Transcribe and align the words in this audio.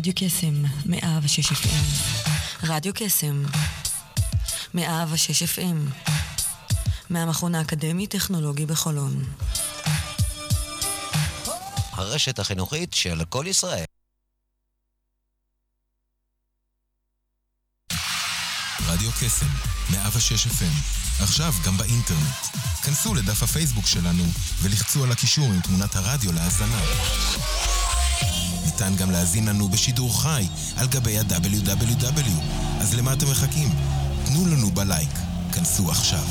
רדיו 0.00 0.12
קסם, 0.16 0.62
מאה 0.86 1.18
ושש 1.22 1.52
FM. 1.52 1.68
רדיו 2.62 2.92
קסם, 2.94 3.44
מאה 4.74 5.04
ושש 5.10 5.42
FM. 5.42 6.06
מהמכון 7.10 7.54
האקדמי-טכנולוגי 7.54 8.66
בחולון. 8.66 9.24
הרשת 11.92 12.38
החינוכית 12.38 12.94
של 12.94 13.24
כל 13.28 13.44
ישראל. 13.48 13.84
רדיו 18.86 19.10
קסם, 19.12 19.46
106 19.90 20.46
FM, 20.46 21.22
עכשיו 21.22 21.52
גם 21.66 21.76
באינטרנט. 21.76 22.46
כנסו 22.82 23.14
לדף 23.14 23.42
הפייסבוק 23.42 23.86
שלנו 23.86 24.24
ולחצו 24.62 25.04
על 25.04 25.12
הקישור 25.12 25.44
עם 25.44 25.60
תמונת 25.60 25.96
הרדיו 25.96 26.32
להאזנה. 26.32 26.80
ניתן 28.80 28.96
גם 28.96 29.10
להזין 29.10 29.48
לנו 29.48 29.68
בשידור 29.68 30.22
חי 30.22 30.44
על 30.76 30.86
גבי 30.86 31.18
ה-WW. 31.18 32.30
אז 32.80 32.94
למה 32.94 33.12
אתם 33.12 33.30
מחכים? 33.30 33.68
תנו 34.26 34.46
לנו 34.46 34.70
בלייק. 34.70 35.10
כנסו 35.54 35.90
עכשיו. 35.90 36.24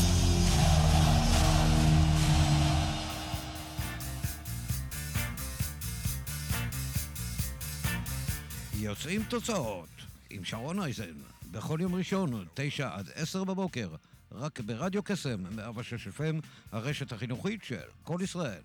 יוצאים 8.80 9.24
תוצאות 9.24 9.90
עם 10.30 10.44
שרון 10.44 10.80
אייזן, 10.80 11.04
בכל 11.52 11.78
יום 11.82 11.96
ראשון, 11.96 12.46
תשע 12.54 12.90
עד 12.94 13.10
עשר 13.16 13.44
בבוקר, 13.44 13.90
רק 14.32 14.60
ברדיו 14.60 15.04
קסם, 15.04 15.44
106 15.56 16.08
FM, 16.08 16.46
הרשת 16.72 17.12
החינוכית 17.12 17.64
של 17.64 17.78
כל 18.04 18.20
ישראל. 18.24 18.62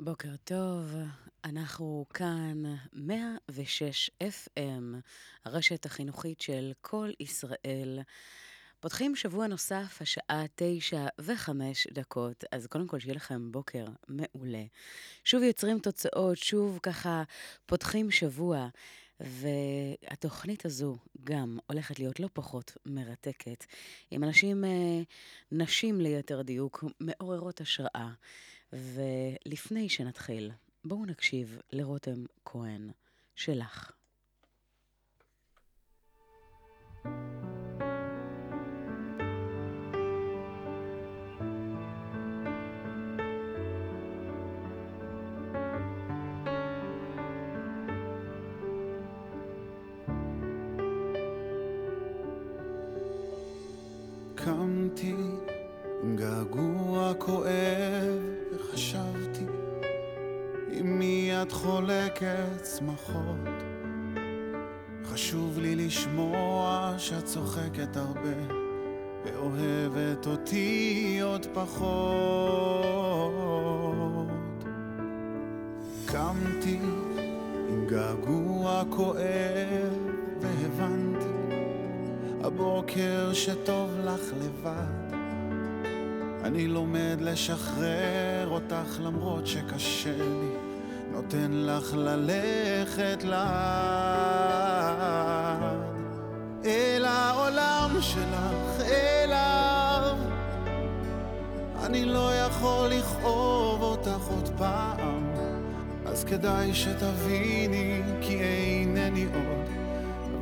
בוקר 0.00 0.36
טוב, 0.44 0.94
אנחנו 1.44 2.06
כאן 2.14 2.62
106 2.92 4.10
FM, 4.22 4.96
הרשת 5.44 5.86
החינוכית 5.86 6.40
של 6.40 6.72
כל 6.80 7.10
ישראל. 7.20 8.00
פותחים 8.80 9.16
שבוע 9.16 9.46
נוסף, 9.46 9.98
השעה 10.00 10.44
תשע 10.54 11.06
וחמש 11.18 11.86
דקות, 11.92 12.44
אז 12.52 12.66
קודם 12.66 12.86
כל 12.86 12.98
שיהיה 12.98 13.14
לכם 13.14 13.52
בוקר 13.52 13.84
מעולה. 14.08 14.64
שוב 15.24 15.42
יוצרים 15.42 15.78
תוצאות, 15.78 16.38
שוב 16.38 16.78
ככה 16.82 17.22
פותחים 17.66 18.10
שבוע. 18.10 18.68
והתוכנית 19.20 20.64
הזו 20.64 20.96
גם 21.24 21.58
הולכת 21.66 21.98
להיות 21.98 22.20
לא 22.20 22.28
פחות 22.32 22.76
מרתקת, 22.86 23.64
עם 24.10 24.24
אנשים, 24.24 24.64
אה, 24.64 25.00
נשים 25.52 26.00
ליתר 26.00 26.42
דיוק, 26.42 26.84
מעוררות 27.00 27.60
השראה. 27.60 28.08
ולפני 28.72 29.88
שנתחיל, 29.88 30.50
בואו 30.84 31.06
נקשיב 31.06 31.60
לרותם 31.72 32.24
כהן, 32.44 32.90
שלך. 33.34 33.92
קמתי 54.34 55.14
עם 56.02 56.16
געגוע 56.16 57.14
כואב 57.18 58.37
וחשבתי 58.58 59.44
אם 60.80 60.98
מי 60.98 61.30
את 61.42 61.52
חולקת 61.52 62.66
שמחות. 62.76 63.62
חשוב 65.04 65.58
לי 65.58 65.76
לשמוע 65.76 66.94
שאת 66.98 67.24
צוחקת 67.24 67.96
הרבה 67.96 68.36
ואוהבת 69.24 70.26
אותי 70.26 71.18
עוד 71.22 71.46
פחות. 71.54 71.88
קמתי 76.06 76.78
עם 77.68 77.86
געגוע 77.86 78.82
כואב 78.90 79.92
והבנתי 80.40 81.38
הבוקר 82.40 83.32
שטוב 83.32 83.90
לך 84.04 84.32
לבד 84.40 84.97
אני 86.48 86.68
לומד 86.68 87.16
לשחרר 87.20 88.48
אותך 88.48 89.00
למרות 89.00 89.46
שקשה 89.46 90.16
לי. 90.16 90.48
נותן 91.12 91.50
לך 91.52 91.94
ללכת 91.94 93.24
לאט 93.24 93.38
אל 96.64 97.04
העולם 97.04 97.90
שלך, 98.00 98.80
אליו. 98.80 100.16
אני 101.84 102.04
לא 102.04 102.34
יכול 102.34 102.88
לכאוב 102.88 103.82
אותך 103.82 104.28
עוד 104.30 104.48
פעם. 104.56 105.32
אז 106.06 106.24
כדאי 106.24 106.74
שתביני 106.74 108.02
כי 108.20 108.40
אינני 108.40 109.24
עוד 109.24 109.57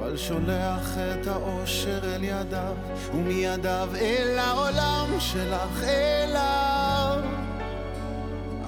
אבל 0.07 0.17
שולח 0.17 0.97
את 0.99 1.27
האושר 1.27 2.15
אל 2.15 2.25
ידיו, 2.25 2.75
ומידיו 3.15 3.89
אל 3.95 4.39
העולם 4.39 5.07
שלך 5.19 5.83
אליו. 5.83 7.21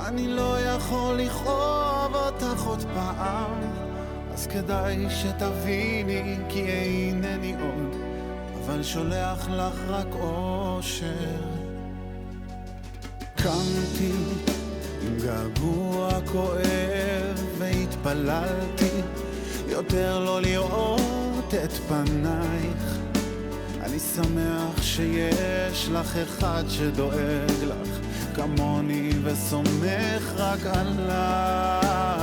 אני 0.07 0.29
לא 0.29 0.61
יכול 0.61 1.17
לכאוב 1.17 2.15
אותך 2.15 2.63
עוד 2.67 2.85
פעם, 2.95 3.61
אז 4.33 4.47
כדאי 4.47 5.07
שתביני 5.11 6.37
כי 6.49 6.65
אינני 6.67 7.55
עוד, 7.61 7.97
אבל 8.65 8.83
שולח 8.83 9.49
לך 9.49 9.75
רק 9.89 10.15
אושר. 10.21 11.43
קמתי 13.37 14.13
עם 15.03 15.17
געגוע 15.25 16.09
כואב 16.33 17.45
והתפללתי 17.59 19.01
יותר 19.69 20.25
לא 20.25 20.41
לראות 20.43 21.28
את 21.55 21.73
פנייך. 21.73 22.99
אני 23.81 23.99
שמח 23.99 24.83
שיש 24.83 25.89
לך 25.93 26.17
אחד 26.17 26.65
שדואג 26.69 27.63
לך 27.63 27.99
כמוני 28.35 29.11
וסומך 29.25 30.33
רק 30.37 30.61
עלייך. 30.67 32.17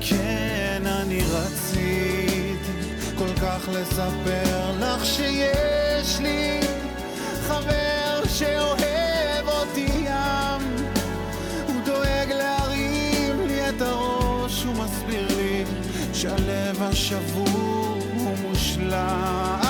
כן, 0.00 0.82
אני 0.86 1.20
רציתי 1.30 2.72
כל 3.18 3.34
כך 3.42 3.68
לספר 3.72 4.72
לך 4.80 5.04
שיש 5.06 6.18
לי 6.20 6.60
חבר 7.46 8.22
שאוהב 8.28 9.48
אותי 9.48 9.88
ים, 10.04 10.86
הוא 11.66 11.80
דואג 11.84 12.28
להרים 12.28 13.46
לי 13.46 13.68
את 13.68 13.80
הראש 13.82 14.64
ומסביר 14.64 15.36
לי 15.36 15.64
שהלב 16.20 16.82
השבור 16.82 17.48
הוא 17.48 17.49
מושלם 18.90 19.60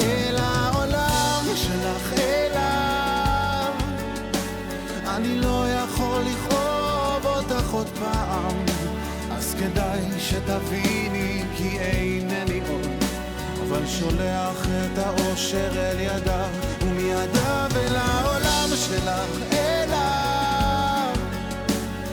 אל 0.00 0.36
העולם 0.38 1.44
שלך 1.54 2.12
אליו. 2.18 3.72
אני 5.06 5.40
לא 5.40 5.64
יכול 5.68 6.22
לכאוב 6.22 7.26
אותך 7.26 7.70
עוד 7.70 7.88
פעם. 8.00 8.64
אז 9.32 9.56
כדאי 9.58 10.00
שתביני 10.18 11.42
כי 11.56 11.78
אינני 11.78 12.60
עוד. 12.68 12.88
אבל 13.68 13.86
שולח 13.86 14.66
את 14.66 14.98
האושר 14.98 15.90
אל 15.90 16.00
ידיו 16.00 16.48
ומידיו 16.82 17.70
אל 17.76 17.96
העולם 17.96 18.68
שלך 18.74 19.52
אליו. 19.52 21.12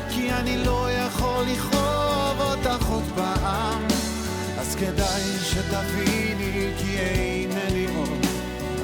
כי 0.10 0.32
אני 0.32 0.58
לא 0.58 0.92
יכול 0.92 1.44
לכאוב 1.44 1.77
אז 4.68 4.76
כדאי 4.76 5.22
שתביני 5.44 6.72
כי 6.78 7.00
אינני 7.00 7.88
עוד 7.96 8.26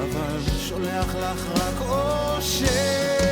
אבל 0.01 0.39
שולח 0.59 1.15
לך 1.15 1.47
רק 1.55 1.81
אושר 1.89 3.22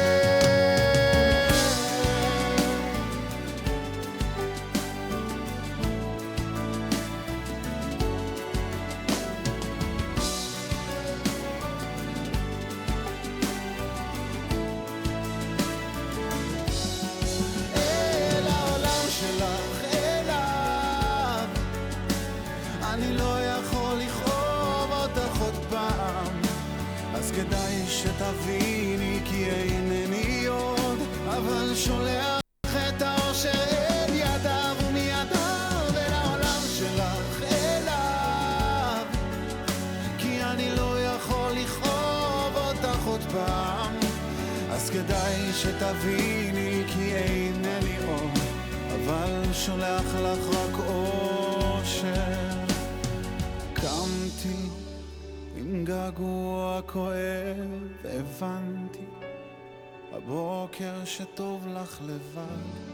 כדאי 28.32 28.72
שתביני 28.72 29.20
כי 29.26 29.50
אינני 29.50 30.46
עוד, 30.46 31.00
אבל 31.28 31.76
שולח 31.76 32.40
את 32.66 33.02
האושר 33.02 33.50
אל 33.50 34.14
ידיו 34.14 34.76
ומידיו 34.84 35.92
אל 35.98 36.14
העולם 36.14 36.62
שלך 36.78 37.44
אליו, 37.52 39.06
כי 40.18 40.44
אני 40.44 40.76
לא 40.76 41.02
יכול 41.02 41.52
לכאוב 41.52 42.56
אותך 42.56 43.06
עוד 43.06 43.22
פעם, 43.32 43.96
אז 44.72 44.90
כדאי 44.90 45.52
שתביני 45.54 46.84
כי 46.88 47.16
אינני 47.16 47.96
עוד, 48.08 48.40
אבל 48.96 49.54
שולח 49.54 50.16
לך 50.16 50.56
רק 50.56 50.80
אושר. 50.88 52.52
קמתי 53.74 54.70
עם 55.56 55.86
געגוע 55.86 56.82
כואב, 56.86 57.91
הבנתי 58.14 59.06
הבוקר 60.12 61.06
שטוב 61.06 61.68
לך 61.68 62.02
לבד. 62.02 62.92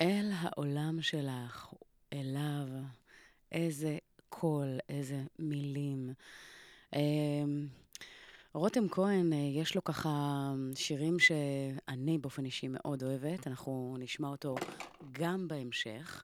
אל 0.00 0.30
העולם 0.34 1.02
שלך, 1.02 1.72
אליו, 2.12 2.68
איזה 3.52 3.98
קול, 4.28 4.78
איזה 4.88 5.22
מילים. 5.38 6.12
אמ, 6.96 7.66
רותם 8.52 8.88
כהן, 8.88 9.32
אה, 9.32 9.38
יש 9.38 9.74
לו 9.74 9.84
ככה 9.84 10.52
שירים 10.74 11.18
שאני 11.18 12.18
באופן 12.18 12.44
אישי 12.44 12.68
מאוד 12.68 13.02
אוהבת, 13.02 13.46
אנחנו 13.46 13.96
נשמע 13.98 14.28
אותו 14.28 14.54
גם 15.12 15.48
בהמשך, 15.48 16.22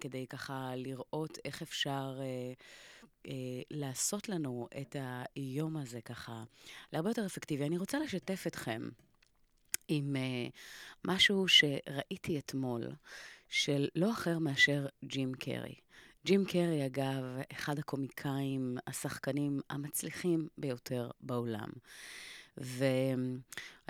כדי 0.00 0.26
ככה 0.26 0.72
לראות 0.76 1.38
איך 1.44 1.62
אפשר 1.62 2.20
אה, 3.26 3.32
לעשות 3.70 4.28
לנו 4.28 4.68
את 4.80 4.96
היום 5.36 5.76
הזה 5.76 6.00
ככה 6.00 6.44
להרבה 6.92 7.10
יותר 7.10 7.26
אפקטיבי. 7.26 7.66
אני 7.66 7.78
רוצה 7.78 7.98
לשתף 7.98 8.44
אתכם 8.46 8.88
עם 9.88 10.16
משהו 11.04 11.48
שראיתי 11.48 12.38
אתמול, 12.38 12.86
של 13.48 13.88
לא 13.96 14.10
אחר 14.10 14.38
מאשר 14.38 14.86
ג'ים 15.04 15.34
קרי. 15.34 15.74
ג'ים 16.26 16.44
קרי, 16.44 16.86
אגב, 16.86 17.24
אחד 17.52 17.78
הקומיקאים, 17.78 18.76
השחקנים 18.86 19.60
המצליחים 19.70 20.48
ביותר 20.58 21.10
בעולם. 21.20 21.68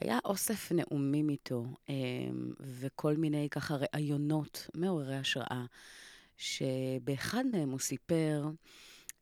והיה 0.02 0.18
אוסף 0.24 0.72
נאומים 0.72 1.28
איתו, 1.28 1.64
אמ, 1.88 2.52
וכל 2.60 3.16
מיני 3.16 3.48
ככה 3.50 3.76
ראיונות 3.94 4.70
מעוררי 4.74 5.16
השראה, 5.16 5.64
שבאחד 6.36 7.44
מהם 7.52 7.70
הוא 7.70 7.78
סיפר, 7.78 8.50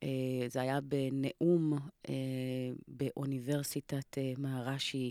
אה, 0.02 0.08
זה 0.48 0.60
היה 0.60 0.80
בנאום 0.80 1.78
אה, 2.08 2.14
באוניברסיטת 2.88 4.18
אה, 4.18 4.32
מהרש"י, 4.38 5.10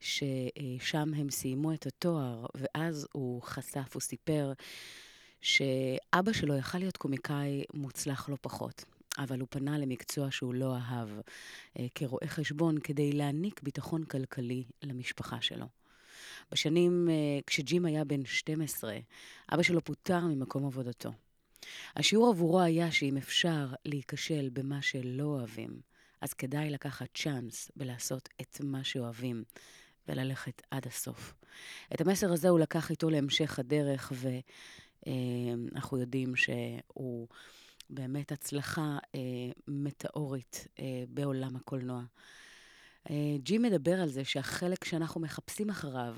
ששם 0.00 1.14
הם 1.16 1.30
סיימו 1.30 1.72
את 1.72 1.86
התואר, 1.86 2.46
ואז 2.54 3.08
הוא 3.12 3.42
חשף, 3.42 3.94
הוא 3.94 4.00
סיפר 4.00 4.52
שאבא 5.40 6.32
שלו 6.32 6.56
יכל 6.56 6.78
להיות 6.78 6.96
קומיקאי 6.96 7.64
מוצלח 7.74 8.28
לא 8.28 8.36
פחות, 8.40 8.84
אבל 9.18 9.40
הוא 9.40 9.48
פנה 9.50 9.78
למקצוע 9.78 10.30
שהוא 10.30 10.54
לא 10.54 10.76
אהב, 10.76 11.08
אה, 11.78 11.86
כרואה 11.94 12.26
חשבון, 12.28 12.78
כדי 12.80 13.12
להעניק 13.12 13.62
ביטחון 13.62 14.04
כלכלי 14.04 14.64
למשפחה 14.82 15.40
שלו. 15.40 15.66
בשנים, 16.52 17.08
אה, 17.10 17.14
כשג'ים 17.46 17.84
היה 17.84 18.04
בן 18.04 18.24
12, 18.24 18.98
אבא 19.52 19.62
שלו 19.62 19.84
פוטר 19.84 20.20
ממקום 20.20 20.66
עבודתו. 20.66 21.12
השיעור 21.96 22.28
עבורו 22.28 22.60
היה 22.60 22.92
שאם 22.92 23.16
אפשר 23.16 23.66
להיכשל 23.84 24.48
במה 24.52 24.82
שלא 24.82 25.24
אוהבים, 25.24 25.80
אז 26.20 26.34
כדאי 26.34 26.70
לקחת 26.70 27.08
צ'אנס 27.14 27.70
ולעשות 27.76 28.28
את 28.40 28.60
מה 28.64 28.84
שאוהבים, 28.84 29.44
וללכת 30.08 30.62
עד 30.70 30.86
הסוף. 30.86 31.34
את 31.94 32.00
המסר 32.00 32.32
הזה 32.32 32.48
הוא 32.48 32.58
לקח 32.58 32.90
איתו 32.90 33.10
להמשך 33.10 33.58
הדרך, 33.58 34.12
ו... 34.14 34.28
אמ, 35.06 35.68
אנחנו 35.74 35.98
יודעים 35.98 36.36
שהוא 36.36 37.28
באמת 37.90 38.32
הצלחה 38.32 38.98
אה, 39.14 39.20
מטאורית 39.68 40.66
אה, 40.78 41.04
בעולם 41.08 41.56
הקולנוע. 41.56 42.02
אה, 43.10 43.36
ג'י 43.38 43.58
מדבר 43.58 44.00
על 44.00 44.08
זה 44.08 44.24
שהחלק 44.24 44.84
שאנחנו 44.84 45.20
מחפשים 45.20 45.70
אחריו 45.70 46.16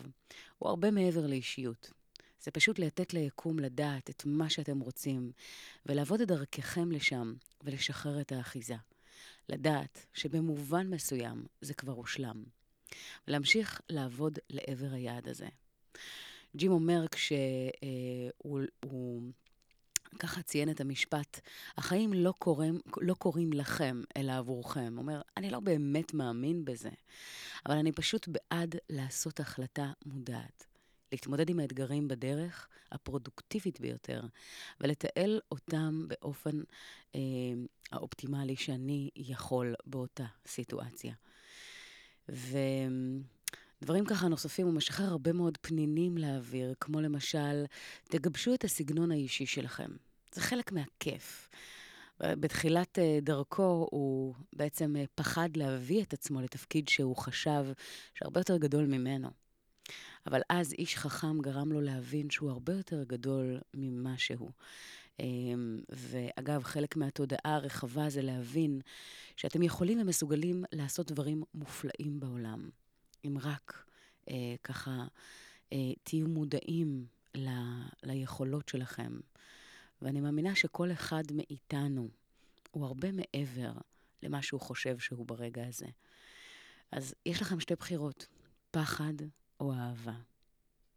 הוא 0.59 0.69
הרבה 0.69 0.91
מעבר 0.91 1.27
לאישיות. 1.27 1.91
זה 2.41 2.51
פשוט 2.51 2.79
לתת 2.79 3.15
ליקום 3.15 3.59
לדעת 3.59 4.11
את 4.11 4.23
מה 4.27 4.51
שאתם 4.51 4.81
רוצים, 4.81 5.33
ולעבוד 5.87 6.21
את 6.21 6.29
דרככם 6.29 6.93
לשם, 6.93 7.35
ולשחרר 7.65 8.21
את 8.21 8.33
האחיזה. 8.33 8.77
לדעת 9.49 10.07
שבמובן 10.15 10.87
מסוים 10.91 11.47
זה 11.61 11.75
כבר 11.75 11.93
הושלם. 11.93 12.45
ולהמשיך 13.29 13.81
לעבוד 13.89 14.39
לעבר 14.51 14.93
היעד 14.93 15.29
הזה. 15.29 15.49
ג'ים 16.57 16.73
אומר 16.73 17.07
כשהוא 17.11 18.61
הוא 18.85 19.23
ככה 20.19 20.43
ציין 20.43 20.71
את 20.71 20.81
המשפט, 20.81 21.41
החיים 21.77 22.13
לא 22.13 22.35
קוראים, 22.39 22.81
לא 23.01 23.15
קוראים 23.15 23.53
לכם, 23.53 24.03
אלא 24.17 24.33
עבורכם. 24.33 24.93
הוא 24.93 25.03
אומר, 25.03 25.21
אני 25.37 25.51
לא 25.51 25.61
באמת 25.61 26.15
מאמין 26.15 26.65
בזה, 26.65 26.91
אבל 27.67 27.77
אני 27.77 27.93
פשוט 27.93 28.29
בעד 28.29 28.77
לעשות 28.91 29.41
החלטה 29.41 29.93
מודעת. 30.07 30.67
להתמודד 31.13 31.51
עם 31.51 31.61
האתגרים 31.61 32.09
בדרך 32.09 32.69
הפרודוקטיבית 32.93 33.81
ביותר, 33.81 34.23
ולתעל 34.81 35.41
אותם 35.51 36.05
באופן 36.09 36.61
אה, 37.15 37.21
האופטימלי 37.93 38.57
שאני 38.57 39.11
יכול 39.17 39.75
באותה 39.87 40.25
סיטואציה. 40.47 41.15
ו... 42.29 42.59
דברים 43.83 44.05
ככה 44.05 44.29
נוספים, 44.29 44.67
הוא 44.67 44.75
משחרר 44.75 45.07
הרבה 45.07 45.33
מאוד 45.33 45.59
פנינים 45.61 46.19
לאוויר, 46.19 46.75
כמו 46.81 47.01
למשל, 47.01 47.65
תגבשו 48.05 48.55
את 48.55 48.65
הסגנון 48.65 49.11
האישי 49.11 49.47
שלכם. 49.47 49.91
זה 50.33 50.41
חלק 50.41 50.73
מהכיף. 50.73 51.49
בתחילת 52.21 52.99
אה, 52.99 53.19
דרכו 53.23 53.89
הוא 53.91 54.35
בעצם 54.53 54.97
אה, 54.97 55.05
פחד 55.15 55.57
להביא 55.57 56.03
את 56.03 56.13
עצמו 56.13 56.41
לתפקיד 56.41 56.89
שהוא 56.89 57.17
חשב 57.17 57.65
שהרבה 58.15 58.41
יותר 58.41 58.57
גדול 58.57 58.87
ממנו. 58.87 59.29
אבל 60.27 60.41
אז 60.51 60.73
איש 60.73 60.97
חכם 60.97 61.41
גרם 61.41 61.73
לו 61.73 61.81
להבין 61.81 62.31
שהוא 62.31 62.51
הרבה 62.51 62.73
יותר 62.73 63.05
גדול 63.05 63.61
ממה 63.75 64.19
שהוא. 64.19 64.51
אמ, 65.21 65.81
ואגב, 65.89 66.63
חלק 66.63 66.97
מהתודעה 66.97 67.55
הרחבה 67.55 68.11
זה 68.11 68.23
להבין 68.23 68.81
שאתם 69.37 69.63
יכולים 69.63 70.01
ומסוגלים 70.01 70.65
לעשות 70.73 71.13
דברים 71.13 71.43
מופלאים 71.55 72.21
בעולם. 72.21 72.69
אם 73.25 73.37
רק 73.43 73.85
אה, 74.31 74.55
ככה 74.65 75.05
אה, 75.73 75.93
תהיו 76.03 76.29
מודעים 76.29 77.07
ל, 77.35 77.49
ליכולות 78.03 78.69
שלכם. 78.69 79.19
ואני 80.03 80.21
מאמינה 80.21 80.55
שכל 80.55 80.93
אחד 80.93 81.23
מאיתנו 81.33 82.09
הוא 82.71 82.87
הרבה 82.87 83.09
מעבר 83.13 83.73
למה 84.23 84.43
שהוא 84.43 84.61
חושב 84.61 84.99
שהוא 84.99 85.27
ברגע 85.27 85.67
הזה. 85.67 85.87
אז 86.93 87.15
יש 87.27 87.43
לכם 87.43 87.61
שתי 87.61 87.75
בחירות, 87.75 88.27
פחד 88.71 89.15
או 89.61 89.73
אהבה. 89.75 90.17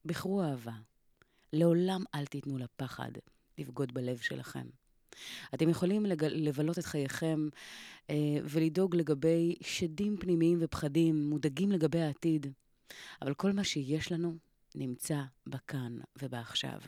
בחרו 0.06 0.44
אהבה. 0.44 0.76
לעולם 1.54 2.04
אל 2.16 2.26
תיתנו 2.26 2.58
לפחד 2.58 3.12
לבגוד 3.58 3.94
בלב 3.94 4.18
שלכם. 4.18 4.68
אתם 5.54 5.70
יכולים 5.70 6.06
לג... 6.06 6.24
לבלות 6.24 6.80
את 6.80 6.86
חייכם 6.86 7.50
אה, 8.10 8.16
ולדאוג 8.44 8.96
לגבי 8.96 9.56
שדים 9.62 10.18
פנימיים 10.18 10.58
ופחדים, 10.62 11.30
מודאגים 11.30 11.72
לגבי 11.72 12.02
העתיד, 12.02 12.48
אבל 13.22 13.34
כל 13.34 13.52
מה 13.52 13.64
שיש 13.64 14.12
לנו 14.12 14.38
נמצא 14.76 15.22
בכאן 15.48 15.98
ובעכשיו. 16.22 16.80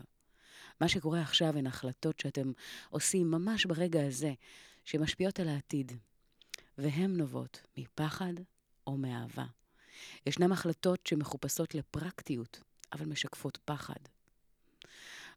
מה 0.82 0.88
שקורה 0.88 1.22
עכשיו 1.22 1.58
הן 1.58 1.68
החלטות 1.68 2.20
שאתם 2.20 2.52
עושים 2.90 3.32
ממש 3.32 3.66
ברגע 3.66 4.06
הזה, 4.06 4.34
שמשפיעות 4.86 5.40
על 5.40 5.48
העתיד, 5.48 5.92
והן 6.78 7.18
נובעות 7.18 7.62
מפחד 7.78 8.34
או 8.88 8.98
מאהבה. 8.98 9.46
ישנן 10.26 10.52
החלטות 10.52 11.08
שמחופשות 11.08 11.76
לפרקטיות, 11.76 12.60
אבל 12.94 13.06
משקפות 13.06 13.58
פחד. 13.66 14.00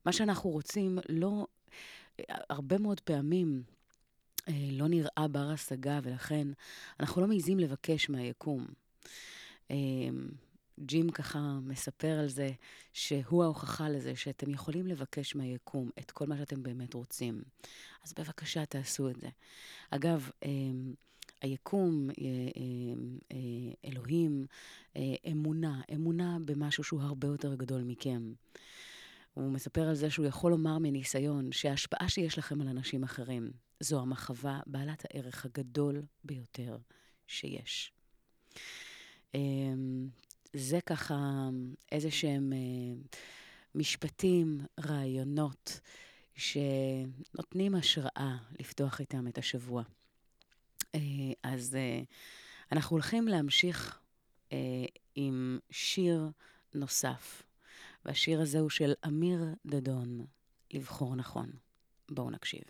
מה 0.05 0.13
שאנחנו 0.13 0.51
רוצים 0.51 0.99
לא 1.09 1.47
הרבה 2.29 2.79
מאוד 2.79 3.01
פעמים 3.01 3.63
אה, 4.49 4.69
לא 4.73 4.89
נראה 4.89 5.29
בר 5.31 5.51
השגה, 5.51 6.01
ולכן 6.03 6.49
אנחנו 7.01 7.21
לא 7.21 7.27
מעיזים 7.27 7.59
לבקש 7.59 8.11
מהיקום. 8.11 8.67
אה, 9.71 9.77
ג'ים 10.81 11.11
ככה 11.11 11.59
מספר 11.63 12.19
על 12.19 12.29
זה 12.29 12.51
שהוא 12.93 13.45
ההוכחה 13.45 13.89
לזה 13.89 14.17
שאתם 14.17 14.51
יכולים 14.51 14.87
לבקש 14.87 15.37
מהיקום 15.37 15.91
את 15.99 16.11
כל 16.11 16.27
מה 16.27 16.37
שאתם 16.37 16.63
באמת 16.63 16.95
רוצים. 16.95 17.43
אז 18.05 18.13
בבקשה 18.19 18.67
תעשו 18.67 19.11
את 19.11 19.21
זה. 19.21 19.29
אגב, 19.91 20.31
אה, 20.45 20.51
היקום, 21.43 22.09
אלוהים, 23.85 24.47
אמונה, 25.33 25.81
אמונה 25.95 26.39
במשהו 26.45 26.85
שהוא 26.85 27.03
הרבה 27.03 27.29
יותר 27.29 27.55
גדול 27.55 27.83
מכם. 27.83 28.33
הוא 29.37 29.53
מספר 29.53 29.89
על 29.89 29.95
זה 29.95 30.11
שהוא 30.11 30.27
יכול 30.27 30.51
לומר 30.51 30.79
מניסיון 30.79 31.53
שההשפעה 31.53 32.09
שיש 32.09 32.39
לכם 32.39 32.61
על 32.61 32.69
אנשים 32.69 33.05
אחרים 33.05 33.51
זו 33.81 34.01
המחווה 34.01 34.61
בעלת 34.67 35.05
הערך 35.05 35.45
הגדול 35.45 36.03
ביותר 36.25 36.79
שיש. 37.27 37.93
אמ, 39.35 40.09
זה 40.53 40.79
ככה 40.87 41.49
איזה 41.93 42.11
שהם 42.11 42.53
אה, 42.53 43.09
משפטים, 43.75 44.61
רעיונות, 44.81 45.81
שנותנים 46.35 47.75
השראה 47.75 48.37
לפתוח 48.61 49.01
איתם 49.01 49.29
את 49.29 49.39
השבוע. 49.39 49.83
אה, 50.95 51.01
אז 51.43 51.75
אה, 51.75 52.03
אנחנו 52.73 52.95
הולכים 52.95 53.29
להמשיך 53.29 54.01
עם 55.15 55.59
שיר 55.71 56.31
נוסף, 56.75 57.43
והשיר 58.07 58.41
הזה 58.41 58.59
הוא 58.59 58.71
של 58.71 58.93
אמיר 59.07 59.45
דדון, 59.67 60.21
לבחור 60.73 61.17
נכון. 61.17 61.51
בואו 62.11 62.31
נקשיב. 62.31 62.63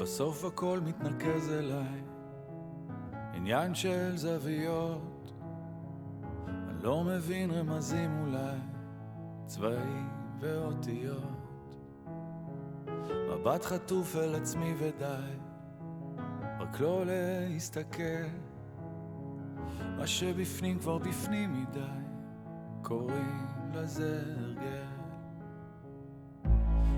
בסוף 0.00 0.44
הכל 0.44 0.80
מתנקז 0.84 1.50
אליי, 1.52 2.02
עניין 3.34 3.74
של 3.74 4.16
זוויות. 4.16 5.32
אני 6.46 6.82
לא 6.82 7.04
מבין 7.04 7.50
רמזים 7.50 8.22
אולי, 8.22 8.58
צבעים 9.46 10.19
ואותיות. 10.40 11.76
מבט 13.30 13.64
חטוף 13.64 14.16
אל 14.16 14.34
עצמי 14.34 14.74
ודי, 14.78 15.36
רק 16.60 16.80
לא 16.80 17.02
להסתכל. 17.06 18.26
מה 19.96 20.06
שבפנים 20.06 20.78
כבר 20.78 20.98
בפנים 20.98 21.62
מדי, 21.62 21.80
קוראים 22.82 23.46
לזה 23.74 24.22
הרגל. 24.40 24.90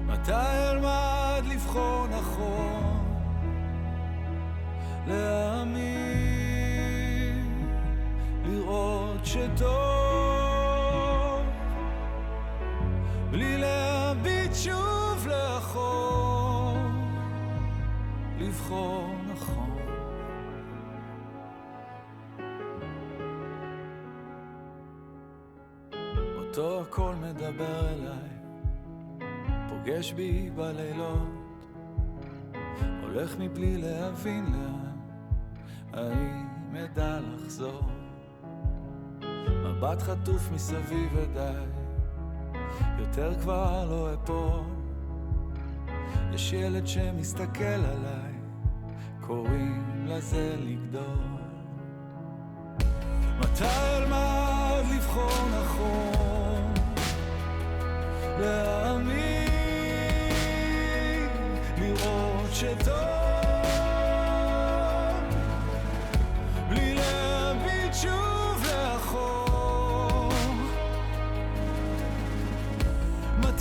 מתי 0.07 0.33
אלמד 0.71 1.43
לבחור 1.53 2.07
נכון? 2.07 3.03
להאמין, 5.07 6.53
לראות 8.45 9.27
שטוב, 9.27 9.92
בלי 13.33 13.59
להביט 13.59 14.55
שוב 14.55 15.27
לאחור, 15.27 16.77
לבחור 18.39 19.15
נכון. 19.33 19.77
אותו 26.37 26.81
הכל 26.81 27.15
מדבר 27.15 27.89
אליי, 27.89 28.31
פוגש 29.69 30.13
בי 30.13 30.51
בלילות, 30.51 31.65
הולך 33.03 33.37
מבלי 33.39 33.77
להבין 33.77 34.47
לאן. 34.53 34.93
האם 35.93 36.77
אדע 36.77 37.21
לחזור? 37.21 37.83
מבט 39.65 40.03
חטוף 40.03 40.51
מסביב 40.53 41.13
ודי, 41.15 41.82
יותר 43.17 43.41
כבר 43.41 43.85
לא 43.91 44.15
אפול. 44.15 44.61
יש 46.35 46.53
ילד 46.53 46.87
שמסתכל 46.87 47.65
עליי, 47.65 48.33
קוראים 49.21 50.05
לזה 50.07 50.57
לגדול. 50.59 51.43
מתי 53.39 53.65
אלמד 53.65 54.83
לבחור 54.95 55.49
נכון? 55.61 56.75
להאמין, 58.41 59.49
לראות 61.79 62.51
שטוב 62.53 63.22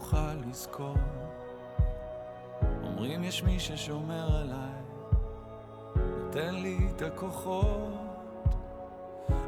אוכל 0.00 0.34
לזכור. 0.48 0.96
אומרים 2.82 3.24
יש 3.24 3.42
מי 3.42 3.60
ששומר 3.60 4.36
עליי, 4.36 4.82
נותן 5.96 6.54
לי 6.54 6.78
את 6.90 7.02
הכוחות, 7.02 7.92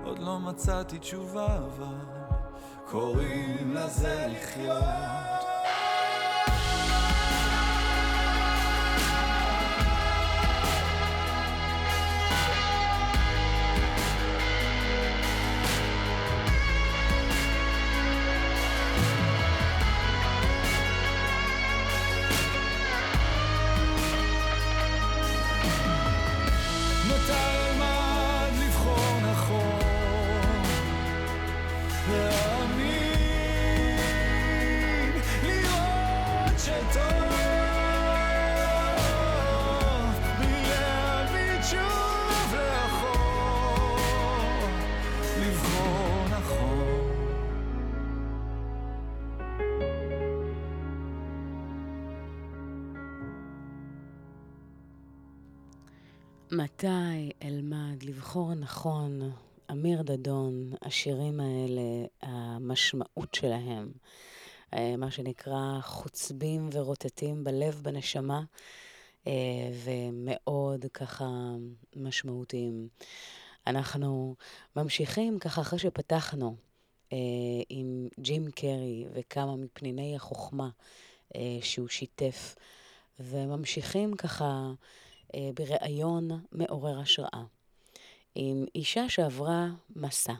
עוד 0.04 0.18
לא 0.18 0.38
מצאתי 0.38 0.98
תשובה 0.98 1.56
אבל 1.56 1.94
קוראים 2.90 3.74
לזה 3.74 4.26
לחיות. 4.30 5.21
מתי 56.62 57.30
אלמד 57.42 58.02
לבחור 58.02 58.54
נכון, 58.54 59.32
אמיר 59.70 60.02
דדון, 60.02 60.72
השירים 60.82 61.40
האלה, 61.40 62.06
המשמעות 62.22 63.34
שלהם, 63.34 63.92
אה, 64.74 64.96
מה 64.96 65.10
שנקרא 65.10 65.80
חוצבים 65.80 66.68
ורוטטים 66.72 67.44
בלב, 67.44 67.80
בנשמה, 67.82 68.42
אה, 69.26 69.32
ומאוד 69.84 70.86
ככה 70.94 71.28
משמעותיים. 71.96 72.88
אנחנו 73.66 74.36
ממשיכים 74.76 75.38
ככה 75.38 75.60
אחרי 75.60 75.78
שפתחנו 75.78 76.56
אה, 77.12 77.18
עם 77.68 78.08
ג'ים 78.20 78.50
קרי 78.50 79.04
וכמה 79.12 79.56
מפניני 79.56 80.16
החוכמה 80.16 80.68
שהוא 81.60 81.88
שיתף, 81.88 82.54
וממשיכים 83.20 84.16
ככה 84.16 84.72
בריאיון 85.54 86.28
מעורר 86.52 87.00
השראה 87.00 87.42
עם 88.34 88.64
אישה 88.74 89.08
שעברה 89.08 89.66
מסע, 89.96 90.32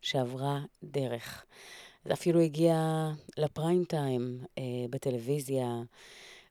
שעברה 0.00 0.60
דרך. 0.82 1.44
זה 2.04 2.12
אפילו 2.12 2.40
הגיע 2.40 2.74
לפריים 3.36 3.84
טיים 3.84 4.38
אה, 4.58 4.62
בטלוויזיה, 4.90 5.66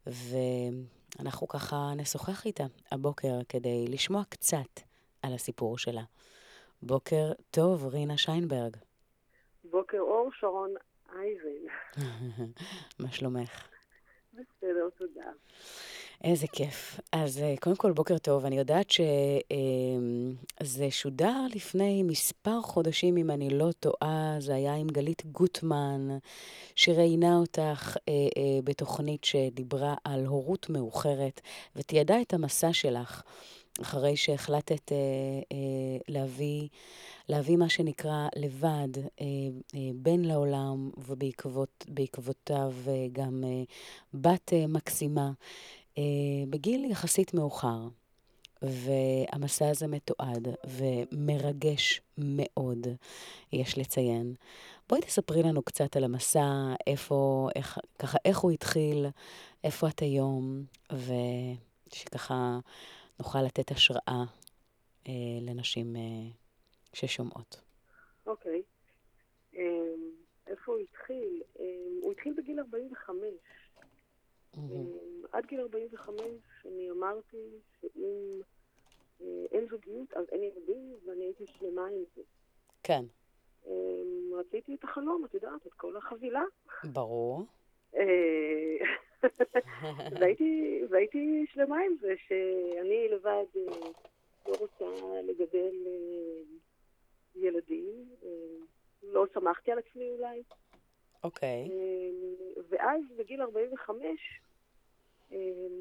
ואנחנו 0.07 1.47
ככה 1.47 1.91
נשוחח 1.95 2.45
איתה 2.45 2.63
הבוקר 2.91 3.39
כדי 3.49 3.85
לשמוע 3.87 4.23
קצת 4.29 4.79
על 5.21 5.33
הסיפור 5.33 5.77
שלה. 5.77 6.03
בוקר 6.81 7.31
טוב, 7.51 7.85
רינה 7.85 8.17
שיינברג. 8.17 8.77
בוקר 9.63 9.97
אור, 9.99 10.29
שרון 10.39 10.73
אייזן. 11.15 11.73
מה 12.99 13.11
שלומך? 13.11 13.67
לדבר, 14.33 14.89
תודה. 14.97 15.31
איזה 16.23 16.47
כיף. 16.47 16.99
אז 17.11 17.37
אה, 17.37 17.55
קודם 17.59 17.75
כל, 17.75 17.91
בוקר 17.91 18.17
טוב. 18.17 18.45
אני 18.45 18.57
יודעת 18.57 18.91
שזה 18.91 20.83
אה, 20.83 20.91
שודר 20.91 21.45
לפני 21.55 22.03
מספר 22.03 22.61
חודשים, 22.61 23.17
אם 23.17 23.31
אני 23.31 23.49
לא 23.49 23.71
טועה, 23.79 24.35
זה 24.39 24.55
היה 24.55 24.75
עם 24.75 24.87
גלית 24.87 25.25
גוטמן, 25.25 26.17
שראיינה 26.75 27.37
אותך 27.37 27.97
אה, 28.09 28.13
אה, 28.13 28.59
בתוכנית 28.63 29.23
שדיברה 29.23 29.95
על 30.03 30.25
הורות 30.25 30.69
מאוחרת, 30.69 31.41
ותיעדה 31.75 32.21
את 32.21 32.33
המסע 32.33 32.73
שלך. 32.73 33.21
אחרי 33.81 34.15
שהחלטת 34.15 34.91
להביא, 36.07 36.67
להביא 37.29 37.57
מה 37.57 37.69
שנקרא 37.69 38.27
לבד 38.35 38.87
בן 39.95 40.21
לעולם, 40.21 40.89
ובעקבותיו 40.97 42.73
אה, 42.87 43.07
גם 43.11 43.43
בת 44.13 44.53
מקסימה. 44.67 45.31
אה, 45.97 46.03
בגיל 46.49 46.85
יחסית 46.85 47.33
מאוחר, 47.33 47.87
והמסע 48.61 49.69
הזה 49.69 49.87
מתועד 49.87 50.47
ומרגש 50.67 52.01
מאוד, 52.17 52.87
יש 53.53 53.77
לציין. 53.77 54.35
בואי 54.89 55.01
תספרי 55.01 55.43
לנו 55.43 55.61
קצת 55.63 55.95
על 55.95 56.03
המסע, 56.03 56.73
איפה, 56.87 57.49
איך, 57.55 57.77
ככה, 57.99 58.17
איך 58.25 58.37
הוא 58.37 58.51
התחיל, 58.51 59.05
איפה 59.63 59.87
את 59.87 59.99
היום, 59.99 60.63
ושככה 60.91 62.59
נוכל 63.19 63.41
לתת 63.41 63.71
השראה 63.71 64.23
אה, 65.07 65.13
לנשים 65.41 65.95
אה, 65.95 66.01
ששומעות. 66.93 67.61
אוקיי. 68.25 68.61
אה, 69.55 69.61
איפה 70.47 70.71
הוא 70.71 70.79
התחיל? 70.79 71.41
אה, 71.59 71.65
הוא 72.01 72.11
התחיל 72.11 72.33
בגיל 72.37 72.59
45. 72.59 73.23
Mm-hmm. 74.55 75.27
עד 75.31 75.45
גיל 75.45 75.59
45 75.59 76.21
אני 76.65 76.91
אמרתי 76.91 77.49
שאם 77.81 78.41
אה, 79.21 79.45
אין 79.51 79.67
זוגיות 79.69 80.13
אז 80.13 80.25
אין 80.31 80.43
ילדים, 80.43 80.95
ואני 81.05 81.23
הייתי 81.23 81.45
שלמה 81.47 81.87
עם 81.87 82.03
זה. 82.15 82.21
כן. 82.83 83.03
אה, 83.67 83.73
רציתי 84.39 84.75
את 84.75 84.83
החלום, 84.83 85.25
את 85.25 85.33
יודעת, 85.33 85.67
את 85.67 85.73
כל 85.73 85.97
החבילה. 85.97 86.43
ברור. 86.83 87.45
והייתי, 90.19 90.81
והייתי 90.89 91.45
שלמה 91.53 91.77
עם 91.77 91.95
זה 92.01 92.13
שאני 92.27 93.07
לבד 93.09 93.45
לא 94.47 94.53
רוצה 94.59 94.85
לגדל 95.23 95.75
ילדים. 97.35 98.05
לא 99.03 99.25
שמחתי 99.33 99.71
על 99.71 99.79
עצמי 99.79 100.09
אולי. 100.09 100.43
אוקיי. 101.23 101.63
אמ, 101.65 102.33
ואז 102.69 103.01
בגיל 103.17 103.41
45 103.41 104.41
אמ, 105.31 105.37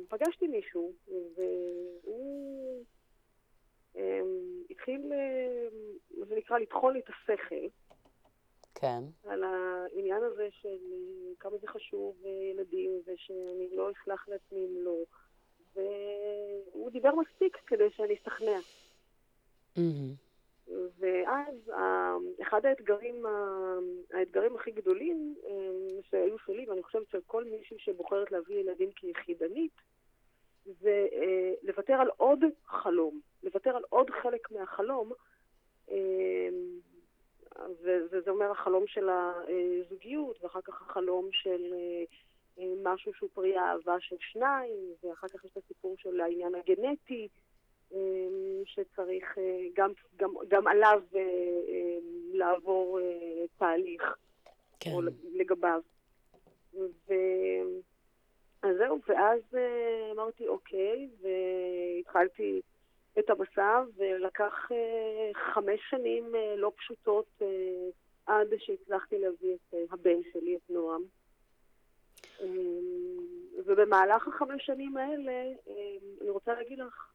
פגשתי 0.08 0.46
מישהו, 0.46 0.92
והוא 1.36 2.84
אמ, 3.96 4.62
התחיל, 4.70 5.00
מה 6.18 6.26
זה 6.26 6.36
נקרא, 6.36 6.58
לטחון 6.58 6.92
לי 6.92 7.00
את 7.00 7.08
השכל. 7.08 7.66
כן. 8.74 9.02
על 9.24 9.44
העניין 9.44 10.22
הזה 10.22 10.48
של 10.50 10.68
אה, 10.68 11.32
כמה 11.40 11.58
זה 11.58 11.66
חשוב 11.66 12.16
אה, 12.24 12.30
ילדים, 12.30 12.90
ושאני 13.06 13.68
לא 13.72 13.90
אסלח 13.90 14.28
לעצמי 14.28 14.58
אם 14.58 14.76
לא. 14.76 14.96
והוא 15.74 16.90
דיבר 16.90 17.10
מספיק 17.14 17.56
כדי 17.66 17.90
שאני 17.90 18.14
אשתכנע. 18.14 18.58
Mm-hmm. 19.76 20.29
ואז 20.98 21.72
אחד 22.42 22.66
האתגרים, 22.66 23.26
האתגרים 24.12 24.56
הכי 24.56 24.70
גדולים 24.70 25.34
שהיו 26.02 26.38
שלי, 26.38 26.66
ואני 26.68 26.82
חושבת 26.82 27.08
של 27.10 27.20
כל 27.26 27.44
מישהי 27.44 27.78
שבוחרת 27.78 28.32
להביא 28.32 28.56
ילדים 28.56 28.90
כיחידנית, 28.92 29.72
זה 30.64 31.06
אה, 31.12 31.52
לוותר 31.62 31.94
על 31.94 32.08
עוד 32.16 32.40
חלום, 32.66 33.20
לוותר 33.42 33.76
על 33.76 33.82
עוד 33.88 34.10
חלק 34.10 34.50
מהחלום, 34.50 35.12
וזה 37.82 38.30
אומר 38.30 38.50
החלום 38.50 38.86
של 38.86 39.08
הזוגיות, 39.08 40.42
ואחר 40.42 40.60
כך 40.60 40.82
החלום 40.82 41.28
של 41.32 41.74
אה, 42.58 42.74
משהו 42.82 43.14
שהוא 43.14 43.30
פרי 43.34 43.58
אהבה 43.58 43.96
של 44.00 44.16
שניים, 44.20 44.76
ואחר 45.02 45.28
כך 45.28 45.44
יש 45.44 45.50
את 45.52 45.56
הסיפור 45.56 45.96
של 45.98 46.20
העניין 46.20 46.54
הגנטי. 46.54 47.28
אמ, 47.92 48.62
שצריך 48.64 49.38
אה, 49.38 49.66
גם, 49.74 49.92
גם, 50.16 50.34
גם 50.48 50.66
עליו 50.66 51.02
אה, 51.14 51.20
אה, 51.20 51.98
לעבור 52.32 53.00
תהליך, 53.58 54.02
כן. 54.80 54.90
או 54.92 55.00
לגביו. 55.32 55.80
ו... 56.74 57.14
אז 58.62 58.76
זהו, 58.76 58.98
ואז 59.08 59.40
אמרתי 60.12 60.48
אוקיי, 60.48 61.08
והתחלתי 61.20 62.60
את 63.18 63.30
המסע, 63.30 63.82
ולקח 63.96 64.68
חמש 65.54 65.80
שנים 65.90 66.34
לא 66.56 66.72
פשוטות 66.76 67.42
עד 68.26 68.48
שהצלחתי 68.58 69.18
להביא 69.18 69.54
את 69.54 69.74
הבן 69.90 70.22
שלי, 70.32 70.56
את 70.56 70.70
נועם. 70.70 71.02
אמ, 72.40 73.18
ובמהלך 73.66 74.28
החמש 74.28 74.66
שנים 74.66 74.96
האלה, 74.96 75.52
אני 76.20 76.30
רוצה 76.30 76.54
להגיד 76.54 76.78
לך 76.78 77.10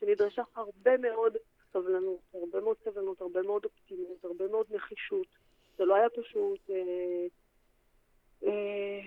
שנדרשה 0.00 0.42
הרבה 0.54 0.96
מאוד 0.96 1.36
סבלנות, 1.72 2.20
הרבה 2.34 2.60
מאוד 2.60 2.76
סבלנות, 2.84 3.20
הרבה 3.20 3.42
מאוד 3.42 3.64
אופטימיות, 3.64 4.24
הרבה 4.24 4.48
מאוד 4.48 4.66
נחישות. 4.70 5.26
זה 5.78 5.84
לא 5.84 5.94
היה 5.94 6.10
פשוט. 6.10 6.70
אה, 6.70 7.26
אה, 8.46 9.00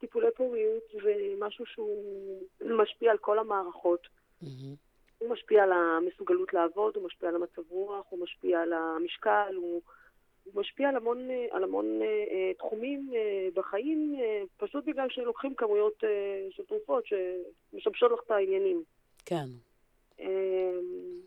טיפולי 0.00 0.28
פוריות 0.36 0.82
זה 1.02 1.14
משהו 1.38 1.66
שהוא 1.66 2.42
משפיע 2.60 3.10
על 3.10 3.18
כל 3.18 3.38
המערכות. 3.38 4.06
Mm-hmm. 4.42 4.46
הוא 5.18 5.30
משפיע 5.30 5.62
על 5.62 5.72
המסוגלות 5.72 6.54
לעבוד, 6.54 6.96
הוא 6.96 7.06
משפיע 7.06 7.28
על 7.28 7.34
המצב 7.34 7.62
רוח, 7.68 8.06
הוא 8.08 8.22
משפיע 8.22 8.60
על 8.60 8.72
המשקל, 8.72 9.54
הוא, 9.56 9.82
הוא 10.44 10.60
משפיע 10.60 10.88
על 10.88 10.96
המון, 10.96 11.28
על 11.50 11.64
המון 11.64 12.02
אה, 12.02 12.52
תחומים 12.58 13.10
אה, 13.14 13.48
בחיים, 13.54 14.16
אה, 14.20 14.42
פשוט 14.56 14.84
בגלל 14.84 15.06
שלוקחים 15.10 15.54
כמויות 15.54 16.04
אה, 16.04 16.46
של 16.50 16.62
תרופות 16.64 17.04
שמשבשות 17.06 18.12
לך 18.12 18.20
את 18.26 18.30
העניינים. 18.30 18.82
כן. 19.26 19.46
אמ, 20.20 21.20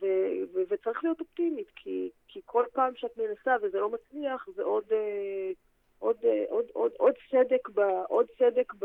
ו- 0.00 0.42
ו- 0.52 0.62
וצריך 0.68 1.04
להיות 1.04 1.20
אופטימית, 1.20 1.70
כי, 1.76 2.10
כי 2.28 2.40
כל 2.44 2.64
פעם 2.72 2.92
שאת 2.96 3.16
מנסה 3.16 3.56
וזה 3.62 3.80
לא 3.80 3.90
מצליח, 3.90 4.48
זה 4.54 4.62
עוד, 4.62 4.84
אה, 4.92 5.50
עוד, 5.98 6.16
אה, 6.24 6.44
עוד, 6.48 6.64
עוד, 6.72 6.92
עוד 6.98 7.14
צדק, 7.30 7.68
ב, 7.68 7.80
עוד 8.08 8.26
צדק, 8.38 8.74
ב, 8.74 8.84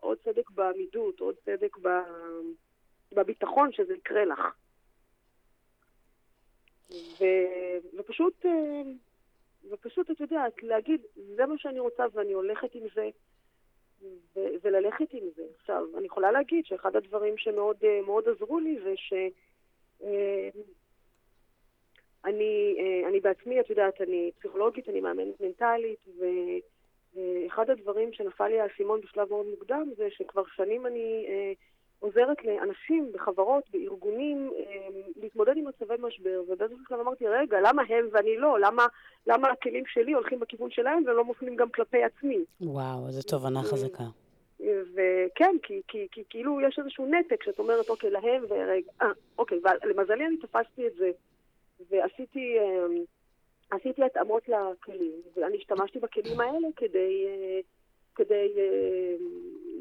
עוד 0.00 0.18
צדק 0.24 0.50
בעמידות, 0.50 1.20
עוד 1.20 1.34
צדק 1.44 1.76
ב, 1.78 1.88
בביטחון 3.12 3.72
שזה 3.72 3.94
יקרה 3.94 4.24
לך. 4.24 4.40
ו, 6.90 7.24
ופשוט, 7.98 8.46
אה, 8.46 8.82
ופשוט, 9.70 10.10
את 10.10 10.20
יודעת, 10.20 10.62
להגיד, 10.62 11.00
זה 11.36 11.46
מה 11.46 11.54
שאני 11.58 11.80
רוצה 11.80 12.04
ואני 12.12 12.32
הולכת 12.32 12.74
עם 12.74 12.82
זה, 12.94 13.08
ו- 14.36 14.54
וללכת 14.62 15.12
עם 15.12 15.24
זה. 15.36 15.42
עכשיו, 15.60 15.84
אני 15.98 16.06
יכולה 16.06 16.32
להגיד 16.32 16.66
שאחד 16.66 16.96
הדברים 16.96 17.36
שמאוד 17.38 17.76
אה, 17.84 18.32
עזרו 18.32 18.60
לי 18.60 18.78
זה 18.84 18.92
ש... 18.96 19.12
אה, 20.02 20.48
אני, 22.24 22.76
אה, 22.78 23.08
אני 23.08 23.20
בעצמי, 23.20 23.60
את 23.60 23.70
יודעת, 23.70 24.00
אני 24.00 24.30
פסיכולוגית, 24.38 24.88
אני 24.88 25.00
מאמנת 25.00 25.40
מנטלית, 25.40 25.98
ואחד 26.18 27.70
הדברים 27.70 28.12
שנפל 28.12 28.48
לי 28.48 28.60
האסימון 28.60 29.00
בשלב 29.00 29.28
מאוד 29.30 29.46
מוקדם 29.46 29.90
זה 29.96 30.10
שכבר 30.10 30.42
שנים 30.56 30.86
אני 30.86 31.26
עוזרת 32.04 32.44
לאנשים 32.44 33.12
בחברות, 33.14 33.64
בארגונים, 33.72 34.50
אמ, 34.56 35.00
להתמודד 35.16 35.56
עם 35.56 35.64
מצבי 35.68 35.94
משבר, 35.98 36.42
ובאיזשהו 36.48 36.84
שלב 36.88 37.00
אמרתי, 37.00 37.26
רגע, 37.28 37.58
למה 37.60 37.82
הם 37.88 38.08
ואני 38.12 38.36
לא? 38.36 38.60
למה, 38.60 38.86
למה 39.26 39.48
הכלים 39.48 39.84
שלי 39.86 40.12
הולכים 40.12 40.40
בכיוון 40.40 40.70
שלהם 40.70 41.02
ולא 41.06 41.24
מופנים 41.24 41.56
גם 41.56 41.68
כלפי 41.70 42.04
עצמי? 42.04 42.44
וואו, 42.60 43.10
זו 43.10 43.22
תובנה 43.22 43.62
חזקה. 43.62 44.04
וכן, 44.94 45.56
כי, 45.62 45.80
כי, 45.88 46.06
כי 46.12 46.22
כאילו 46.30 46.60
יש 46.60 46.78
איזשהו 46.78 47.06
נתק 47.06 47.42
שאת 47.42 47.58
אומרת, 47.58 47.88
אוקיי, 47.88 48.10
להם 48.10 48.44
ורגע, 48.48 48.90
אה, 49.02 49.06
אוקיי, 49.38 49.58
ולמזלי 49.82 50.26
אני 50.26 50.36
תפסתי 50.36 50.86
את 50.86 50.94
זה, 50.98 51.10
ועשיתי 51.90 52.56
אמ, 52.58 53.04
עשיתי 53.70 54.04
התאמות 54.04 54.48
לכלים, 54.48 55.20
ואני 55.36 55.56
השתמשתי 55.56 55.98
בכלים 55.98 56.40
האלה 56.40 56.68
כדי, 56.76 57.26
אה, 57.26 57.60
כדי 58.14 58.54
אה, 58.58 59.14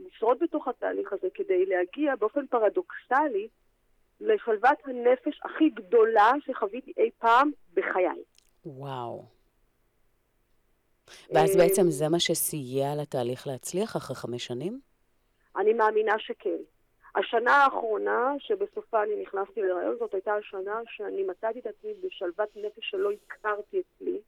לשרוד 0.07 0.37
בתוך 0.41 0.67
התהליך 0.67 1.13
הזה 1.13 1.27
כדי 1.33 1.65
להגיע 1.65 2.15
באופן 2.15 2.47
פרדוקסלי 2.47 3.47
לשלוות 4.21 4.77
הנפש 4.85 5.41
הכי 5.45 5.69
גדולה 5.69 6.31
שחוויתי 6.45 6.93
אי 6.97 7.09
פעם 7.19 7.51
בחיי. 7.73 8.23
וואו. 8.65 9.25
ואז 11.33 11.57
בעצם 11.57 11.89
זה 11.89 12.09
מה 12.09 12.19
שסייע 12.19 12.95
לתהליך 13.01 13.47
להצליח 13.47 13.95
אחרי 13.97 14.15
חמש 14.15 14.45
שנים? 14.45 14.79
אני 15.57 15.73
מאמינה 15.73 16.19
שכן. 16.19 16.57
השנה 17.15 17.51
האחרונה 17.51 18.33
שבסופה 18.39 19.03
אני 19.03 19.21
נכנסתי 19.21 19.61
להיריון, 19.61 19.95
זאת 19.99 20.13
הייתה 20.13 20.33
השנה 20.33 20.81
שאני 20.87 21.23
מצאתי 21.23 21.59
את 21.59 21.65
עצמי 21.65 21.93
בשלוות 22.03 22.49
נפש 22.55 22.89
שלא 22.89 23.09
הכרתי 23.11 23.81
אצלי. 23.81 24.19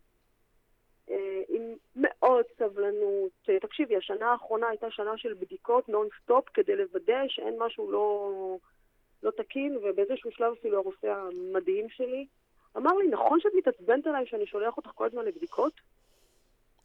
אה, 1.10 1.42
עם 1.48 1.62
מאוד 1.96 2.46
סבלנות. 2.58 3.32
אה, 3.50 3.60
תקשיבי, 3.60 3.96
השנה 3.98 4.32
האחרונה 4.32 4.68
הייתה 4.68 4.92
שנה 4.92 5.18
של 5.18 5.34
בדיקות 5.34 5.90
נונסטופ 5.90 6.50
כדי 6.54 6.76
לוודא 6.76 7.22
שאין 7.28 7.56
משהו 7.60 7.92
לא, 7.92 8.32
לא 9.24 9.32
תקין, 9.32 9.78
ובאיזשהו 9.78 10.32
שלב 10.32 10.54
אפילו 10.60 10.78
הרופא 10.78 11.08
המדהים 11.08 11.90
שלי 11.90 12.26
אמר 12.78 12.94
לי, 12.94 13.08
נכון 13.08 13.40
שאת 13.40 13.52
מתעצבנת 13.58 14.08
עליי 14.08 14.26
שאני 14.26 14.48
שולח 14.48 14.78
אותך 14.78 14.90
כל 14.96 15.06
הזמן 15.06 15.26
לבדיקות? 15.26 15.74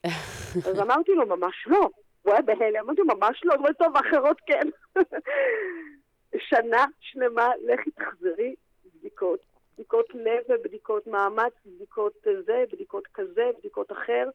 אז 0.66 0.80
אמרתי 0.80 1.14
לו, 1.14 1.26
ממש 1.26 1.66
לא. 1.66 1.90
הוא 2.22 2.32
היה 2.32 2.42
בהלם, 2.42 2.80
אמרתי 2.80 3.00
לו, 3.00 3.16
ממש 3.16 3.40
לא. 3.44 3.54
הוא 3.54 3.58
אומר, 3.58 3.72
טוב, 3.72 3.96
אחרות 3.96 4.40
כן. 4.46 4.68
שנה 6.48 6.84
שלמה, 7.00 7.50
לכי 7.66 7.90
תחזרי, 7.90 8.54
בדיקות. 8.94 9.49
בדיקות 9.74 10.06
לב 10.14 10.42
ובדיקות 10.48 11.06
מאמץ, 11.06 11.52
בדיקות 11.66 12.12
זה, 12.46 12.64
בדיקות 12.72 13.06
כזה, 13.14 13.50
בדיקות 13.58 13.92
אחר, 13.92 14.28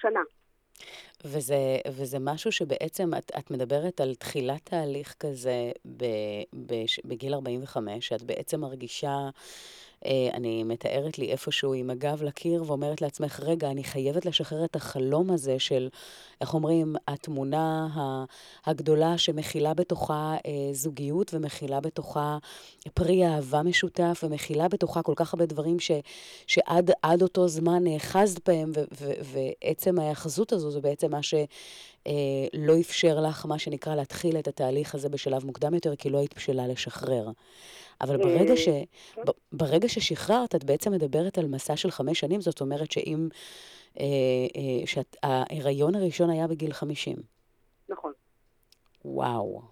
שנה. 0.00 0.20
וזה, 1.24 1.56
וזה 1.86 2.18
משהו 2.20 2.52
שבעצם, 2.52 3.14
את, 3.18 3.32
את 3.38 3.50
מדברת 3.50 4.00
על 4.00 4.14
תחילת 4.14 4.64
תהליך 4.64 5.14
כזה 5.20 5.72
ב, 5.96 6.04
ב, 6.66 6.74
בגיל 7.04 7.34
45, 7.34 8.08
שאת 8.08 8.22
בעצם 8.22 8.60
מרגישה 8.60 9.28
אני 10.34 10.64
מתארת 10.64 11.18
לי 11.18 11.32
איפשהו 11.32 11.74
עם 11.74 11.90
הגב 11.90 12.22
לקיר 12.22 12.64
ואומרת 12.66 13.00
לעצמך, 13.00 13.40
רגע, 13.40 13.70
אני 13.70 13.84
חייבת 13.84 14.26
לשחרר 14.26 14.64
את 14.64 14.76
החלום 14.76 15.30
הזה 15.30 15.58
של, 15.58 15.88
איך 16.40 16.54
אומרים, 16.54 16.96
התמונה 17.08 17.88
הגדולה 18.66 19.18
שמכילה 19.18 19.74
בתוכה 19.74 20.36
אה, 20.46 20.52
זוגיות 20.72 21.34
ומכילה 21.34 21.80
בתוכה 21.80 22.38
פרי 22.94 23.26
אהבה 23.26 23.62
משותף 23.62 24.20
ומכילה 24.24 24.68
בתוכה 24.68 25.02
כל 25.02 25.14
כך 25.16 25.34
הרבה 25.34 25.46
דברים 25.46 25.80
ש, 25.80 25.90
שעד 26.46 27.22
אותו 27.22 27.48
זמן 27.48 27.84
נאחזת 27.84 28.48
בהם, 28.48 28.72
ו, 28.74 28.84
ו, 29.00 29.12
ועצם 29.22 29.98
ההאחזות 29.98 30.52
הזו 30.52 30.70
זה 30.70 30.80
בעצם 30.80 31.10
מה 31.10 31.22
ש... 31.22 31.34
אה, 32.06 32.12
לא 32.54 32.80
אפשר 32.80 33.20
לך, 33.20 33.46
מה 33.46 33.58
שנקרא, 33.58 33.94
להתחיל 33.94 34.38
את 34.38 34.48
התהליך 34.48 34.94
הזה 34.94 35.08
בשלב 35.08 35.44
מוקדם 35.44 35.74
יותר, 35.74 35.96
כי 35.96 36.10
לא 36.10 36.18
היית 36.18 36.34
בשלה 36.36 36.66
לשחרר. 36.66 37.28
אבל 38.00 38.16
ברגע, 38.16 38.56
ש... 38.56 38.68
כן. 39.14 39.22
ברגע 39.52 39.88
ששחררת, 39.88 40.54
את 40.54 40.64
בעצם 40.64 40.92
מדברת 40.92 41.38
על 41.38 41.46
מסע 41.46 41.76
של 41.76 41.90
חמש 41.90 42.20
שנים, 42.20 42.40
זאת 42.40 42.60
אומרת 42.60 42.92
שאם... 42.92 43.28
אה, 44.00 44.04
אה, 44.56 44.86
שההיריון 44.86 45.94
הראשון 45.94 46.30
היה 46.30 46.46
בגיל 46.46 46.72
חמישים. 46.72 47.16
נכון. 47.88 48.12
וואו. 49.04 49.62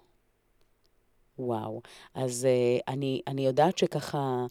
וואו. 1.39 1.83
אז 2.15 2.45
אה, 2.45 2.79
אני, 2.89 3.21
אני 3.27 3.47
יודעת 3.47 3.79
שככה... 3.79 4.47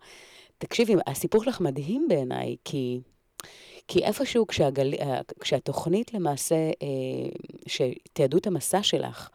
תקשיבי, 0.57 0.93
הסיפור 1.07 1.43
שלך 1.43 1.61
מדהים 1.61 2.05
בעיניי, 2.09 2.55
כי... 2.65 3.01
כי 3.87 4.03
איפשהו 4.03 4.47
כשהגל... 4.47 4.93
אה, 4.93 5.21
כשהתוכנית 5.39 6.13
למעשה, 6.13 6.55
אה, 6.55 7.29
שתיעדו 7.67 8.37
את 8.37 8.47
המסע 8.47 8.83
שלך, 8.83 9.29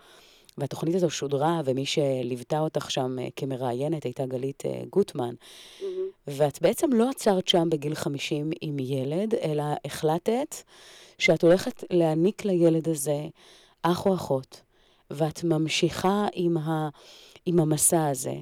והתוכנית 0.58 0.94
הזו 0.94 1.10
שודרה, 1.10 1.60
ומי 1.64 1.86
שליוותה 1.86 2.58
אותך 2.58 2.90
שם 2.90 3.18
אה, 3.18 3.28
כמראיינת 3.36 4.04
הייתה 4.04 4.26
גלית 4.26 4.62
אה, 4.66 4.82
גוטמן. 4.90 5.34
Mm-hmm. 5.34 5.84
ואת 6.26 6.62
בעצם 6.62 6.92
לא 6.92 7.10
עצרת 7.10 7.48
שם 7.48 7.70
בגיל 7.70 7.94
50 7.94 8.50
עם 8.60 8.78
ילד, 8.78 9.34
אלא 9.34 9.64
החלטת 9.84 10.56
שאת 11.18 11.42
הולכת 11.42 11.84
להעניק 11.90 12.44
לילד 12.44 12.88
הזה 12.88 13.26
אח 13.82 14.06
או 14.06 14.14
אחות, 14.14 14.62
ואת 15.10 15.44
ממשיכה 15.44 16.26
עם, 16.32 16.58
ה, 16.58 16.88
עם 17.46 17.60
המסע 17.60 18.06
הזה. 18.06 18.34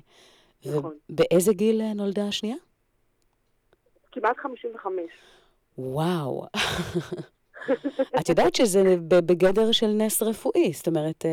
נכון. 0.64 0.94
ובאיזה 1.10 1.52
גיל 1.52 1.80
אה, 1.80 1.94
נולדה 1.94 2.28
השנייה? 2.28 2.56
כמעט 4.12 4.36
55. 4.36 4.94
וואו. 5.78 6.46
את 8.20 8.28
יודעת 8.28 8.54
שזה 8.54 8.82
בגדר 9.00 9.72
של 9.72 9.86
נס 9.86 10.22
רפואי, 10.22 10.72
זאת 10.72 10.86
אומרת... 10.88 11.24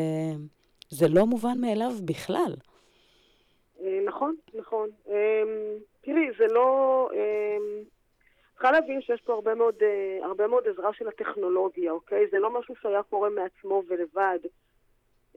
זה 0.90 1.08
לא 1.10 1.26
מובן 1.26 1.58
מאליו 1.62 1.92
בכלל. 2.06 2.54
אה, 3.82 4.00
נכון, 4.06 4.36
נכון. 4.54 4.90
אמ, 5.08 5.14
תראי, 6.02 6.28
זה 6.38 6.46
לא... 6.54 7.10
אמ, 7.14 7.84
צריכה 8.54 8.72
להבין 8.72 9.02
שיש 9.02 9.22
פה 9.22 9.34
הרבה 9.34 9.56
מאוד, 9.56 9.76
אה, 9.82 10.26
הרבה 10.26 10.48
מאוד 10.48 10.64
עזרה 10.68 10.94
של 10.94 11.08
הטכנולוגיה, 11.08 11.92
אוקיי? 11.92 12.28
זה 12.32 12.40
לא 12.40 12.60
משהו 12.60 12.76
שהיה 12.82 13.04
קורה 13.04 13.30
מעצמו 13.30 13.84
ולבד. 13.88 14.40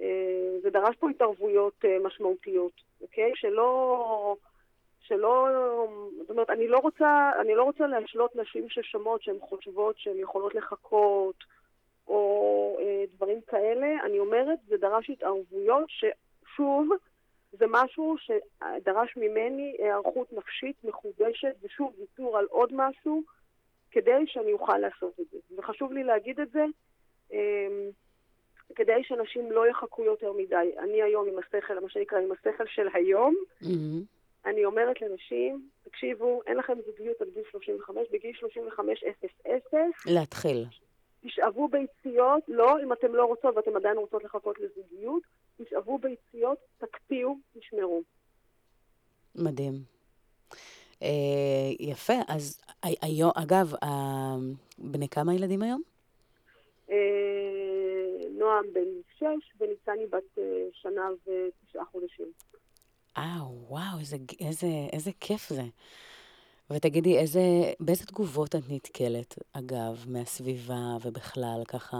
אה, 0.01 0.59
זה 0.63 0.71
דרש 0.71 0.97
פה 0.97 1.11
התערבויות 1.11 1.85
משמעותיות, 2.05 2.73
אוקיי? 3.01 3.33
שלא... 3.35 4.37
שלא... 5.01 5.49
זאת 6.21 6.31
אומרת, 6.31 6.51
אני 6.51 6.69
לא 6.69 6.79
רוצה, 6.79 7.31
אני 7.41 7.55
לא 7.55 7.63
רוצה 7.63 7.87
להשלות 7.87 8.37
נשים 8.37 8.69
ששומעות 8.69 9.23
שהן 9.23 9.39
חושבות 9.41 9.99
שהן 9.99 10.19
יכולות 10.19 10.55
לחכות, 10.55 11.35
או 12.11 12.77
אה, 12.81 13.05
דברים 13.15 13.41
כאלה. 13.47 13.87
אני 14.05 14.19
אומרת, 14.19 14.59
זה 14.69 14.77
דרש 14.77 15.11
התערבויות 15.11 15.89
ששוב, 15.89 16.89
זה 17.53 17.65
משהו 17.69 18.17
שדרש 18.19 19.17
ממני 19.17 19.77
היערכות 19.79 20.33
נפשית 20.33 20.77
מחודשת, 20.85 21.55
ושוב, 21.63 21.93
ויתור 21.99 22.39
על 22.39 22.47
עוד 22.51 22.71
משהו, 22.73 23.23
כדי 23.91 24.25
שאני 24.27 24.53
אוכל 24.53 24.79
לעשות 24.79 25.21
את 25.21 25.27
זה. 25.31 25.39
וחשוב 25.57 25.93
לי 25.93 26.05
להגיד 26.05 26.41
את 26.41 26.51
זה, 26.51 26.65
אה, 27.33 27.69
כדי 28.75 29.05
שאנשים 29.05 29.53
לא 29.53 29.69
יחכו 29.69 30.05
יותר 30.05 30.33
מדי. 30.33 30.71
אני 30.79 31.03
היום 31.03 31.29
עם 31.29 31.39
השכל, 31.39 31.81
מה 31.81 31.89
שנקרא, 31.89 32.19
עם 32.19 32.33
השכל 32.33 32.67
של 32.67 32.89
היום, 32.95 33.35
mm-hmm. 33.63 34.47
אני 34.47 34.65
אומרת 34.65 35.01
לנשים, 35.03 35.69
תקשיבו, 35.83 36.43
אין 36.47 36.57
לכם 36.57 36.75
זוגיות 36.87 37.21
עד 37.21 37.29
גיל 37.35 37.43
35, 37.51 38.09
בגיל 38.13 38.33
35 38.35 39.05
0 39.05 39.31
0. 39.47 40.07
להתחיל. 40.07 40.65
תשאבו 41.23 41.69
ביציות, 41.69 42.43
לא 42.49 42.83
אם 42.83 42.93
אתם 42.93 43.15
לא 43.15 43.25
רוצות 43.25 43.57
ואתם 43.57 43.77
עדיין 43.77 43.97
רוצות 43.97 44.25
לחכות 44.25 44.57
לזוגיות, 44.61 45.23
תשאבו 45.57 45.99
ביציות, 45.99 46.59
תקפיאו, 46.79 47.37
תשמרו. 47.59 48.03
מדהים. 49.35 49.73
אה, 51.03 51.09
יפה, 51.81 52.15
אז 52.29 52.61
היום, 52.83 53.31
אגב, 53.35 53.75
אה, 53.83 54.37
בני 54.79 55.09
כמה 55.09 55.35
ילדים 55.35 55.63
היום? 55.63 55.83
אה, 56.91 56.97
נועם 58.39 58.65
בן 58.73 58.89
שש 59.19 59.61
וניצני 59.61 60.07
בת 60.07 60.39
אה, 60.39 60.45
שנה 60.73 61.09
ותשעה 61.27 61.85
חודשים. 61.85 62.27
אה, 63.17 63.39
וואו, 63.69 63.99
איזה, 64.01 64.17
איזה, 64.41 64.67
איזה 64.93 65.11
כיף 65.21 65.49
זה. 65.49 65.63
ותגידי, 66.73 67.19
איזה, 67.19 67.41
באיזה 67.81 68.07
תגובות 68.07 68.55
את 68.55 68.63
נתקלת, 68.71 69.39
אגב, 69.53 70.05
מהסביבה 70.09 70.97
ובכלל, 71.05 71.63
ככה, 71.69 71.97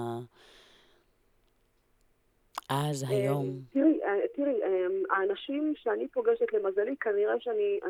אז, 2.71 3.05
אה, 3.05 3.09
היום? 3.09 3.47
תראי, 3.73 4.01
אה, 4.05 4.29
תראי, 4.35 4.63
אה, 4.63 4.87
האנשים 5.11 5.73
שאני 5.77 6.09
פוגשת, 6.09 6.53
למזלי, 6.53 6.97
כנראה 6.97 7.41
שאני 7.41 7.81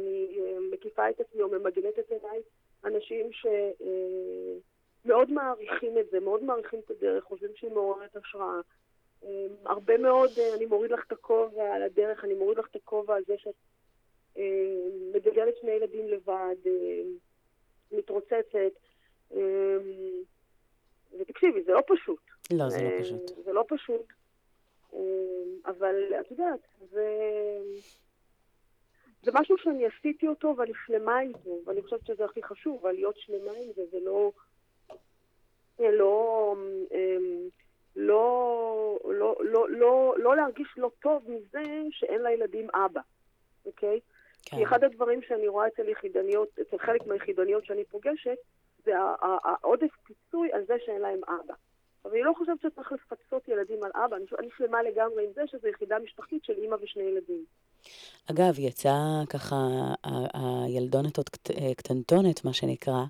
מקיפה 0.73 1.11
את 1.11 1.21
עצמי 1.21 1.43
או 1.43 1.49
ממגנטת 1.49 1.99
את 1.99 2.11
עיניי, 2.11 2.41
אנשים 2.85 3.31
שמאוד 3.33 5.31
מעריכים 5.31 5.99
את 5.99 6.11
זה, 6.11 6.21
מאוד 6.21 6.45
מעריכים 6.45 6.81
את 6.85 6.91
הדרך, 6.91 7.25
חושבים 7.25 7.51
שהיא 7.55 7.71
מעוררת 7.71 8.17
השראה. 8.17 8.61
הרבה 9.65 9.99
מאוד, 9.99 10.31
אני 10.57 10.67
מוריד 10.67 10.91
לך 10.91 11.05
את 11.07 11.13
הכובע 11.13 11.75
על 11.75 11.83
הדרך, 11.83 12.25
אני 12.25 12.35
מוריד 12.35 12.59
לך 12.59 12.67
את 12.71 12.77
הכובע 12.77 13.15
על 13.15 13.23
זה 13.27 13.35
שאת 13.39 13.55
מגדלת 15.15 15.57
שני 15.61 15.71
ילדים 15.71 16.09
לבד, 16.09 16.57
אה, 16.67 17.03
מתרוצצת. 17.93 18.73
אה, 19.35 19.77
ותקשיבי, 21.19 21.63
זה 21.63 21.73
לא 21.73 21.83
פשוט. 21.87 22.21
לא, 22.53 22.69
זה 22.69 22.83
לא 22.83 22.91
פשוט. 23.01 23.45
זה 23.45 23.53
לא 23.53 23.65
פשוט. 23.69 24.07
אבל 25.67 25.95
את 26.21 26.31
יודעת, 26.31 26.61
זה... 26.91 27.09
זה 29.23 29.31
משהו 29.35 29.59
שאני 29.59 29.87
עשיתי 29.87 30.29
אותו 30.29 30.55
ואני 30.57 30.73
שלמה 30.87 31.21
איתו, 31.21 31.59
ואני 31.67 31.83
חושבת 31.83 32.07
שזה 32.07 32.25
הכי 32.25 32.43
חשוב, 32.43 32.79
אבל 32.81 32.93
להיות 32.93 33.17
שלמה 33.19 33.53
עם 33.53 33.73
זה, 33.77 33.83
זה 33.91 33.99
לא... 34.01 34.33
לא... 35.79 36.57
לא, 37.97 38.99
לא, 39.05 39.37
לא, 39.41 39.71
לא, 39.71 40.15
לא 40.19 40.37
להרגיש 40.37 40.69
לא 40.77 40.91
טוב 41.03 41.31
מזה 41.31 41.63
שאין 41.91 42.23
לילדים 42.23 42.69
אבא, 42.75 43.01
אוקיי? 43.67 44.01
כן. 44.45 44.57
כי 44.57 44.65
אחד 44.65 44.85
הדברים 44.85 45.23
שאני 45.23 45.49
רואה 45.49 45.67
אצל 45.67 45.89
יחידניות, 45.89 46.49
אצל 46.61 46.79
חלק 46.79 47.07
מהיחידניות 47.07 47.65
שאני 47.65 47.85
פוגשת, 47.85 48.37
זה 48.85 48.93
העודף 49.45 49.91
פיצוי 50.05 50.53
על 50.53 50.65
זה 50.67 50.75
שאין 50.85 51.01
להם 51.01 51.21
אבא. 51.25 51.55
אבל 52.05 52.13
אני 52.13 52.23
לא 52.23 52.33
חושבת 52.39 52.61
שצריך 52.61 52.93
לפצות 52.93 53.49
ילדים 53.49 53.83
על 53.83 53.91
אבא, 53.95 54.17
אני, 54.17 54.25
אני 54.39 54.49
שלמה 54.57 54.83
לגמרי 54.83 55.25
עם 55.25 55.33
זה 55.35 55.43
שזו 55.47 55.69
יחידה 55.69 55.99
משפחתית 55.99 56.45
של 56.45 56.53
אימא 56.53 56.77
ושני 56.83 57.03
ילדים. 57.03 57.45
אגב, 58.31 58.59
יצא 58.59 58.95
ככה 59.31 59.57
הילדונת 60.35 61.17
עוד 61.17 61.29
קטנטונת, 61.77 62.45
מה 62.45 62.53
שנקרא, 62.53 63.05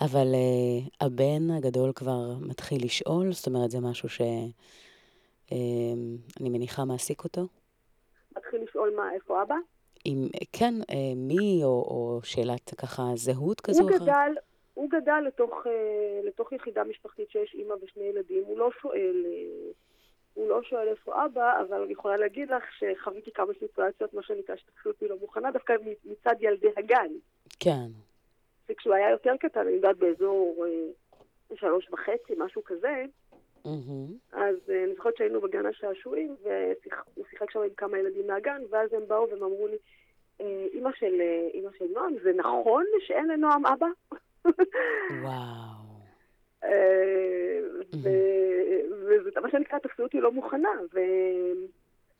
אבל 0.00 0.26
uh, 0.32 0.90
הבן 1.00 1.50
הגדול 1.50 1.92
כבר 1.92 2.34
מתחיל 2.40 2.84
לשאול, 2.84 3.32
זאת 3.32 3.46
אומרת, 3.46 3.70
זה 3.70 3.80
משהו 3.80 4.08
שאני 4.08 4.52
uh, 5.50 5.54
מניחה 6.40 6.84
מעסיק 6.84 7.24
אותו. 7.24 7.46
מתחיל 8.36 8.62
לשאול 8.62 8.92
מה, 8.96 9.12
איפה 9.14 9.42
אבא? 9.42 9.54
עם, 10.04 10.28
כן, 10.52 10.74
אה, 10.90 11.12
מי, 11.16 11.60
או, 11.64 11.68
או 11.68 12.20
שאלת 12.24 12.74
ככה 12.74 13.02
זהות 13.14 13.60
כזו 13.60 13.82
או 13.82 13.88
אחרת? 13.88 14.02
גדל, 14.02 14.32
הוא 14.74 14.90
גדל 14.90 15.20
לתוך, 15.26 15.66
אה, 15.66 16.20
לתוך 16.24 16.52
יחידה 16.52 16.84
משפחתית 16.84 17.30
שיש 17.30 17.54
אימא 17.54 17.74
ושני 17.82 18.04
ילדים, 18.04 18.44
הוא 18.44 18.58
לא 18.58 18.70
שואל, 18.80 19.26
אה, 19.26 19.70
הוא 20.34 20.48
לא 20.48 20.62
שואל 20.62 20.88
איפה 20.88 21.24
אבא, 21.24 21.60
אבל 21.60 21.82
אני 21.82 21.92
יכולה 21.92 22.16
להגיד 22.16 22.50
לך 22.50 22.64
שחוויתי 22.78 23.30
כמה 23.32 23.52
סיטואציות, 23.58 24.14
מה 24.14 24.22
שנקרא, 24.22 24.56
שתפסו 24.56 24.88
אותי 24.88 25.08
לא 25.08 25.16
מוכנה, 25.20 25.50
דווקא 25.50 25.74
מצד 26.04 26.34
ילדי 26.40 26.68
הגן. 26.76 27.12
כן. 27.60 27.86
וכשהוא 28.68 28.94
היה 28.94 29.10
יותר 29.10 29.36
קטן, 29.40 29.60
אני 29.60 29.70
יודעת 29.70 29.96
באזור 29.96 30.66
שלוש 31.54 31.90
וחצי, 31.90 32.32
משהו 32.38 32.64
כזה. 32.64 33.04
אז 34.32 34.56
אה, 34.70 34.84
אני 34.84 34.94
זוכרת 34.94 35.16
שהיינו 35.16 35.40
בגן 35.40 35.66
השעשועים, 35.66 36.36
והוא 36.42 37.24
שיחק 37.30 37.50
שם 37.50 37.60
עם 37.60 37.68
כמה 37.76 37.98
ילדים 37.98 38.26
מהגן, 38.26 38.62
ואז 38.70 38.92
הם 38.92 39.02
באו 39.08 39.28
והם 39.30 39.42
אמרו 39.42 39.66
לי, 39.66 39.76
"אה, 40.40 40.66
אימא 40.72 40.90
של, 40.98 41.20
אה, 41.20 41.48
אימא 41.54 41.70
של 41.78 41.84
נועם, 41.94 42.14
זה 42.22 42.32
נכון 42.32 42.84
שאין 43.06 43.28
לנועם 43.28 43.66
אבא? 43.66 43.86
וואו. 45.22 45.80
וזה 48.90 49.40
מה 49.40 49.50
שנקרא, 49.50 49.78
תפסו 49.78 50.02
אותי 50.02 50.20
לא 50.20 50.32
מוכנה. 50.32 50.70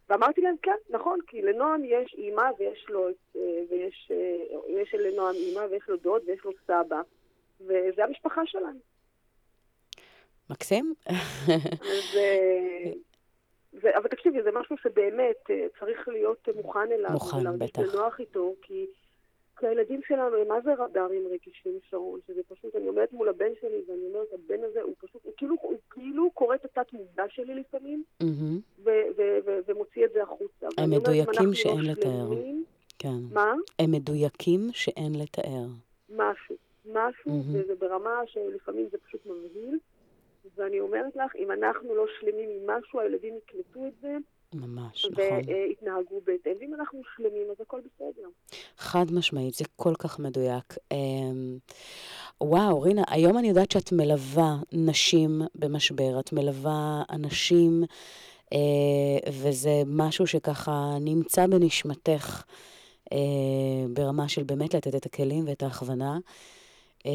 ואמרתי 0.09 0.41
להם, 0.41 0.55
כן, 0.63 0.77
נכון, 0.91 1.19
כי 1.27 1.43
לנועם 1.43 1.83
יש 1.85 2.15
אימא 2.19 2.51
ויש 2.59 2.87
לו, 2.89 3.09
ויש 3.71 4.13
יש 4.69 4.95
לנועם 4.95 5.35
אימא 5.35 5.61
ויש 5.71 5.89
לו 5.89 5.97
דוד 5.97 6.23
ויש 6.27 6.45
לו 6.45 6.51
סבא, 6.67 7.01
וזה 7.61 8.05
המשפחה 8.05 8.47
שלנו. 8.47 8.79
מקסים? 10.51 10.95
אז, 11.07 12.19
זה, 13.83 13.91
אבל 13.97 14.09
תקשיבי, 14.09 14.43
זה 14.43 14.51
משהו 14.53 14.77
שבאמת 14.83 15.51
אה, 15.51 15.67
צריך 15.81 16.09
להיות 16.09 16.49
אה, 16.49 16.53
מוכן 16.63 16.93
אליו. 16.93 17.11
מוכן, 17.11 17.59
בטח. 17.59 17.83
בנוח 17.83 18.21
איתו, 18.21 18.55
כי, 18.63 18.87
כי 19.59 19.67
הילדים 19.67 20.01
שלנו 20.09 20.37
הם 20.37 20.49
מה 20.49 20.61
זה 20.65 20.75
רדארים 20.75 21.23
רגישים, 21.31 21.79
שרון, 21.91 22.21
שזה 22.27 22.41
פשוט, 22.49 22.77
אני 22.77 22.87
עומדת 22.87 23.13
מול 23.13 23.29
הבן 23.29 23.51
שלי 23.61 23.83
ואני 23.89 24.07
אומרת, 24.09 24.27
הבן 24.33 24.65
הזה 24.65 24.83
הוא 24.83 24.95
פשוט, 25.01 25.21
הוא 25.25 25.33
כאילו, 25.37 25.57
הוא 25.61 25.79
כאילו 25.91 26.31
קורא 26.31 26.55
את 26.55 26.65
התת 26.65 26.93
מודע 26.93 27.25
שלי 27.29 27.55
לפעמים, 27.55 28.05
מהמם. 28.21 28.61
ו- 28.85 28.91
ו- 29.17 29.39
ו- 29.47 29.59
ומוציא 29.67 30.05
את 30.05 30.13
זה 30.13 30.23
החוצה. 30.23 30.67
אם 30.85 30.91
מדויקים 30.91 31.55
שאין 31.55 31.81
לא 31.81 31.93
לתאר. 31.93 32.27
שלמים, 32.27 32.65
כן. 32.99 33.19
מה? 33.33 33.53
הם 33.79 33.93
מדויקים 33.93 34.69
שאין 34.73 35.13
לתאר. 35.23 35.67
משהו. 36.11 36.57
משהו, 36.87 37.31
מהמם. 37.31 37.43
וזה 37.55 37.75
ברמה 37.75 38.21
שלפעמים 38.27 38.89
זה 38.93 38.99
פשוט 39.07 39.27
מבהיל. 39.27 39.79
ואני 40.61 40.81
אומרת 40.81 41.17
לך, 41.17 41.37
אם 41.37 41.53
אנחנו 41.53 41.95
לא 41.95 42.05
שלמים 42.21 42.49
עם 42.51 42.71
משהו, 42.71 43.01
הילדים 43.01 43.35
יקלטו 43.37 43.87
את 43.87 43.93
זה, 44.01 44.17
ממש, 44.55 45.07
נכון. 45.11 45.25
והתנהגו 45.25 46.21
בהתאם. 46.25 46.53
ואם 46.61 46.75
אנחנו 46.75 47.01
שלמים, 47.17 47.47
אז 47.51 47.57
הכל 47.61 47.81
בסדר. 47.81 48.29
חד 48.77 49.05
משמעית, 49.13 49.55
זה 49.55 49.65
כל 49.77 49.95
כך 49.99 50.19
מדויק. 50.19 50.75
אמ, 50.93 51.59
וואו, 52.41 52.81
רינה, 52.81 53.03
היום 53.09 53.39
אני 53.39 53.49
יודעת 53.49 53.71
שאת 53.71 53.93
מלווה 53.93 54.57
נשים 54.73 55.43
במשבר, 55.55 56.21
את 56.21 56.33
מלווה 56.33 57.03
אנשים, 57.11 57.83
אה, 58.53 59.31
וזה 59.33 59.83
משהו 59.87 60.27
שככה 60.27 60.97
נמצא 61.01 61.47
בנשמתך 61.47 62.43
אה, 63.13 63.19
ברמה 63.93 64.29
של 64.29 64.43
באמת 64.43 64.75
לתת 64.75 64.95
את 64.95 65.07
הכלים 65.07 65.45
ואת 65.49 65.63
ההכוונה. 65.63 66.19
אה, 67.07 67.11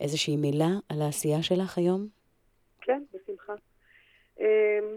איזושהי 0.00 0.36
מילה 0.36 0.70
על 0.88 1.02
העשייה 1.02 1.42
שלך 1.42 1.78
היום? 1.78 2.21
אמ, 4.42 4.96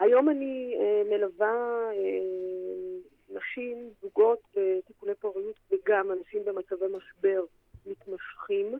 היום 0.00 0.28
אני 0.28 0.76
אה, 0.80 1.02
מלווה 1.10 1.90
אה, 1.92 2.98
נשים, 3.28 3.90
זוגות 4.02 4.40
בטיפולי 4.54 5.14
פוריות 5.14 5.56
וגם 5.70 6.12
אנשים 6.12 6.44
במצבי 6.44 6.86
משבר 6.96 7.44
מתמשכים. 7.86 8.78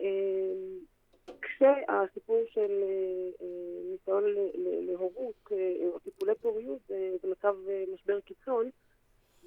אמ, 0.00 0.78
כשהסיפור 1.42 2.42
של 2.50 2.82
אה, 2.82 3.46
ניסיון 3.90 4.24
להורות 4.56 5.52
או 5.86 5.98
טיפולי 5.98 6.34
פוריות 6.34 6.80
זה, 6.88 7.16
מצב 7.24 7.54
משבר 7.94 8.20
קיצון, 8.20 8.70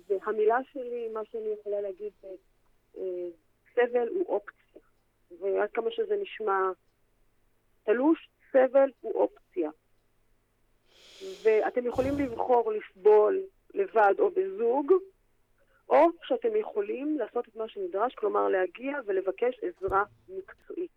והמילה 0.07 0.57
שלי, 0.71 1.07
מה 1.13 1.25
שאני 1.25 1.49
יכולה 1.59 1.81
להגיד 1.81 2.11
סבל 3.73 4.07
הוא 4.09 4.25
אופציה. 4.27 4.81
ועד 5.39 5.69
כמה 5.71 5.91
שזה 5.91 6.15
נשמע 6.15 6.71
תלוש, 7.83 8.29
סבל 8.51 8.89
הוא 9.01 9.13
אופציה. 9.13 9.69
ואתם 11.43 11.85
יכולים 11.85 12.13
לבחור 12.19 12.71
לסבול 12.71 13.41
לבד 13.73 14.13
או 14.19 14.29
בזוג, 14.31 14.93
או 15.89 16.07
שאתם 16.23 16.55
יכולים 16.55 17.17
לעשות 17.19 17.47
את 17.47 17.55
מה 17.55 17.67
שנדרש, 17.67 18.15
כלומר 18.15 18.47
להגיע 18.47 18.97
ולבקש 19.05 19.59
עזרה 19.61 20.03
מקצועית. 20.29 20.91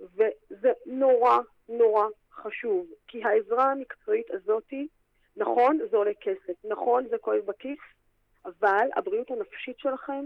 וזה 0.00 0.72
נורא 0.86 1.38
נורא 1.68 2.06
חשוב, 2.32 2.86
כי 3.08 3.24
העזרה 3.24 3.72
המקצועית 3.72 4.30
הזאתי, 4.30 4.88
נכון, 5.36 5.78
זה 5.90 5.96
עולה 5.96 6.14
כסף, 6.20 6.64
נכון, 6.64 7.08
זה 7.08 7.18
כואב 7.18 7.40
בכיס, 7.46 7.78
אבל 8.44 8.88
הבריאות 8.96 9.30
הנפשית 9.30 9.78
שלכם 9.78 10.24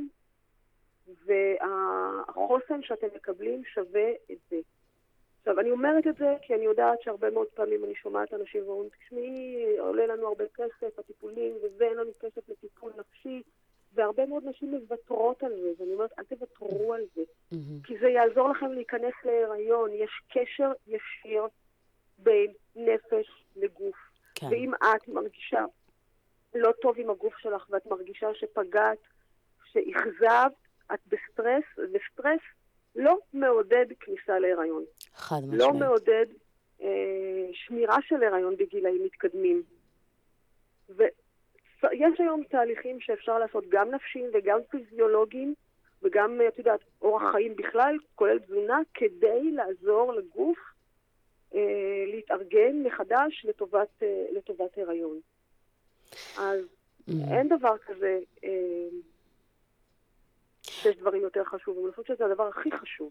והחוסן 1.27 2.83
שאתם 2.83 3.07
מקבלים 3.17 3.63
שווה 3.65 4.11
את 4.33 4.39
זה. 4.51 4.57
עכשיו, 5.41 5.61
אני 5.61 5.71
אומרת 5.71 6.07
את 6.07 6.17
זה 6.17 6.35
כי 6.43 6.55
אני 6.55 6.65
יודעת 6.65 7.03
שהרבה 7.03 7.31
מאוד 7.31 7.47
פעמים 7.55 7.85
אני 7.85 7.95
שומעת 7.95 8.35
אנשים 8.35 8.63
ואומרים, 8.67 8.91
תשמעי, 8.91 9.79
עולה 9.79 10.07
לנו 10.07 10.27
הרבה 10.27 10.45
כסף, 10.55 10.99
הטיפולים 10.99 11.55
וזה, 11.63 11.85
אין 11.85 11.97
לנו 11.97 12.11
כסף 12.21 12.49
לטיפול 12.49 12.93
נפשי, 12.99 13.43
והרבה 13.95 14.27
מאוד 14.27 14.45
נשים 14.47 14.71
מוותרות 14.71 15.43
על 15.43 15.53
זה, 15.63 15.71
ואני 15.79 15.95
אומרת, 15.95 16.11
אל 16.19 16.25
תוותרו 16.25 16.95
על 16.95 17.03
זה. 17.15 17.23
כי 17.85 17.99
זה 17.99 18.09
יעזור 18.09 18.49
לכם 18.49 18.73
להיכנס 18.73 19.15
להיריון. 19.25 19.91
יש 19.93 20.11
קשר 20.29 20.73
ישיר 20.87 21.43
בין 22.19 22.53
נפש 22.77 23.45
לגוף. 23.57 23.97
כן. 24.35 24.47
ואם 24.51 24.75
את 24.75 25.09
מרגישה 25.09 25.65
לא 26.55 26.73
טוב 26.83 26.95
עם 26.99 27.11
הגוף 27.11 27.39
שלך 27.39 27.67
ואת 27.71 27.87
מרגישה 27.87 28.35
שפגעת, 28.35 28.99
שאכזבת, 29.65 30.53
את 30.95 31.01
בסטרס, 31.07 31.65
וסטרס 31.79 32.41
לא 32.97 33.19
מעודד 33.33 33.87
כניסה 34.01 34.39
להיריון. 34.39 34.85
חד 35.15 35.41
לא 35.47 35.69
משמעית. 35.69 35.83
מעודד 35.83 36.27
אה, 36.83 37.49
שמירה 37.53 37.97
של 38.03 38.23
הריון 38.23 38.57
בגילאים 38.57 39.05
מתקדמים. 39.05 39.63
ויש 40.89 42.21
היום 42.21 42.43
תהליכים 42.51 43.01
שאפשר 43.01 43.39
לעשות 43.39 43.65
גם 43.69 43.91
נפשיים 43.91 44.31
וגם 44.35 44.59
פיזיולוגיים, 44.71 45.55
וגם, 46.03 46.41
את 46.49 46.59
יודעת, 46.59 46.81
אורח 47.03 47.23
חיים 47.33 47.57
בכלל, 47.57 47.97
כולל 48.15 48.39
תזונה, 48.39 48.79
כדי 48.95 49.53
לעזור 49.53 50.13
לגוף 50.13 50.59
אה, 51.55 52.05
להתארגן 52.07 52.83
מחדש 52.85 53.45
לטובת, 53.49 54.03
אה, 54.03 54.27
לטובת 54.33 54.79
הריון. 54.79 55.21
אז 56.39 56.61
מהמם. 57.09 57.33
אין 57.33 57.49
דבר 57.49 57.79
כזה 57.79 58.19
אה, 58.45 58.89
שיש 60.83 60.97
דברים 60.97 61.23
יותר 61.23 61.45
חשובים. 61.45 61.85
אני 61.85 61.93
חושבת 61.93 62.07
שזה 62.07 62.25
הדבר 62.25 62.49
הכי 62.49 62.71
חשוב. 62.81 63.11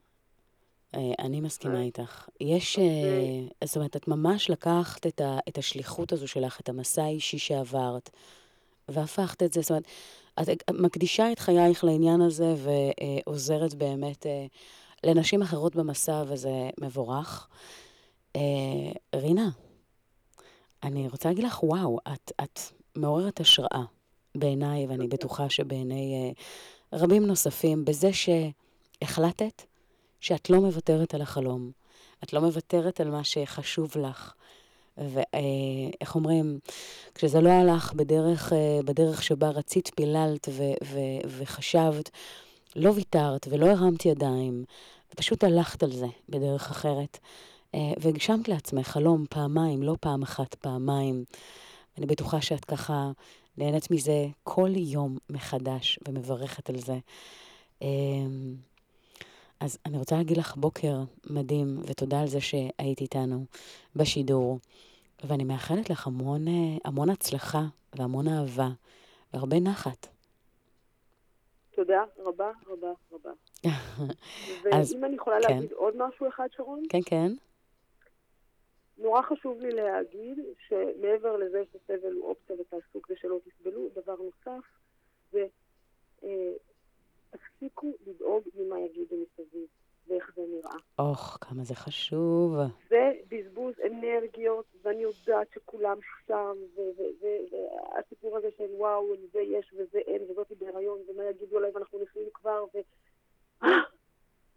אה, 0.95 1.13
אני 1.19 1.41
מסכימה 1.41 1.75
אה. 1.75 1.82
איתך. 1.82 2.28
יש, 2.41 2.80
אז, 2.80 2.86
אה, 3.62 3.67
זאת 3.67 3.75
אומרת, 3.75 3.95
את 3.95 4.08
ממש 4.08 4.49
לקחת 4.49 5.08
את, 5.08 5.21
ה, 5.21 5.38
את 5.49 5.58
השליחות 5.58 6.12
הזו 6.12 6.28
שלך, 6.28 6.60
את 6.60 6.69
המסע 6.69 7.04
האישי 7.04 7.38
שעברת, 7.38 8.10
והפכת 8.89 9.43
את 9.43 9.54
זה, 9.54 9.62
זאת 9.62 9.71
אומרת, 9.71 9.84
את 10.39 10.71
מקדישה 10.73 11.32
את 11.32 11.39
חייך 11.39 11.84
לעניין 11.84 12.21
הזה 12.21 12.54
ועוזרת 12.58 13.73
באמת 13.73 14.25
לנשים 15.04 15.41
אחרות 15.41 15.75
במסע, 15.75 16.23
וזה 16.28 16.69
מבורך. 16.82 17.47
רינה, 19.15 19.49
אני 20.84 21.08
רוצה 21.08 21.30
להגיד 21.30 21.43
לך, 21.43 21.63
וואו, 21.63 21.99
את, 22.13 22.32
את 22.43 22.60
מעוררת 22.95 23.39
השראה 23.39 23.84
בעיניי, 24.36 24.88
ואני 24.88 25.08
בטוחה 25.08 25.49
שבעיני 25.49 26.34
רבים 26.95 27.25
נוספים, 27.25 27.86
בזה 27.86 28.10
שהחלטת 28.13 29.62
שאת 30.19 30.49
לא 30.49 30.60
מוותרת 30.62 31.13
על 31.13 31.21
החלום. 31.21 31.71
את 32.23 32.34
לא 32.34 32.41
מוותרת 32.41 33.01
על 33.01 33.12
מה 33.12 33.23
שחשוב 33.23 33.97
לך. 33.97 34.34
ואיך 34.97 36.15
אומרים, 36.15 36.60
כשזה 37.15 37.41
לא 37.41 37.49
הלך 37.49 37.93
בדרך, 37.93 38.53
אה, 38.53 38.79
בדרך 38.86 39.23
שבה 39.23 39.49
רצית, 39.49 39.91
פיללת 39.95 40.49
ו- 40.51 40.86
ו- 40.86 41.27
וחשבת, 41.38 42.10
לא 42.75 42.89
ויתרת 42.89 43.47
ולא 43.49 43.65
הרמת 43.65 44.05
ידיים, 44.05 44.65
ופשוט 45.13 45.43
הלכת 45.43 45.84
על 45.84 45.91
זה 45.91 46.08
בדרך 46.29 46.71
אחרת. 46.71 47.19
אה, 47.75 47.79
והגשמת 47.97 48.47
לעצמך 48.47 48.88
חלום 48.88 49.25
פעמיים, 49.29 49.84
לא 49.84 49.95
פעם 49.99 50.23
אחת, 50.23 50.55
פעמיים. 50.55 51.23
אני 51.97 52.05
בטוחה 52.05 52.41
שאת 52.41 52.65
ככה 52.65 53.12
נהנית 53.57 53.91
מזה 53.91 54.27
כל 54.43 54.69
יום 54.75 55.17
מחדש 55.29 55.99
ומברכת 56.07 56.69
על 56.69 56.77
זה. 56.79 56.97
אמ, 57.81 58.55
אז 59.59 59.77
אני 59.85 59.97
רוצה 59.97 60.15
להגיד 60.15 60.37
לך 60.37 60.55
בוקר 60.55 60.95
מדהים, 61.29 61.79
ותודה 61.87 62.21
על 62.21 62.27
זה 62.27 62.41
שהיית 62.41 63.01
איתנו 63.01 63.45
בשידור. 63.95 64.59
ואני 65.23 65.43
מאחלת 65.43 65.89
לך 65.89 66.07
המון, 66.07 66.47
אה, 66.47 66.53
המון 66.85 67.09
הצלחה 67.09 67.61
והמון 67.95 68.27
אהבה 68.27 68.69
והרבה 69.33 69.59
נחת. 69.59 70.07
תודה 71.75 72.03
רבה 72.17 72.51
רבה 72.67 72.87
רבה. 73.11 73.29
אז- 74.73 74.93
ואם 74.93 75.05
אני 75.05 75.15
יכולה 75.15 75.35
כן. 75.47 75.53
להגיד 75.53 75.71
עוד 75.71 75.93
משהו 75.97 76.27
אחד, 76.27 76.47
שרון? 76.55 76.83
כן, 76.89 76.99
כן. 77.05 77.31
נורא 78.97 79.21
חשוב 79.21 79.60
לי 79.60 79.71
להגיד 79.71 80.39
שמעבר 80.67 81.38
לזה 81.38 81.63
שסבל 81.73 82.13
הוא 82.13 82.29
אופציה 82.29 82.55
ותעשו 82.60 83.01
כדי 83.01 83.17
שלא 83.17 83.39
תסבלו, 83.45 83.89
דבר 83.95 84.15
נוסף 84.15 84.65
זה 85.31 85.47
אה, 86.23 86.53
תפסיקו 87.29 87.93
לדאוג 88.08 88.43
ממה 88.55 88.79
יגידו 88.79 89.15
מסביב 89.15 89.67
ואיך 90.08 90.31
זה 90.36 90.41
נראה. 90.47 90.77
אוח, 90.99 91.38
כמה 91.41 91.63
זה 91.63 91.75
חשוב. 91.75 92.55
זה 92.89 93.12
בזבוז 93.27 93.73
אנרגיות, 93.86 94.65
ואני 94.81 95.01
יודעת 95.01 95.47
שכולם 95.53 95.97
שם, 96.27 96.55
והסיפור 97.21 98.38
הזה 98.38 98.47
של 98.58 98.67
וואו, 98.71 99.13
זה 99.34 99.39
יש 99.39 99.73
וזה 99.73 99.97
אין, 99.97 100.21
וזאתי 100.29 100.55
בהיריון, 100.55 100.99
ומה 101.08 101.23
יגידו 101.23 101.58
עליי 101.58 101.71
ואנחנו 101.71 101.99
נשואים 102.03 102.29
כבר, 102.34 102.65
ו... 102.73 102.77
אה, 103.63 103.69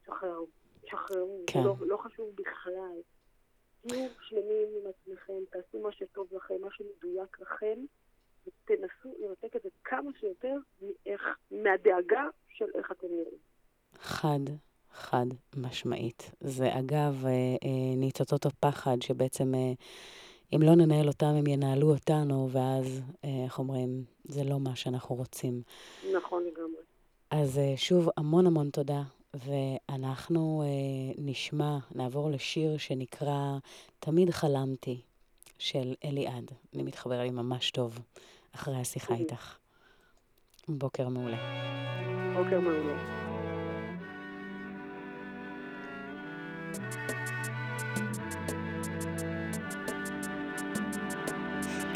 שחררו, 0.06 0.46
שחררו, 0.86 1.42
כן. 1.46 1.62
לא, 1.64 1.74
לא 1.80 1.96
חשוב 1.96 2.34
בכלל. 2.34 3.00
תהיו 3.80 4.08
שלמים 4.28 4.68
עם 4.76 4.90
עצמכם, 4.90 5.32
תעשו 5.50 5.78
מה 5.82 5.92
שטוב 5.92 6.28
לכם, 6.32 6.54
מה 6.60 6.68
שמדויק 6.70 7.40
לכם, 7.40 7.84
ותנסו 8.46 9.14
לנתק 9.18 9.56
את 9.56 9.62
זה 9.62 9.68
כמה 9.84 10.10
שיותר 10.20 10.56
מאיך, 10.82 11.22
מהדאגה 11.50 12.24
של 12.48 12.64
איך 12.74 12.92
אתם 12.92 13.06
נראים. 13.10 13.38
חד, 14.00 14.40
חד 14.92 15.26
משמעית. 15.56 16.30
זה 16.40 16.78
אגב 16.78 17.26
אה, 17.26 17.30
אה, 17.30 17.96
ניצוצות 17.96 18.46
הפחד 18.46 19.02
שבעצם 19.02 19.54
אה, 19.54 19.72
אם 20.54 20.62
לא 20.62 20.74
ננהל 20.74 21.08
אותם 21.08 21.26
הם 21.26 21.46
ינהלו 21.46 21.90
אותנו, 21.94 22.48
ואז, 22.52 23.02
איך 23.44 23.58
אומרים, 23.58 24.04
זה 24.24 24.44
לא 24.44 24.60
מה 24.60 24.76
שאנחנו 24.76 25.14
רוצים. 25.14 25.62
נכון 26.14 26.44
לגמרי. 26.44 26.82
אז 27.30 27.60
שוב, 27.76 28.08
המון 28.16 28.46
המון 28.46 28.70
תודה, 28.70 29.02
ואנחנו 29.34 30.62
אה, 30.62 31.14
נשמע, 31.18 31.78
נעבור 31.94 32.30
לשיר 32.30 32.78
שנקרא 32.78 33.58
"תמיד 34.00 34.30
חלמתי" 34.30 35.00
של 35.58 35.94
אליעד. 36.04 36.50
אני 36.74 36.82
מתחבר 36.82 37.22
לי 37.22 37.30
ממש 37.30 37.70
טוב 37.70 37.98
אחרי 38.54 38.76
השיחה. 38.76 39.14
איתך. 39.14 39.56
בוקר 40.68 41.08
מעולה. 41.08 41.36
בוקר 42.36 42.60
מעולה. 42.60 43.18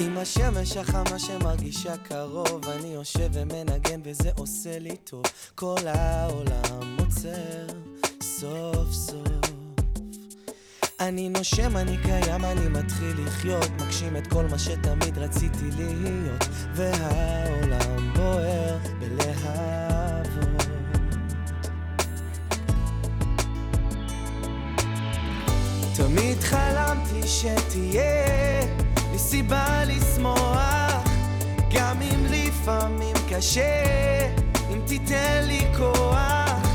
עם 0.07 0.19
השמש 0.19 0.77
החמה 0.77 1.19
שמרגישה 1.19 1.97
קרוב, 1.97 2.69
אני 2.69 2.89
יושב 2.89 3.29
ומנגן 3.33 4.01
וזה 4.05 4.31
עושה 4.37 4.79
לי 4.79 4.97
טוב. 4.97 5.23
כל 5.55 5.87
העולם 5.87 6.97
עוצר, 6.99 7.67
סוף 8.23 8.93
סוף. 8.93 9.53
אני 11.01 11.29
נושם, 11.29 11.77
אני 11.77 11.97
קיים, 12.03 12.45
אני 12.45 12.69
מתחיל 12.69 13.27
לחיות, 13.27 13.71
מגשים 13.71 14.17
את 14.17 14.27
כל 14.27 14.45
מה 14.51 14.59
שתמיד 14.59 15.19
רציתי 15.19 15.71
להיות, 15.77 16.45
והעולם 16.75 18.15
בוער 18.15 18.79
בלהבות. 18.99 20.63
תמיד 25.97 26.41
חלמתי 26.41 27.29
שתהיה 27.29 28.82
לי 29.13 29.19
סיבה 29.19 29.85
לשמוח, 29.85 31.05
גם 31.73 32.03
אם 32.03 32.27
לפעמים 32.31 33.17
קשה, 33.31 33.85
אם 34.71 34.81
תיתן 34.87 35.43
לי 35.43 35.61
כוח, 35.77 36.67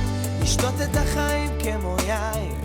לשתות 0.41 0.73
את 0.83 0.95
החיים 0.95 1.49
כמו 1.63 1.95
יין, 2.07 2.55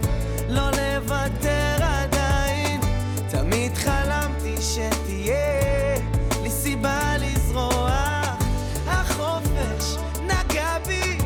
לא 0.49 0.71
לוותר 0.71 1.77
עדיין. 1.81 2.81
תמיד 3.29 3.77
חלמתי 3.77 4.55
שתהיה 4.61 5.97
לי 6.43 6.51
סיבה 6.51 7.17
לזרוח, 7.19 8.37
החופש 8.87 9.97
נגע 10.23 10.79
בי, 10.87 11.19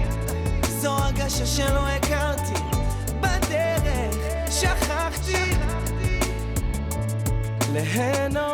זו 0.80 0.90
הרגשה 0.90 1.46
שלא 1.46 1.88
ליהנות. 7.76 8.46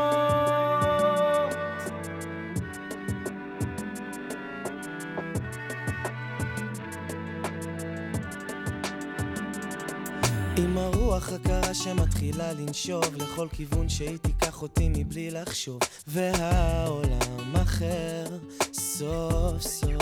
עם 10.56 10.78
הרוח 10.78 11.32
הקרה 11.32 11.74
שמתחילה 11.74 12.52
לנשוב 12.52 13.04
לכל 13.16 13.48
כיוון 13.52 13.88
שהיא 13.88 14.18
תיקח 14.18 14.62
אותי 14.62 14.88
מבלי 14.88 15.30
לחשוב 15.30 15.80
והעולם 16.06 17.56
אחר 17.62 18.24
סוף 18.72 19.60
סוף 19.60 19.92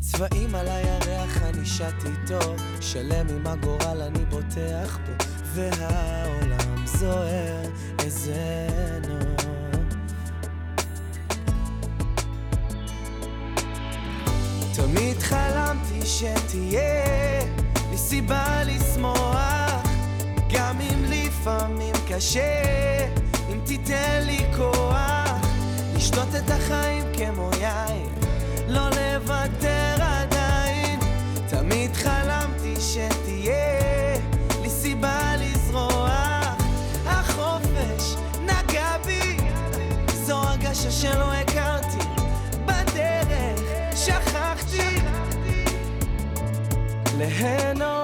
צבעים 0.00 0.54
על 0.54 0.68
הירח 0.68 1.42
אני 1.42 1.66
שט 1.66 2.04
איתו 2.04 2.54
שלם 2.80 3.26
עם 3.28 3.46
הגורל 3.46 4.02
אני 4.02 4.24
בוטח 4.24 4.98
בו 5.06 5.12
והעולם 5.54 6.63
זוהר 6.98 7.62
איזה 7.98 8.68
נוף 9.08 9.44
תמיד 14.76 15.18
חלמתי 15.18 16.06
שתהיה 16.06 17.44
לי 17.90 17.98
סיבה 17.98 18.64
לשמוח 18.64 19.82
גם 20.52 20.80
אם 20.80 21.04
לפעמים 21.04 21.94
קשה 22.08 23.04
אם 23.52 23.60
תיתן 23.64 24.22
לי 24.26 24.38
כוח 24.56 25.30
לשתות 25.96 26.28
את 26.36 26.50
החיים 26.50 27.04
כמו 27.16 27.50
יין 27.60 28.14
לא 28.68 28.88
לוותר 28.88 29.96
עדיין. 30.00 31.00
תמיד 31.48 31.94
חלמתי 31.94 32.74
שתהיה 32.80 33.83
שלא 41.00 41.32
הכרתי 41.32 41.98
בדרך 42.66 43.96
שכחתי. 43.96 45.00
ליהנות 47.18 48.03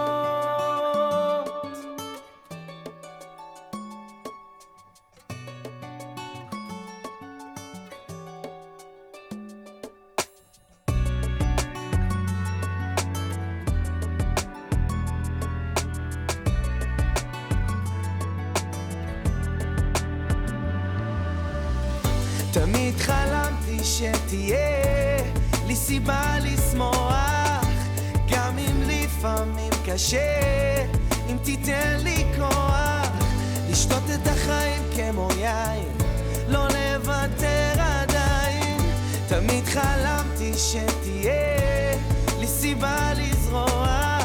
שתהיה 40.61 41.97
לי 42.41 42.47
סיבה 42.47 43.13
לזרוח 43.17 44.25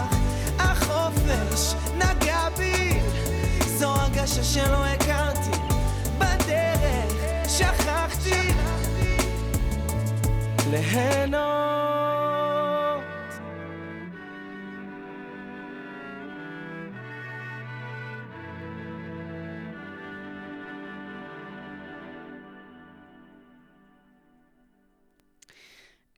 החופש 0.59 1.73
נגע 1.97 2.49
בי. 2.57 2.99
זו 3.65 3.87
הרגשה 3.87 4.43
שלא 4.43 4.85
הכרתי. 4.85 5.57
בדרך 6.17 7.49
שכחתי. 7.49 8.51
ליהנות 10.69 11.74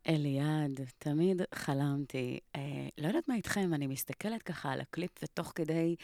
אליעד, 0.07 0.81
תמיד 0.97 1.41
חלמתי. 1.55 2.39
אה, 2.55 2.87
לא 2.97 3.07
יודעת 3.07 3.27
מה 3.27 3.35
איתכם, 3.35 3.73
אני 3.73 3.87
מסתכלת 3.87 4.43
ככה 4.43 4.71
על 4.71 4.81
הקליפ, 4.81 5.11
ותוך 5.23 5.51
כדי 5.55 5.95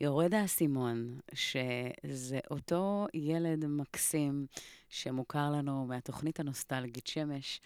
יורד 0.00 0.34
האסימון, 0.34 1.18
שזה 1.34 2.38
אותו 2.50 3.06
ילד 3.14 3.66
מקסים 3.66 4.46
שמוכר 4.88 5.50
לנו 5.50 5.86
מהתוכנית 5.86 6.40
הנוסטלגית 6.40 7.06
שמש. 7.06 7.60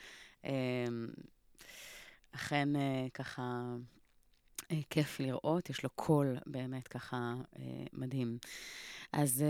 אה, 0.45 0.51
אכן 2.33 2.69
ככה 3.15 3.75
כיף 4.91 5.21
לראות, 5.21 5.71
יש 5.71 5.83
לו 5.85 5.91
קול 5.91 6.37
באמת 6.47 6.89
ככה 6.89 7.35
מדהים. 7.93 8.39
אז 9.13 9.45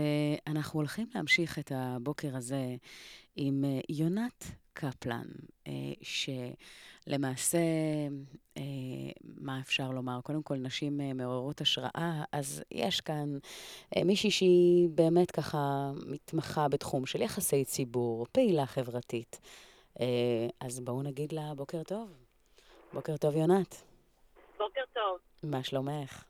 אנחנו 0.47 0.79
הולכים 0.79 1.07
להמשיך 1.15 1.59
את 1.59 1.71
הבוקר 1.75 2.35
הזה 2.35 2.75
עם 3.35 3.63
יונת 3.89 4.45
קפלן, 4.73 5.25
שלמעשה, 6.01 7.57
מה 9.37 9.59
אפשר 9.59 9.91
לומר? 9.91 10.21
קודם 10.23 10.43
כל, 10.43 10.55
נשים 10.55 11.01
מעוררות 11.15 11.61
השראה, 11.61 12.23
אז 12.31 12.63
יש 12.71 13.01
כאן 13.01 13.37
מישהי 14.05 14.31
שהיא 14.31 14.89
באמת 14.89 15.31
ככה 15.31 15.91
מתמחה 16.07 16.67
בתחום 16.67 17.05
של 17.05 17.21
יחסי 17.21 17.65
ציבור, 17.65 18.25
פעילה 18.31 18.65
חברתית. 18.65 19.39
אז 20.59 20.79
בואו 20.79 21.01
נגיד 21.01 21.31
לה 21.33 21.53
בוקר 21.55 21.83
טוב. 21.83 22.13
בוקר 22.93 23.17
טוב, 23.17 23.35
יונת. 23.35 23.83
בוקר 24.57 24.81
טוב. 24.93 25.17
מה 25.43 25.63
שלומך? 25.63 26.23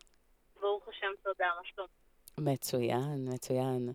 ברוך 0.62 0.88
השם, 0.88 1.08
תודה, 1.24 1.46
מה 1.58 1.68
שלומך? 1.76 1.92
מצוין, 2.38 3.28
מצוין. 3.34 3.90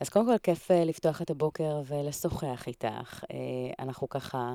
אז 0.00 0.08
קודם 0.08 0.26
כל, 0.26 0.38
כיף 0.42 0.70
אה, 0.70 0.84
לפתוח 0.84 1.22
את 1.22 1.30
הבוקר 1.30 1.80
ולשוחח 1.88 2.66
איתך. 2.66 3.24
אה, 3.30 3.84
אנחנו 3.84 4.08
ככה, 4.08 4.54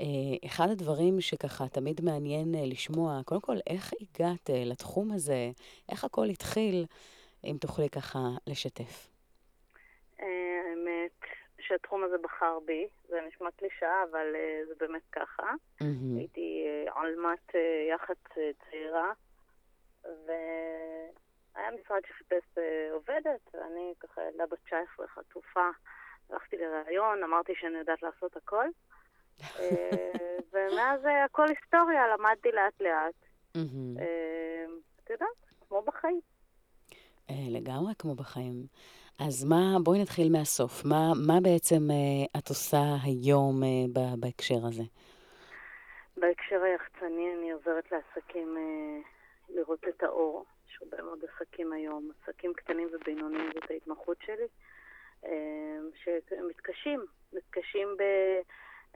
אה, 0.00 0.06
אחד 0.46 0.68
הדברים 0.70 1.20
שככה 1.20 1.68
תמיד 1.68 2.00
מעניין 2.04 2.54
לשמוע, 2.70 3.20
קודם 3.24 3.40
כל, 3.40 3.56
איך 3.66 3.92
הגעת 4.00 4.50
לתחום 4.52 5.12
הזה? 5.12 5.50
איך 5.88 6.04
הכל 6.04 6.24
התחיל? 6.24 6.86
אם 7.44 7.56
תוכלי 7.60 7.88
ככה 7.88 8.18
לשתף. 8.46 9.08
האמת 10.18 11.20
שהתחום 11.60 12.04
הזה 12.04 12.16
בחר 12.22 12.58
בי, 12.66 12.86
זה 13.08 13.16
נשמע 13.28 13.50
קלישאה, 13.56 14.02
אבל 14.10 14.26
זה 14.68 14.74
באמת 14.80 15.02
ככה. 15.12 15.52
הייתי 16.16 16.64
עלמת 16.94 17.54
יח"צ 17.90 18.34
צעירה, 18.70 19.12
ו... 20.04 20.32
היה 21.54 21.70
משרד 21.70 22.00
שחיפש 22.08 22.58
אה, 22.58 22.88
עובדת, 22.92 23.54
ואני 23.54 23.94
ככה 24.00 24.22
ילדה 24.22 24.46
בת 24.46 24.58
19 24.66 25.06
חטופה, 25.08 25.68
הלכתי 26.30 26.56
לראיון, 26.56 27.22
אמרתי 27.22 27.52
שאני 27.60 27.78
יודעת 27.78 28.02
לעשות 28.02 28.36
הכל. 28.36 28.64
אה, 29.40 30.10
ומאז 30.52 31.06
אה, 31.06 31.24
הכל 31.24 31.46
היסטוריה, 31.48 32.08
למדתי 32.08 32.48
לאט 32.52 32.80
לאט. 32.80 33.14
את 35.04 35.10
יודעת, 35.10 35.28
כמו 35.68 35.82
בחיים. 35.82 36.20
לגמרי 37.30 37.92
כמו 37.98 38.14
בחיים. 38.14 38.66
אז 39.18 39.44
מה, 39.44 39.76
בואי 39.84 40.02
נתחיל 40.02 40.32
מהסוף. 40.32 40.84
מה, 40.84 41.12
מה 41.26 41.40
בעצם 41.42 41.82
את 42.38 42.48
עושה 42.48 42.78
היום 43.02 43.60
בהקשר 44.18 44.66
הזה? 44.68 44.82
בהקשר 46.16 46.62
היחצני 46.62 47.34
אני 47.38 47.50
עוזרת 47.50 47.84
לעסקים 47.92 48.56
לראות 49.48 49.84
את 49.88 50.02
האור. 50.02 50.44
הרבה 50.82 51.02
מאוד 51.02 51.24
עסקים 51.24 51.72
היום, 51.72 52.10
עסקים 52.22 52.54
קטנים 52.54 52.88
ובינוניים 52.92 53.50
זאת 53.54 53.70
ההתמחות 53.70 54.16
שלי, 54.26 54.46
אמ, 55.24 55.90
שהם 55.94 56.48
מתקשים, 56.48 57.04
מתקשים 57.32 57.88
ב... 57.98 58.02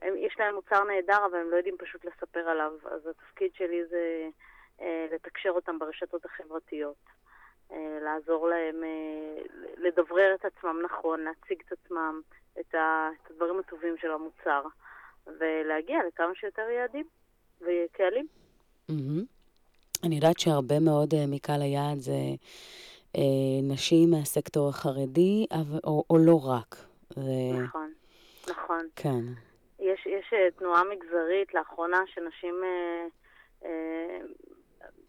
הם, 0.02 0.14
יש 0.16 0.36
להם 0.38 0.54
מוצר 0.54 0.84
נהדר, 0.84 1.26
אבל 1.30 1.38
הם 1.38 1.50
לא 1.50 1.56
יודעים 1.56 1.76
פשוט 1.78 2.04
לספר 2.04 2.48
עליו, 2.48 2.72
אז 2.84 3.06
התפקיד 3.06 3.54
שלי 3.54 3.84
זה 3.86 4.28
אה, 4.80 5.06
לתקשר 5.12 5.50
אותם 5.50 5.78
ברשתות 5.78 6.24
החברתיות, 6.24 6.96
אה, 7.72 7.98
לעזור 8.02 8.48
להם 8.48 8.84
אה, 8.84 9.42
לדברר 9.76 10.34
את 10.34 10.44
עצמם 10.44 10.80
נכון, 10.84 11.20
להציג 11.20 11.62
את 11.66 11.72
עצמם, 11.72 12.20
את, 12.60 12.74
ה, 12.74 13.10
את 13.22 13.30
הדברים 13.30 13.58
הטובים 13.58 13.96
של 13.96 14.10
המוצר, 14.10 14.62
ולהגיע 15.26 15.98
לכמה 16.08 16.34
שיותר 16.34 16.70
יעדים 16.70 17.06
וקהלים. 17.60 18.26
Mm-hmm. 18.90 19.24
אני 20.04 20.14
יודעת 20.14 20.38
שהרבה 20.38 20.80
מאוד 20.80 21.14
אה, 21.14 21.24
מקהל 21.28 21.62
היעד 21.62 21.98
זה 21.98 22.20
אה, 23.16 23.60
נשים 23.62 24.10
מהסקטור 24.10 24.68
החרדי, 24.68 25.46
אבל, 25.52 25.78
או, 25.84 26.04
או 26.10 26.18
לא 26.18 26.40
רק. 26.44 26.76
ו... 27.16 27.20
נכון, 27.64 27.92
נכון. 28.50 28.86
כן. 28.96 29.24
יש, 29.80 30.06
יש 30.06 30.32
אה, 30.32 30.50
תנועה 30.58 30.82
מגזרית 30.84 31.54
לאחרונה 31.54 32.02
שנשים 32.06 32.54
אה, 32.64 33.06
אה, 33.64 34.18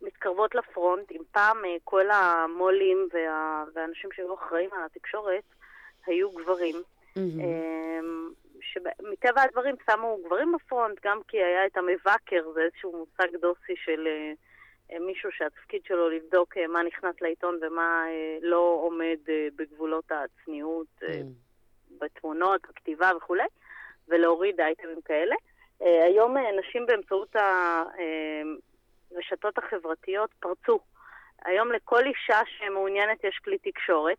מתקרבות 0.02 0.56
לפרונט. 0.56 1.12
אם 1.12 1.22
פעם 1.32 1.66
אה, 1.66 1.76
כל 1.84 2.12
המו"לים 2.12 3.08
וה, 3.14 3.64
והאנשים 3.74 4.10
שהיו 4.16 4.34
אחראים 4.34 4.70
על 4.74 4.80
התקשורת 4.86 5.44
היו 6.06 6.32
גברים. 6.32 6.76
Mm-hmm. 6.76 7.42
אה, 7.42 8.00
שמטבע 8.62 9.42
הדברים 9.42 9.76
שמו 9.86 10.18
גברים 10.26 10.52
בפרונט, 10.52 10.98
גם 11.06 11.20
כי 11.28 11.38
היה 11.38 11.66
את 11.66 11.78
המבקר, 11.78 12.52
זה 12.54 12.62
איזשהו 12.62 12.92
מושג 12.98 13.36
דוסי 13.42 13.76
של... 13.86 14.08
אה, 14.08 14.34
מישהו 15.00 15.32
שהתפקיד 15.32 15.82
שלו 15.86 16.10
לבדוק 16.10 16.58
אה, 16.58 16.68
מה 16.68 16.84
נכנס 16.84 17.22
לעיתון 17.22 17.60
ומה 17.62 18.06
אה, 18.08 18.38
לא 18.42 18.80
עומד 18.82 19.18
בגבולות 19.56 20.12
הצניעות, 20.12 20.88
mm. 21.02 21.06
בתמונות, 22.00 22.62
בכתיבה 22.70 23.12
וכולי, 23.18 23.48
ולהוריד 24.08 24.62
אייטמים 24.62 25.02
כאלה. 25.06 25.36
היום 25.80 26.36
נשים 26.60 26.86
באמצעות 26.86 27.36
הרשתות 29.12 29.58
החברתיות 29.58 30.30
פרצו. 30.40 30.80
היום 31.46 31.72
לכל 31.72 32.06
אישה 32.06 32.40
שמעוניינת 32.46 33.24
יש 33.24 33.40
כלי 33.44 33.58
תקשורת, 33.58 34.18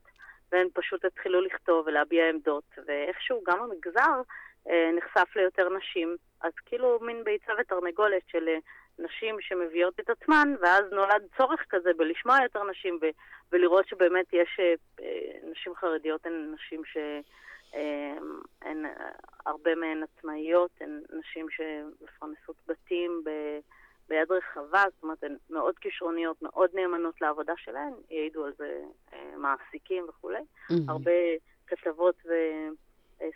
והן 0.52 0.66
פשוט 0.74 1.04
התחילו 1.04 1.40
לכתוב 1.40 1.86
ולהביע 1.86 2.28
עמדות, 2.28 2.64
ואיכשהו 2.86 3.40
גם 3.46 3.62
המגזר 3.62 4.22
נחשף 4.96 5.36
ליותר 5.36 5.68
נשים. 5.68 6.16
אז 6.40 6.52
כאילו 6.66 6.98
מין 7.02 7.24
ביצה 7.24 7.52
ותרנגולת 7.58 8.22
של 8.28 8.48
נשים 8.98 9.36
שמביאות 9.40 10.00
את 10.00 10.10
עצמן, 10.10 10.54
ואז 10.60 10.84
נולד 10.92 11.22
צורך 11.36 11.64
כזה 11.68 11.90
בלשמוע 11.96 12.36
יותר 12.42 12.62
נשים 12.70 12.98
ו- 13.02 13.16
ולראות 13.52 13.88
שבאמת 13.88 14.26
יש 14.32 14.60
אה, 14.60 14.74
אה 15.00 15.50
נשים 15.50 15.74
חרדיות, 15.74 16.26
הן 16.26 16.54
נשים 16.54 16.84
ש... 16.84 16.96
אה, 17.74 18.16
הן 18.62 18.84
הרבה 19.46 19.74
מהן 19.74 20.02
עצמאיות, 20.02 20.70
הן 20.80 21.00
נשים 21.18 21.46
שמפרנסות 21.50 22.56
בתים 22.66 23.22
ב, 23.24 23.30
ביד 24.08 24.32
רחבה, 24.32 24.84
זאת 24.94 25.02
אומרת, 25.02 25.24
הן 25.24 25.36
מאוד 25.50 25.78
כישרוניות, 25.78 26.42
מאוד 26.42 26.70
נאמנות 26.74 27.20
לעבודה 27.20 27.52
שלהן, 27.56 27.92
יעידו 28.10 28.44
על 28.44 28.52
זה 28.58 28.82
מעסיקים 29.36 30.04
וכולי. 30.08 30.38
Mm-hmm. 30.38 30.74
הרבה 30.88 31.10
כתבות 31.66 32.16
ו... 32.26 32.32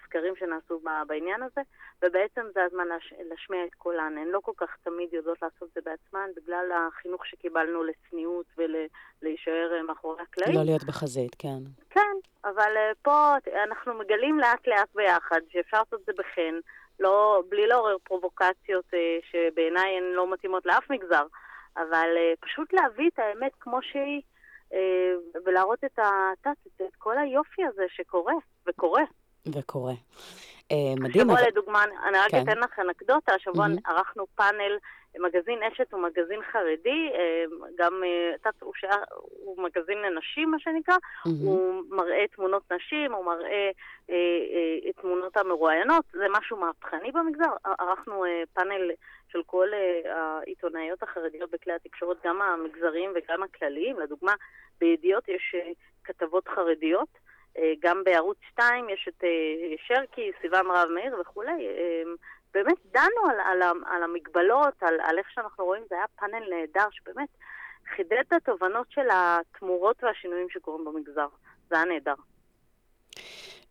סקרים 0.05 0.37
שנעשו 0.37 0.81
בעניין 1.07 1.43
הזה, 1.43 1.61
ובעצם 2.03 2.47
זה 2.55 2.65
הזמן 2.65 2.89
להש... 2.89 3.15
להשמיע 3.29 3.65
את 3.65 3.75
קולן. 3.75 4.19
הן 4.19 4.29
לא 4.29 4.41
כל 4.43 4.53
כך 4.57 4.77
תמיד 4.83 5.13
יודעות 5.13 5.43
לעשות 5.43 5.69
את 5.69 5.75
זה 5.75 5.81
בעצמן, 5.85 6.31
בגלל 6.37 6.71
החינוך 6.73 7.27
שקיבלנו 7.27 7.83
לצניעות 7.85 8.47
ולהישאר 8.57 9.73
אה, 9.77 9.83
מאחורי 9.83 10.23
הקלעים. 10.23 10.55
לא 10.55 10.65
להיות 10.65 10.85
בחזית, 10.85 11.35
כן. 11.39 11.59
כן, 11.91 12.17
אבל 12.45 12.75
uh, 12.77 12.95
פה 13.03 13.35
אנחנו 13.65 13.95
מגלים 13.95 14.39
לאט 14.39 14.67
לאט 14.67 14.89
ביחד 14.95 15.41
שאפשר 15.49 15.79
לעשות 15.79 16.01
את 16.01 16.07
זה 16.07 16.13
בחן, 16.19 16.55
לא, 17.01 17.43
בלי 17.49 17.67
לעורר 17.67 17.97
פרובוקציות 18.05 18.85
uh, 18.87 19.27
שבעיניי 19.31 19.97
הן 19.97 20.05
לא 20.05 20.33
מתאימות 20.33 20.67
לאף 20.67 20.91
מגזר, 20.91 21.27
אבל 21.77 22.09
פשוט 22.41 22.73
להביא 22.73 23.11
את 23.15 23.19
האמת 23.19 23.53
כמו 23.61 23.83
שהיא. 23.83 24.23
ולהראות 25.45 25.85
את, 25.85 25.99
ה, 25.99 26.33
את 26.77 26.95
כל 26.99 27.19
היופי 27.19 27.65
הזה 27.65 27.85
שקורה 27.89 28.35
וקורה. 28.67 29.03
וקורה. 29.47 29.93
Uh, 29.93 31.01
מדהים. 31.01 31.31
השבוע 31.31 31.49
לדוגמה, 31.49 31.85
אני 31.85 32.19
רק 32.19 32.31
כן. 32.31 32.43
אתן 32.43 32.59
לך 32.59 32.79
אנקדוטה, 32.79 33.35
השבוע 33.35 33.67
mm-hmm. 33.67 33.91
ערכנו 33.91 34.27
פאנל, 34.35 34.79
מגזין 35.19 35.63
אשת 35.63 35.93
הוא 35.93 36.03
מגזין 36.03 36.41
חרדי, 36.53 37.11
אה, 37.15 37.45
גם 37.79 38.03
הוא, 38.61 38.73
שע, 38.77 38.95
הוא 39.45 39.63
מגזין 39.63 39.99
לנשים, 39.99 40.51
מה 40.51 40.59
שנקרא, 40.59 40.95
mm-hmm. 40.95 41.31
הוא 41.45 41.83
מראה 41.89 42.25
תמונות 42.37 42.73
נשים, 42.73 43.13
הוא 43.13 43.25
מראה 43.25 43.71
את 44.91 45.01
תמונות 45.01 45.37
המרואיינות, 45.37 46.05
זה 46.13 46.27
משהו 46.31 46.57
מהפכני 46.57 47.13
במגזר. 47.13 47.51
ערכנו 47.79 48.25
פאנל 48.53 48.91
של 49.33 49.43
כל 49.47 49.69
העיתונאיות 50.05 51.03
החרדיות 51.03 51.51
בכלי 51.51 51.73
התקשורת, 51.73 52.17
גם 52.25 52.43
המגזריים 52.43 53.11
וגם 53.15 53.43
הכלליים. 53.43 54.01
לדוגמה, 54.01 54.33
בידיעות 54.81 55.29
יש 55.29 55.55
כתבות 56.05 56.49
חרדיות. 56.49 57.30
אה, 57.59 57.73
גם 57.81 58.05
בערוץ 58.05 58.39
2 58.53 58.89
יש 58.89 59.09
את 59.09 59.25
אה, 59.25 59.77
שרקי, 59.87 60.31
סיוון 60.41 60.67
רהב 60.67 60.89
מאיר 60.91 61.21
וכולי. 61.21 61.67
אה, 61.67 62.03
באמת 62.55 62.79
דנו 62.93 63.31
על, 63.31 63.41
על, 63.41 63.63
על 63.87 64.03
המגבלות, 64.03 64.83
על, 64.83 65.01
על 65.03 65.19
איך 65.19 65.31
שאנחנו 65.31 65.65
רואים, 65.65 65.83
זה 65.89 65.95
היה 65.95 66.05
פאנל 66.17 66.51
נהדר 66.51 66.87
שבאמת 66.91 67.29
חידד 67.97 68.19
את 68.29 68.33
התובנות 68.33 68.87
של 68.91 69.09
התמורות 69.13 70.05
והשינויים 70.05 70.51
שקורים 70.51 70.85
במגזר. 70.85 71.29
זה 71.69 71.77
היה 71.77 71.85
נהדר. 71.85 72.15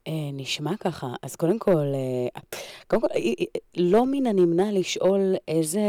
אה, 0.10 0.30
נשמע 0.34 0.78
ככה. 0.80 1.08
אז 1.22 1.36
קודם 1.36 1.60
כל, 1.60 1.78
אה, 1.78 2.42
קודם 2.88 3.02
כל, 3.02 3.08
לא 3.78 4.06
מן 4.06 4.28
הנמנע 4.28 4.72
לשאול 4.72 5.36
איזה, 5.48 5.82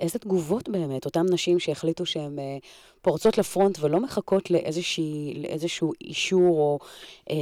איזה 0.00 0.18
תגובות 0.18 0.68
באמת, 0.68 1.04
אותן 1.04 1.22
נשים 1.32 1.58
שהחליטו 1.58 2.06
שהן 2.06 2.38
אה, 2.38 2.58
פורצות 3.02 3.38
לפרונט 3.38 3.78
ולא 3.80 4.00
מחכות 4.00 4.50
לאיזושהי, 4.50 5.34
לאיזשהו 5.36 5.92
אישור 6.00 6.58
או 6.58 6.78
אה, 7.30 7.36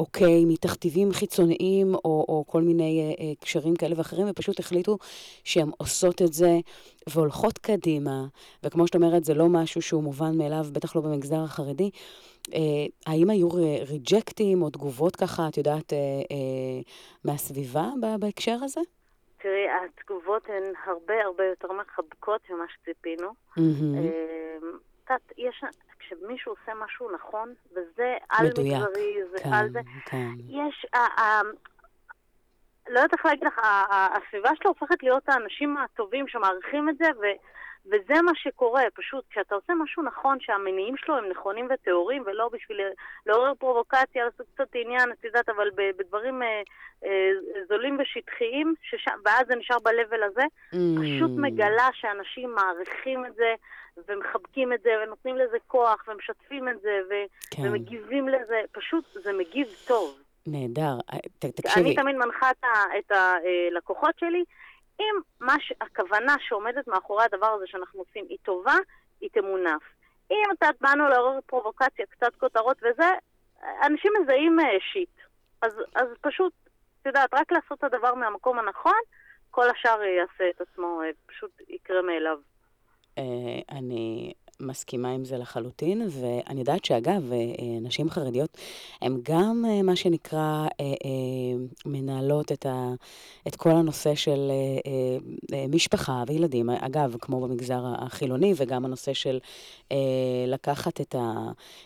אוקיי 0.00 0.44
מתכתיבים 0.44 1.12
חיצוניים 1.12 1.94
או, 1.94 2.24
או 2.28 2.44
כל 2.46 2.62
מיני 2.62 3.14
אה, 3.20 3.32
קשרים 3.40 3.76
כאלה 3.76 3.94
ואחרים, 3.98 4.26
ופשוט 4.30 4.60
החליטו 4.60 4.98
שהן 5.44 5.70
עושות 5.76 6.22
את 6.22 6.32
זה 6.32 6.58
והולכות 7.06 7.58
קדימה, 7.58 8.26
וכמו 8.62 8.86
שאת 8.86 8.94
אומרת, 8.94 9.24
זה 9.24 9.34
לא 9.34 9.48
משהו 9.48 9.82
שהוא 9.82 10.02
מובן 10.02 10.38
מאליו, 10.38 10.66
בטח 10.72 10.96
לא 10.96 11.02
במגזר 11.02 11.40
החרדי. 11.40 11.90
אה, 12.54 13.12
האם 13.12 13.30
היו 13.30 13.48
ריג'קטים 13.90 14.62
או 14.62 14.70
תגובות 14.70 15.16
ככה, 15.16 15.42
את 15.48 15.56
יודעת, 15.56 15.92
אה, 15.92 15.98
אה, 16.30 16.80
מהסביבה 17.24 17.86
בהקשר 18.20 18.56
הזה? 18.62 18.80
תראי, 19.42 19.66
התגובות 19.70 20.42
הן 20.48 20.72
הרבה 20.86 21.14
הרבה 21.24 21.44
יותר 21.44 21.68
מחבקות 21.72 22.40
ממה 22.50 22.64
שציפינו. 22.68 23.28
את 23.52 23.60
יודעת, 25.10 25.32
יש... 25.38 25.64
כשמישהו 25.98 26.52
עושה 26.52 26.72
משהו 26.84 27.10
נכון, 27.10 27.54
וזה 27.72 28.16
על 28.28 28.46
מגזרי, 28.46 29.14
זה 29.30 29.38
כן, 29.38 29.52
על 29.52 29.70
זה, 29.70 29.80
כן. 30.06 30.28
יש... 30.48 30.86
לא 32.88 32.98
יודעת 33.00 33.12
איך 33.12 33.26
להגיד 33.26 33.44
לך, 33.44 33.60
הסביבה 33.90 34.50
שלו 34.54 34.70
הופכת 34.70 35.02
להיות 35.02 35.28
האנשים 35.28 35.76
הטובים 35.76 36.28
שמעריכים 36.28 36.88
את 36.88 36.98
זה. 36.98 37.06
וזה 37.88 38.22
מה 38.22 38.32
שקורה, 38.34 38.82
פשוט 38.94 39.24
כשאתה 39.30 39.54
עושה 39.54 39.72
משהו 39.82 40.02
נכון, 40.02 40.38
שהמניעים 40.40 40.96
שלו 40.96 41.16
הם 41.16 41.28
נכונים 41.30 41.68
וטהורים, 41.70 42.22
ולא 42.26 42.48
בשביל 42.52 42.80
לעורר 43.26 43.52
פרובוקציה, 43.58 44.24
לעשות 44.24 44.46
קצת 44.54 44.68
עניין, 44.74 45.12
את 45.12 45.24
יודעת, 45.24 45.48
אבל 45.48 45.68
בדברים 45.98 46.42
אה, 46.42 46.62
אה, 47.04 47.30
זולים 47.68 47.98
ושטחיים, 48.00 48.74
שש... 48.82 49.08
ואז 49.24 49.46
זה 49.48 49.54
נשאר 49.54 49.78
ב-level 49.78 50.24
הזה, 50.24 50.44
mm. 50.74 50.76
פשוט 51.00 51.30
מגלה 51.36 51.88
שאנשים 51.92 52.54
מעריכים 52.54 53.26
את 53.26 53.34
זה, 53.34 53.54
ומחבקים 54.08 54.72
את 54.72 54.82
זה, 54.82 54.90
ונותנים 55.02 55.36
לזה 55.36 55.56
כוח, 55.66 56.04
ומשתפים 56.08 56.68
את 56.68 56.80
זה, 56.80 57.00
ו... 57.10 57.14
כן. 57.50 57.62
ומגיבים 57.64 58.28
לזה, 58.28 58.60
פשוט 58.72 59.04
זה 59.22 59.32
מגיב 59.32 59.68
טוב. 59.86 60.18
נהדר. 60.46 60.94
אה, 61.12 61.18
תקשיבי. 61.38 61.80
אני 61.80 61.94
תמיד 61.96 62.16
מנחה 62.16 62.50
את 62.98 63.12
הלקוחות 63.12 64.14
אה, 64.22 64.28
שלי, 64.28 64.44
אם 65.00 65.14
ש... 65.60 65.72
הכוונה 65.80 66.36
שעומדת 66.40 66.88
מאחורי 66.88 67.24
הדבר 67.24 67.46
הזה 67.46 67.64
שאנחנו 67.66 68.00
עושים 68.00 68.24
היא 68.28 68.38
טובה, 68.42 68.76
היא 69.20 69.30
תמונף. 69.32 69.82
אם 70.30 70.36
יודעת, 70.50 70.76
באנו 70.80 71.08
לעורר 71.08 71.38
פרובוקציה, 71.46 72.06
קצת 72.06 72.36
כותרות 72.36 72.76
וזה, 72.82 73.12
אנשים 73.82 74.12
מזהים 74.22 74.60
אה, 74.60 74.66
שיט. 74.92 75.18
אז, 75.62 75.72
אז 75.94 76.08
פשוט, 76.20 76.52
את 77.00 77.06
יודעת, 77.06 77.34
רק 77.34 77.52
לעשות 77.52 77.78
את 77.78 77.84
הדבר 77.84 78.14
מהמקום 78.14 78.58
הנכון, 78.58 79.00
כל 79.50 79.70
השאר 79.70 80.02
יעשה 80.02 80.50
את 80.50 80.60
עצמו, 80.60 81.00
פשוט 81.26 81.50
יקרה 81.68 82.02
מאליו. 82.02 82.38
אני 83.70 84.32
מסכימה 84.60 85.10
עם 85.10 85.24
זה 85.24 85.38
לחלוטין, 85.38 86.08
ואני 86.10 86.60
יודעת 86.60 86.84
שאגב, 86.84 87.32
אה, 87.32 87.38
נשים 87.80 88.10
חרדיות 88.10 88.58
הן 89.02 89.20
גם 89.22 89.64
אה, 89.68 89.82
מה 89.82 89.96
שנקרא 89.96 90.66
אה, 90.80 90.86
מנהלות 91.86 92.52
את, 92.52 92.66
ה, 92.66 92.92
את 93.48 93.56
כל 93.56 93.70
הנושא 93.70 94.14
של 94.14 94.50
משפחה 95.68 96.24
וילדים, 96.26 96.70
אגב, 96.70 97.16
כמו 97.20 97.40
במגזר 97.40 97.80
החילוני, 97.98 98.54
וגם 98.56 98.84
הנושא 98.84 99.12
של 99.12 99.38
לקחת 100.46 101.00
את 101.00 101.14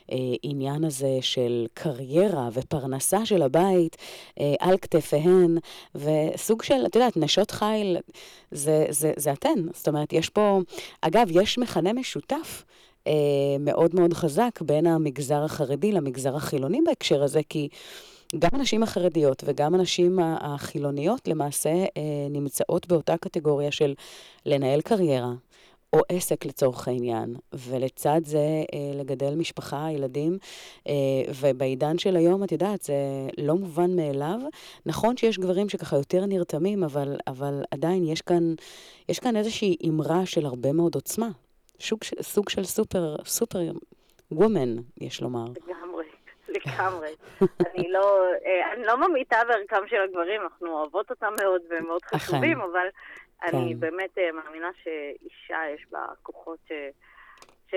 העניין 0.09 0.85
הזה 0.85 1.19
של 1.21 1.67
קריירה 1.75 2.49
ופרנסה 2.53 3.27
של 3.27 3.43
הבית 3.43 3.97
על 4.61 4.79
כתפיהן, 4.79 5.59
וסוג 5.95 6.63
של, 6.63 6.87
את 6.87 6.95
יודעת, 6.95 7.17
נשות 7.17 7.51
חיל 7.51 7.97
זה, 8.51 8.87
זה, 8.91 9.13
זה 9.17 9.33
אתן. 9.33 9.67
זאת 9.75 9.89
אומרת, 9.89 10.13
יש 10.13 10.29
פה, 10.29 10.61
אגב, 11.01 11.27
יש 11.31 11.59
מכנה 11.59 11.93
משותף. 11.93 12.62
אה, 13.07 13.13
מאוד 13.61 13.95
מאוד 13.95 14.15
חזק 14.15 14.61
בין 14.63 14.87
המגזר 14.87 15.45
החרדי 15.45 15.93
למגזר 15.93 16.37
החילוני 16.37 16.81
בהקשר 16.87 17.23
הזה, 17.23 17.41
כי 17.49 17.69
גם 18.39 18.51
הנשים 18.53 18.83
החרדיות 18.83 19.43
וגם 19.47 19.75
הנשים 19.75 20.19
החילוניות 20.23 21.29
למעשה 21.29 21.71
אה, 21.71 21.87
נמצאות 22.31 22.87
באותה 22.87 23.17
קטגוריה 23.17 23.71
של 23.71 23.95
לנהל 24.47 24.81
קריירה. 24.81 25.33
או 25.93 26.01
עסק 26.09 26.47
לצורך 26.47 26.89
העניין, 26.89 27.37
ולצד 27.53 28.21
זה 28.25 28.39
אה, 28.75 29.01
לגדל 29.01 29.35
משפחה, 29.35 29.89
ילדים, 29.91 30.39
אה, 30.89 30.93
ובעידן 31.41 31.99
של 31.99 32.17
היום, 32.17 32.45
את 32.45 32.53
יודעת, 32.53 32.83
זה 32.83 32.95
לא 33.39 33.55
מובן 33.55 33.97
מאליו. 33.97 34.41
נכון 34.87 35.17
שיש 35.17 35.39
גברים 35.39 35.69
שככה 35.69 35.97
יותר 35.97 36.27
נרתמים, 36.27 36.85
אבל, 36.85 37.17
אבל 37.27 37.63
עדיין 37.71 38.05
יש 38.05 38.23
כאן, 38.23 38.55
יש 39.09 39.19
כאן 39.19 39.37
איזושהי 39.37 39.77
אמרה 39.89 40.27
של 40.27 40.47
הרבה 40.47 40.73
מאוד 40.73 40.95
עוצמה. 40.95 41.29
סוג, 41.83 41.99
סוג 42.21 42.49
של 42.49 42.65
סופר, 42.65 43.17
סופר 43.25 43.59
וומן, 44.33 44.83
יש 45.01 45.23
לומר. 45.23 45.45
לגמרי, 45.67 46.07
לגמרי. 46.49 47.15
אני 47.41 47.93
לא, 47.93 48.23
אה, 48.47 48.73
אני 48.73 48.85
לא 48.85 49.09
ממיתה 49.09 49.37
בערכם 49.49 49.89
של 49.89 49.97
הגברים, 49.97 50.41
אנחנו 50.43 50.69
אוהבות 50.69 51.11
אותם 51.11 51.33
מאוד 51.43 51.63
והם 51.71 51.87
מאוד 51.87 52.05
חשובים. 52.05 52.61
אבל 52.61 52.87
כן. 53.41 53.57
אני 53.57 53.75
באמת 53.75 54.19
אה, 54.19 54.33
מאמינה 54.33 54.71
שאישה 54.83 55.59
יש 55.75 55.87
בה 55.91 56.07
כוחות 56.23 56.59
ש... 56.69 56.73
ש... 57.71 57.75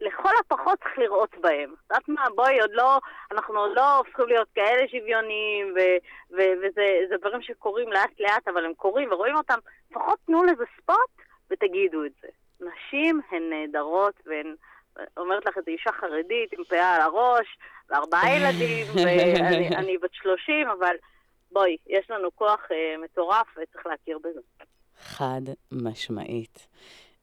לכל 0.00 0.30
הפחות 0.40 0.78
צריך 0.78 0.98
לראות 0.98 1.34
בהם. 1.40 1.74
את 1.74 1.90
יודעת 1.90 2.08
מה, 2.08 2.24
בואי, 2.34 2.60
עוד 2.60 2.70
לא, 2.72 2.98
אנחנו 3.32 3.58
עוד 3.58 3.70
לא 3.76 3.96
הופכים 3.96 4.26
להיות 4.26 4.48
כאלה 4.54 4.88
שוויוניים, 4.88 5.74
ו- 5.76 6.36
ו- 6.36 6.54
וזה 6.62 7.16
דברים 7.20 7.42
שקורים 7.42 7.92
לאט 7.92 8.20
לאט, 8.20 8.48
אבל 8.48 8.64
הם 8.64 8.74
קורים 8.74 9.12
ורואים 9.12 9.36
אותם. 9.36 9.58
לפחות 9.90 10.18
תנו 10.26 10.44
לזה 10.44 10.64
ספוט 10.80 11.10
ותגידו 11.50 12.04
את 12.04 12.12
זה. 12.22 12.28
נשים 12.62 13.20
הן 13.30 13.42
נהדרות, 13.50 14.14
והן... 14.26 14.54
אומרת 15.16 15.46
לך, 15.46 15.58
את 15.58 15.68
אישה 15.68 15.92
חרדית 15.92 16.52
עם 16.52 16.64
פאה 16.64 16.94
על 16.94 17.00
הראש, 17.00 17.58
וארבעה 17.90 18.30
ילדים, 18.36 18.86
ואני 18.96 19.98
בת 19.98 20.14
שלושים, 20.14 20.68
אבל 20.68 20.96
בואי, 21.52 21.76
יש 21.86 22.10
לנו 22.10 22.28
כוח 22.34 22.60
אה, 22.70 22.94
מטורף 23.04 23.46
וצריך 23.56 23.86
להכיר 23.86 24.18
בזה. 24.18 24.40
חד 24.98 25.42
משמעית. 25.72 26.66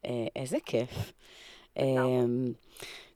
אה, 0.05 0.27
איזה 0.35 0.57
כיף. 0.65 1.13
אה, 1.77 1.83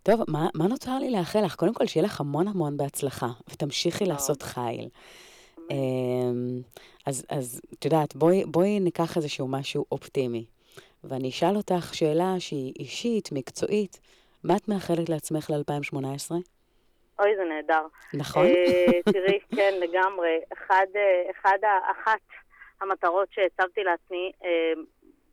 טוב, 0.04 0.22
מה, 0.28 0.48
מה 0.56 0.68
נותר 0.68 0.98
לי 1.00 1.12
לאחל 1.12 1.46
לך? 1.46 1.56
קודם 1.56 1.74
כל, 1.74 1.86
שיהיה 1.86 2.06
לך 2.06 2.22
המון 2.22 2.48
המון 2.48 2.78
בהצלחה, 2.78 3.28
ותמשיכי 3.50 4.06
לעשות 4.06 4.42
חיל. 4.42 4.90
אה, 5.72 5.78
אז, 7.06 7.26
אז 7.30 7.62
את 7.74 7.86
יודעת, 7.86 8.16
בואי, 8.16 8.46
בואי 8.46 8.80
ניקח 8.80 9.18
איזשהו 9.18 9.48
משהו 9.48 9.86
אופטימי. 9.92 10.46
ואני 11.04 11.30
אשאל 11.30 11.56
אותך 11.56 11.94
שאלה 11.94 12.40
שהיא 12.40 12.74
אישית, 12.80 13.30
מקצועית, 13.32 14.00
מה 14.44 14.54
את 14.58 14.68
מאחלת 14.68 15.10
לעצמך 15.10 15.50
ל-2018? 15.50 16.32
אוי, 17.20 17.36
זה 17.36 17.44
נהדר. 17.44 17.88
נכון? 18.14 18.46
Uh, 18.46 19.12
תראי, 19.14 19.40
כן, 19.58 19.74
לגמרי. 19.80 20.40
אחד, 20.54 20.86
uh, 20.94 21.32
אחד, 21.32 21.58
אחת 21.92 22.22
המטרות 22.82 23.28
שהצבתי 23.32 23.84
לעצמי, 23.84 24.32
uh, 24.42 24.46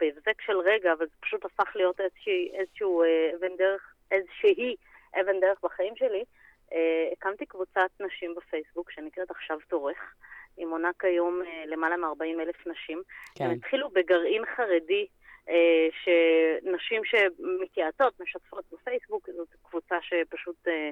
בהבזק 0.00 0.40
של 0.40 0.58
רגע, 0.58 0.92
אבל 0.92 1.06
זה 1.06 1.12
פשוט 1.20 1.44
הפך 1.44 1.76
להיות 1.76 2.00
איזושהי, 2.00 2.50
איזשהו 2.54 3.02
אבן 3.38 3.56
דרך, 3.58 3.94
איזושהי 4.10 4.76
אבן 5.20 5.40
דרך 5.40 5.58
בחיים 5.62 5.96
שלי, 5.96 6.24
הקמתי 7.12 7.46
קבוצת 7.46 7.90
נשים 8.00 8.34
בפייסבוק 8.34 8.90
שנקראת 8.90 9.30
עכשיו 9.30 9.58
תורך. 9.68 9.98
היא 10.56 10.66
מונה 10.66 10.90
כיום 10.98 11.42
למעלה 11.66 11.96
מ-40 11.96 12.40
אלף 12.40 12.66
נשים. 12.66 13.02
כן. 13.34 13.44
הם 13.44 13.50
התחילו 13.50 13.90
בגרעין 13.90 14.42
חרדי 14.56 15.06
אה, 15.06 15.19
שנשים 16.04 17.02
שמתייעצות, 17.04 18.20
משתפות 18.20 18.64
בפייסבוק, 18.72 19.28
זאת 19.36 19.48
קבוצה 19.62 19.96
שפשוט 20.02 20.68
אה, 20.68 20.90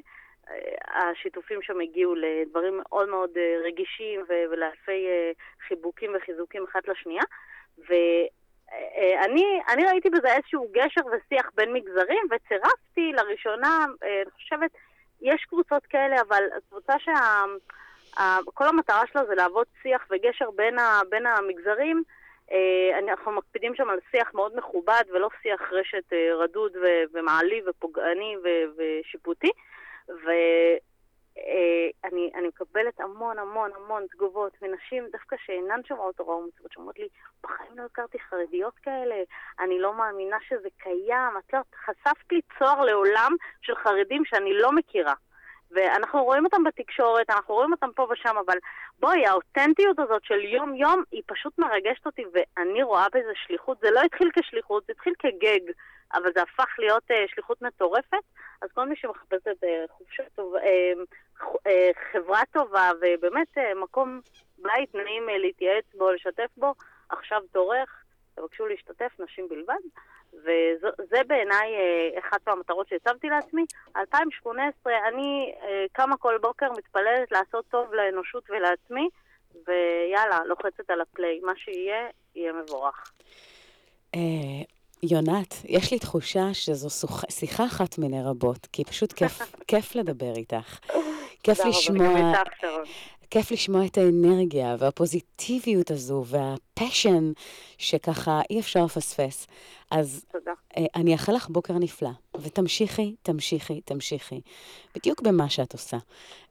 אה, 0.50 1.10
השיתופים 1.10 1.62
שם 1.62 1.80
הגיעו 1.80 2.14
לדברים 2.14 2.80
מאוד 2.82 3.08
מאוד 3.08 3.30
רגישים 3.64 4.20
ולאלפי 4.28 5.06
חיבוקים 5.68 6.10
וחיזוקים 6.16 6.64
אחת 6.70 6.88
לשנייה. 6.88 7.22
ואני 7.78 9.60
אני 9.68 9.84
ראיתי 9.84 10.10
בזה 10.10 10.36
איזשהו 10.36 10.68
גשר 10.72 11.00
ושיח 11.06 11.50
בין 11.54 11.72
מגזרים, 11.72 12.26
וצירפתי 12.30 13.12
לראשונה, 13.12 13.86
אני 14.02 14.30
חושבת, 14.30 14.70
יש 15.22 15.44
קבוצות 15.44 15.86
כאלה, 15.86 16.20
אבל 16.20 16.42
קבוצה 16.68 16.98
שה... 16.98 17.44
כל 18.44 18.68
המטרה 18.68 19.02
שלה 19.12 19.24
זה 19.24 19.34
לעבוד 19.34 19.66
שיח 19.82 20.06
וגשר 20.10 20.50
בין, 20.50 20.78
ה, 20.78 21.00
בין 21.08 21.26
המגזרים, 21.26 22.02
אה, 22.06 22.17
אנחנו 22.98 23.32
מקפידים 23.32 23.74
שם 23.74 23.90
על 23.90 23.98
שיח 24.10 24.34
מאוד 24.34 24.56
מכובד 24.56 25.02
ולא 25.12 25.28
שיח 25.42 25.60
רשת 25.72 26.12
אה, 26.12 26.34
רדוד 26.34 26.72
ומעליב 27.12 27.64
ופוגעני 27.68 28.36
ושיפוטי. 28.76 29.50
ואני 30.08 30.80
אה, 32.34 32.40
מקבלת 32.48 33.00
המון 33.00 33.38
המון 33.38 33.70
המון 33.76 34.06
תגובות 34.10 34.52
מנשים 34.62 35.04
דווקא 35.12 35.36
שאינן 35.44 35.80
שומעות 35.88 36.16
תורה 36.16 36.36
ומצוות, 36.36 36.72
שאומרות 36.72 36.98
לי, 36.98 37.08
בחיים 37.42 37.78
לא 37.78 37.82
הכרתי 37.82 38.18
חרדיות 38.20 38.74
כאלה, 38.82 39.14
אני 39.60 39.78
לא 39.78 39.94
מאמינה 39.94 40.36
שזה 40.48 40.68
קיים, 40.78 41.32
את 41.38 41.52
לא, 41.52 41.58
חשפת 41.84 42.32
לי 42.32 42.40
צוהר 42.58 42.84
לעולם 42.84 43.32
של 43.62 43.74
חרדים 43.74 44.24
שאני 44.24 44.54
לא 44.54 44.72
מכירה. 44.72 45.14
ואנחנו 45.70 46.24
רואים 46.24 46.44
אותם 46.44 46.64
בתקשורת, 46.64 47.30
אנחנו 47.30 47.54
רואים 47.54 47.72
אותם 47.72 47.90
פה 47.94 48.08
ושם, 48.10 48.36
אבל 48.46 48.58
בואי, 49.00 49.26
האותנטיות 49.26 49.98
הזאת 49.98 50.24
של 50.24 50.40
יום-יום 50.44 51.02
היא 51.12 51.22
פשוט 51.26 51.58
מרגשת 51.58 52.06
אותי, 52.06 52.24
ואני 52.32 52.82
רואה 52.82 53.06
בזה 53.08 53.32
שליחות. 53.46 53.78
זה 53.80 53.90
לא 53.90 54.00
התחיל 54.00 54.30
כשליחות, 54.34 54.86
זה 54.86 54.92
התחיל 54.92 55.12
כגג, 55.18 55.72
אבל 56.14 56.32
זה 56.34 56.42
הפך 56.42 56.74
להיות 56.78 57.02
uh, 57.10 57.14
שליחות 57.34 57.62
מטורפת. 57.62 58.24
אז 58.62 58.68
כל 58.74 58.88
מי 58.88 58.96
שמחפשת 58.96 59.64
uh, 59.64 59.92
חופשה 59.92 60.22
טובה, 60.34 60.58
uh, 60.58 61.42
uh, 61.42 61.70
חברה 62.12 62.42
טובה, 62.52 62.90
ובאמת 63.00 63.58
uh, 63.58 63.78
מקום, 63.82 64.20
בית 64.58 64.94
נעים 64.94 65.28
uh, 65.28 65.32
להתייעץ 65.38 65.84
בו, 65.94 66.12
לשתף 66.12 66.50
בו, 66.56 66.74
עכשיו 67.08 67.42
תורך, 67.52 68.04
תבקשו 68.34 68.66
להשתתף, 68.66 69.12
נשים 69.18 69.48
בלבד. 69.48 69.82
וזה 70.34 71.20
בעיניי 71.26 71.74
אה, 71.74 72.18
אחת 72.18 72.48
מהמטרות 72.48 72.88
שהצבתי 72.88 73.26
לעצמי. 73.28 73.64
2018, 73.96 74.92
אני 75.08 75.52
אה, 75.62 75.84
קמה 75.92 76.16
כל 76.16 76.38
בוקר, 76.42 76.66
מתפללת 76.78 77.32
לעשות 77.32 77.64
טוב 77.70 77.94
לאנושות 77.94 78.44
ולעצמי, 78.50 79.08
ויאללה, 79.66 80.44
לוחצת 80.44 80.90
על 80.90 81.00
הפליי. 81.00 81.40
מה 81.40 81.52
שיהיה, 81.56 82.06
יהיה 82.34 82.52
מבורך. 82.52 83.12
אה, 84.14 84.20
יונת, 85.02 85.54
יש 85.64 85.92
לי 85.92 85.98
תחושה 85.98 86.54
שזו 86.54 86.88
שיחה 87.30 87.64
אחת 87.64 87.98
מיני 87.98 88.22
רבות, 88.24 88.66
כי 88.72 88.84
פשוט 88.84 89.12
כיף, 89.12 89.38
כיף 89.68 89.94
לדבר 89.94 90.32
איתך. 90.36 90.78
כיף 91.42 91.64
לשמוע... 91.64 92.32
כיף 93.30 93.50
לשמוע 93.50 93.86
את 93.86 93.98
האנרגיה 93.98 94.76
והפוזיטיביות 94.78 95.90
הזו 95.90 96.24
וה 96.26 96.50
passion 96.50 97.32
שככה 97.78 98.40
אי 98.50 98.60
אפשר 98.60 98.84
לפספס. 98.84 99.46
אז 99.90 100.24
תודה. 100.32 100.52
אה, 100.76 100.84
אני 100.96 101.12
אאחל 101.12 101.32
לך 101.32 101.48
בוקר 101.48 101.74
נפלא, 101.74 102.10
ותמשיכי, 102.40 103.14
תמשיכי, 103.22 103.80
תמשיכי, 103.80 104.40
בדיוק 104.94 105.22
במה 105.22 105.48
שאת 105.48 105.72
עושה. 105.72 105.96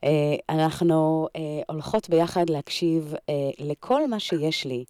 אה, 0.04 0.10
אנחנו 0.50 1.28
אה, 1.36 1.42
הולכות 1.70 2.10
ביחד 2.10 2.50
להקשיב 2.50 3.14
לכל 3.60 4.08
מה 4.08 4.20
שיש 4.20 4.66
לי 4.66 4.86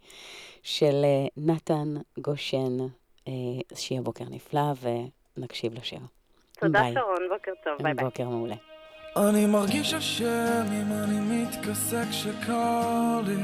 של 0.64 1.06
נתן 1.38 1.94
גושן, 2.18 2.78
שיהיה 3.76 4.02
בוקר 4.02 4.26
נפלא, 4.30 4.62
ונקשיב 5.38 5.74
לשיר. 5.74 6.00
תודה, 6.60 6.80
שרון, 6.94 7.30
בוקר 7.30 7.52
טוב, 7.64 7.74
ביי 7.84 7.94
ביי. 7.94 8.06
בוקר 8.06 8.30
מעולה. 8.30 8.56
אני 9.18 9.46
מרגיש 9.46 9.94
אשם 9.94 10.66
אם 10.72 10.92
אני 10.92 11.20
מתכסה 11.20 12.04
כשקר 12.10 13.22
לי. 13.26 13.44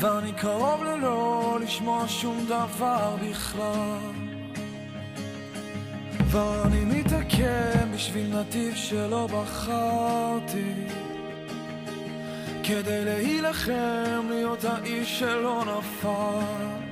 ואני 0.00 0.32
קרוב 0.32 0.84
ללא 0.84 1.58
לשמוע 1.62 2.04
שום 2.08 2.46
דבר 2.46 3.16
בכלל. 3.30 3.98
ואני 6.26 6.84
מתעכב 6.84 7.94
בשביל 7.94 8.36
נתיב 8.40 8.74
שלא 8.74 9.26
בחרתי. 9.26 10.74
כדי 12.64 13.04
להילחם 13.04 14.26
להיות 14.28 14.64
האיש 14.64 15.18
שלא 15.18 15.64
נפל. 15.64 16.90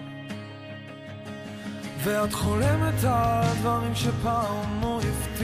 ואת 2.03 2.33
חולמת 2.33 3.05
על 3.05 3.55
דברים 3.61 3.95
שפעם 3.95 4.81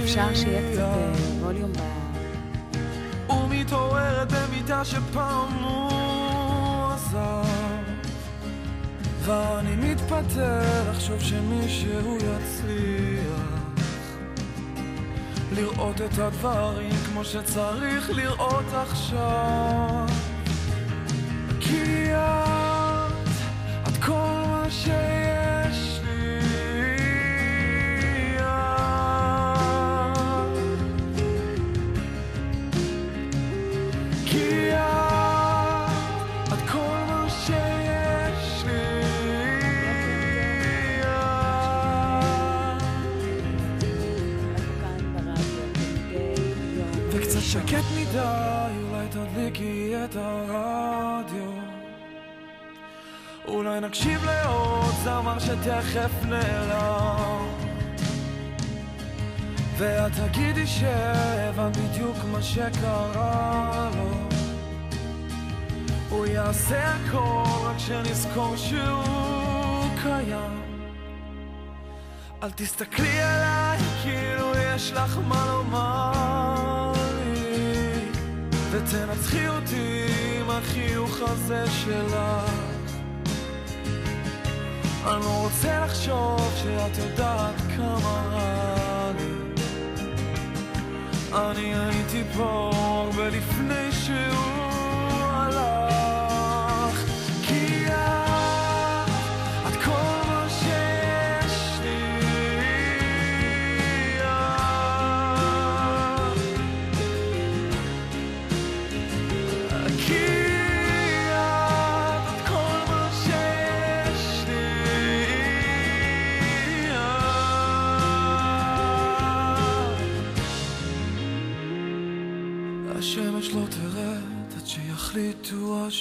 אפשר 0.03 0.35
שיהיה 0.35 0.73
קצת 0.73 0.81
אה, 0.81 1.13
ווליום 1.41 1.73
ב... 1.73 3.33
ומתעוררת 3.33 4.33
במיטה 4.33 4.85
שפעם 4.85 5.53
הוא 5.53 6.93
עזב 6.93 7.45
ואני 9.21 9.77
מתפטר 9.77 10.91
לחשוב 10.91 11.21
שמישהו 11.21 12.17
יצליח 12.17 13.55
לראות 15.53 16.01
את 16.01 16.19
הדברים 16.19 16.95
כמו 17.07 17.25
שצריך 17.25 18.11
לראות 18.11 18.65
עכשיו. 18.75 20.07
כי 21.61 22.13
מדי, 48.15 48.85
אולי 48.91 49.09
תדליקי 49.09 49.93
את 50.05 50.17
הרדיו. 50.17 51.51
אולי 53.49 53.81
נקשיב 53.81 54.25
לעוד 54.25 54.95
זמר 55.05 55.39
שתכף 55.39 56.11
נעלם. 56.25 57.49
ואת 59.77 60.12
תגידי 60.12 60.67
שהבנת 60.67 61.77
בדיוק 61.77 62.17
מה 62.33 62.43
שקרה 62.43 63.91
לו. 63.97 64.29
הוא 66.11 66.27
יעשה 66.27 66.95
הכל 66.95 67.45
רק 67.65 67.79
שנזכור 67.79 68.57
שהוא 68.57 69.89
קיים. 70.03 70.62
אל 72.43 72.51
תסתכלי 72.51 73.21
עליי 73.21 73.79
כאילו 74.03 74.53
יש 74.57 74.93
לך 74.93 75.19
מה 75.29 75.47
לומר 75.47 76.54
ותנצחי 78.75 79.49
אותי 79.49 80.07
עם 80.41 80.51
החיוך 80.51 81.18
הזה 81.20 81.64
שלך. 81.70 82.51
אני 85.07 85.20
לא 85.20 85.43
רוצה 85.43 85.85
לחשוב 85.85 86.55
שאת 86.62 86.99
יודעת 86.99 87.55
כמה 87.77 88.22
רע 88.33 89.12
לי. 89.18 89.35
אני 91.33 91.75
הייתי 91.75 92.22
פה 92.37 92.70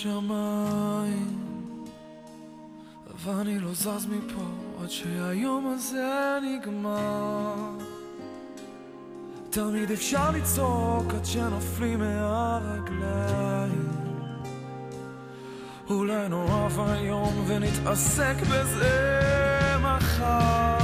השמיים 0.06 1.38
ואני 3.26 3.60
לא 3.60 3.74
זז 3.74 4.08
מפה 4.10 4.43
עד 4.82 4.89
שהיום 4.89 5.74
הזה 5.76 6.38
נגמר. 6.43 7.56
תמיד 9.49 9.91
אפשר 9.91 10.32
לצעוק 10.32 11.14
עד 11.14 11.26
שנופלים 11.26 11.99
מהרגליים. 11.99 13.89
אולי 15.89 16.30
נאהב 16.30 16.80
היום 16.80 17.43
ונתעסק 17.47 18.36
בזה 18.41 19.76
מחר 19.82 20.82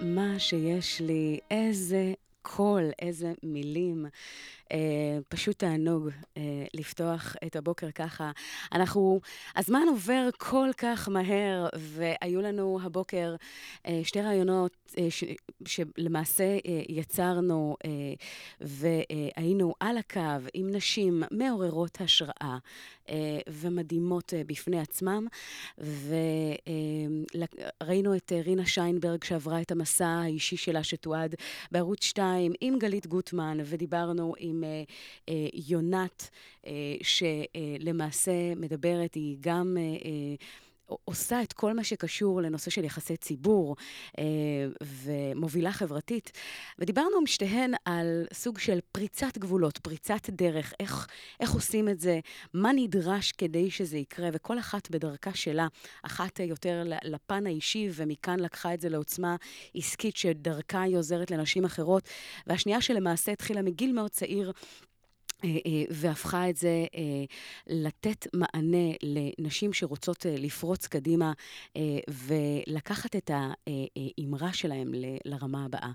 מה 0.00 0.38
שיש 0.38 1.00
לי, 1.00 1.38
איזה 1.50 2.12
קול, 2.42 2.90
איזה 2.98 3.32
מילים, 3.42 4.06
אה, 4.72 5.18
פשוט 5.28 5.58
תענוג 5.58 6.08
אה, 6.36 6.42
לפתוח 6.74 7.36
את 7.46 7.56
הבוקר 7.56 7.90
ככה. 7.90 8.30
אנחנו, 8.72 9.20
הזמן 9.56 9.82
עובר 9.88 10.28
כל 10.38 10.68
כך 10.76 11.08
מהר, 11.08 11.68
והיו 11.76 12.40
לנו 12.40 12.78
הבוקר 12.82 13.34
אה, 13.86 14.00
שתי 14.04 14.20
רעיונות 14.20 14.76
אה, 14.98 15.06
ש, 15.10 15.24
שלמעשה 15.66 16.44
אה, 16.44 16.82
יצרנו 16.88 17.76
אה, 17.84 17.90
והיינו 18.60 19.74
על 19.80 19.98
הקו 19.98 20.20
עם 20.54 20.70
נשים 20.70 21.22
מעוררות 21.30 22.00
השראה 22.00 22.58
אה, 23.10 23.38
ומדהימות 23.48 24.34
אה, 24.34 24.42
בפני 24.46 24.80
עצמם, 24.80 25.26
וראינו 27.80 28.16
את 28.16 28.32
אה, 28.32 28.40
רינה 28.40 28.66
שיינברג 28.66 29.24
שעברה 29.24 29.60
את 29.60 29.70
המסע 29.70 30.06
האישי 30.06 30.56
שלה 30.56 30.82
שתועד 30.82 31.34
בערוץ 31.72 32.04
2 32.04 32.52
עם 32.60 32.78
גלית 32.78 33.06
גוטמן, 33.06 33.58
ודיברנו 33.64 34.34
עם 34.38 34.59
אה, 34.64 34.82
אה, 35.28 35.46
יונת, 35.68 36.30
אה, 36.66 36.72
שלמעשה 37.02 38.54
מדברת, 38.56 39.14
היא 39.14 39.36
גם... 39.40 39.76
עושה 41.04 41.42
את 41.42 41.52
כל 41.52 41.72
מה 41.72 41.84
שקשור 41.84 42.40
לנושא 42.42 42.70
של 42.70 42.84
יחסי 42.84 43.16
ציבור 43.16 43.76
אה, 44.18 44.24
ומובילה 44.82 45.72
חברתית. 45.72 46.32
ודיברנו 46.78 47.16
עם 47.20 47.26
שתיהן 47.26 47.74
על 47.84 48.26
סוג 48.32 48.58
של 48.58 48.78
פריצת 48.92 49.38
גבולות, 49.38 49.78
פריצת 49.78 50.30
דרך, 50.30 50.72
איך, 50.80 51.06
איך 51.40 51.52
עושים 51.52 51.88
את 51.88 52.00
זה, 52.00 52.20
מה 52.54 52.70
נדרש 52.72 53.32
כדי 53.32 53.70
שזה 53.70 53.98
יקרה, 53.98 54.28
וכל 54.32 54.58
אחת 54.58 54.90
בדרכה 54.90 55.34
שלה, 55.34 55.66
אחת 56.02 56.40
יותר 56.40 56.84
לפן 57.04 57.46
האישי, 57.46 57.88
ומכאן 57.92 58.40
לקחה 58.40 58.74
את 58.74 58.80
זה 58.80 58.88
לעוצמה 58.88 59.36
עסקית 59.74 60.16
שדרכה 60.16 60.82
היא 60.82 60.96
עוזרת 60.96 61.30
לנשים 61.30 61.64
אחרות, 61.64 62.08
והשנייה 62.46 62.80
שלמעשה 62.80 63.32
התחילה 63.32 63.62
מגיל 63.62 63.92
מאוד 63.92 64.10
צעיר. 64.10 64.52
אה, 65.44 65.48
אה, 65.66 65.84
והפכה 65.90 66.50
את 66.50 66.56
זה 66.56 66.86
אה, 66.94 67.24
לתת 67.66 68.26
מענה 68.34 68.92
לנשים 69.02 69.72
שרוצות 69.72 70.26
לפרוץ 70.28 70.86
קדימה 70.86 71.32
ולקחת 72.08 73.16
את 73.16 73.30
האמרה 73.34 74.52
שלהם 74.52 74.92
לרמה 75.24 75.64
הבאה. 75.64 75.90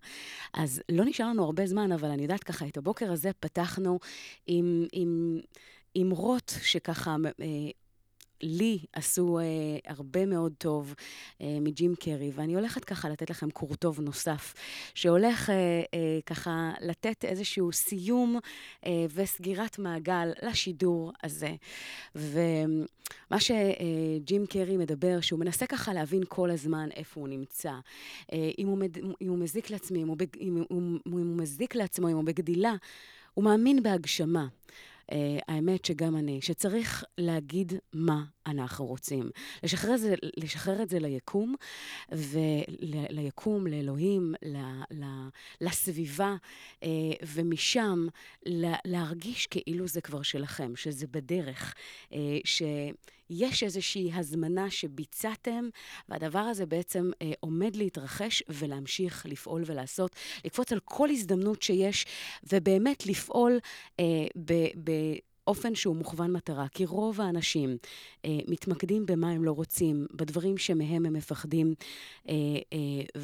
אז 0.53 0.81
לא 0.91 1.05
נשאר 1.05 1.29
לנו 1.29 1.43
הרבה 1.43 1.67
זמן, 1.67 1.91
אבל 1.91 2.09
אני 2.09 2.21
יודעת 2.21 2.43
ככה, 2.43 2.67
את 2.67 2.77
הבוקר 2.77 3.11
הזה 3.11 3.31
פתחנו 3.39 3.99
עם... 4.47 4.87
עם 4.93 5.39
אמרות 6.01 6.53
שככה 6.61 7.15
לי 8.41 8.79
עשו 8.93 9.39
אה, 9.39 9.43
הרבה 9.87 10.25
מאוד 10.25 10.53
טוב 10.57 10.93
אה, 11.41 11.57
מג'ים 11.61 11.95
קרי, 11.95 12.31
ואני 12.35 12.55
הולכת 12.55 12.85
ככה 12.85 13.09
לתת 13.09 13.29
לכם 13.29 13.49
קורטוב 13.49 13.99
נוסף, 13.99 14.53
שהולך 14.93 15.49
אה, 15.49 15.55
אה, 15.55 16.19
ככה 16.25 16.71
לתת 16.81 17.25
איזשהו 17.25 17.71
סיום 17.71 18.39
אה, 18.85 19.05
וסגירת 19.13 19.79
מעגל 19.79 20.31
לשידור 20.41 21.11
הזה. 21.23 21.55
ומה 22.15 23.39
שג'ים 23.39 24.41
אה, 24.41 24.47
קרי 24.47 24.77
מדבר, 24.77 25.21
שהוא 25.21 25.39
מנסה 25.39 25.67
ככה 25.67 25.93
להבין 25.93 26.23
כל 26.27 26.51
הזמן 26.51 26.89
איפה 26.95 27.19
הוא 27.19 27.27
נמצא, 27.27 27.73
אה, 28.33 28.49
אם, 28.59 28.67
הוא 28.67 28.77
מד... 28.77 28.97
אם 28.97 29.29
הוא 29.29 29.37
מזיק 29.37 29.69
לעצמי, 29.69 30.01
אם 30.01 30.07
הוא, 30.07 30.17
בג... 30.17 30.37
אם 30.39 30.63
הוא, 30.69 30.99
אם 31.07 31.11
הוא 31.11 31.25
מזיק 31.25 31.75
לעצמו, 31.75 32.09
אם 32.09 32.15
הוא 32.15 32.23
בגדילה, 32.23 32.75
הוא 33.33 33.43
מאמין 33.45 33.83
בהגשמה. 33.83 34.47
Uh, 35.11 35.15
האמת 35.47 35.85
שגם 35.85 36.17
אני, 36.17 36.41
שצריך 36.41 37.03
להגיד 37.17 37.73
מה 37.93 38.23
אנחנו 38.47 38.85
רוצים. 38.85 39.29
לשחרר, 39.63 39.97
זה, 39.97 40.15
לשחרר 40.37 40.81
את 40.81 40.89
זה 40.89 40.99
ליקום, 40.99 41.55
וליקום, 42.11 43.67
לאלוהים, 43.67 44.33
ל, 44.45 44.57
ל, 44.91 45.05
לסביבה, 45.61 46.35
uh, 46.81 46.85
ומשם 47.23 48.07
לה, 48.45 48.75
להרגיש 48.85 49.47
כאילו 49.47 49.87
זה 49.87 50.01
כבר 50.01 50.21
שלכם, 50.21 50.75
שזה 50.75 51.07
בדרך, 51.07 51.73
uh, 52.09 52.15
שיש 53.31 53.63
איזושהי 53.63 54.11
הזמנה 54.13 54.71
שביצעתם, 54.71 55.69
והדבר 56.09 56.39
הזה 56.39 56.65
בעצם 56.65 57.11
uh, 57.13 57.25
עומד 57.39 57.75
להתרחש 57.75 58.43
ולהמשיך 58.49 59.25
לפעול 59.25 59.63
ולעשות, 59.65 60.15
לקפוץ 60.45 60.71
על 60.71 60.79
כל 60.83 61.09
הזדמנות 61.09 61.61
שיש, 61.61 62.05
ובאמת 62.51 63.05
לפעול 63.05 63.59
uh, 64.01 64.03
ב... 64.35 64.53
ב 64.83 64.91
באופן 65.47 65.75
שהוא 65.75 65.95
מוכוון 65.95 66.31
מטרה, 66.31 66.67
כי 66.67 66.85
רוב 66.85 67.21
האנשים 67.21 67.77
אה, 68.25 68.37
מתמקדים 68.47 69.05
במה 69.05 69.29
הם 69.29 69.43
לא 69.43 69.51
רוצים, 69.51 70.07
בדברים 70.13 70.57
שמהם 70.57 71.05
הם 71.05 71.13
מפחדים, 71.13 71.73
אה, 72.29 72.33
אה, 72.73 73.21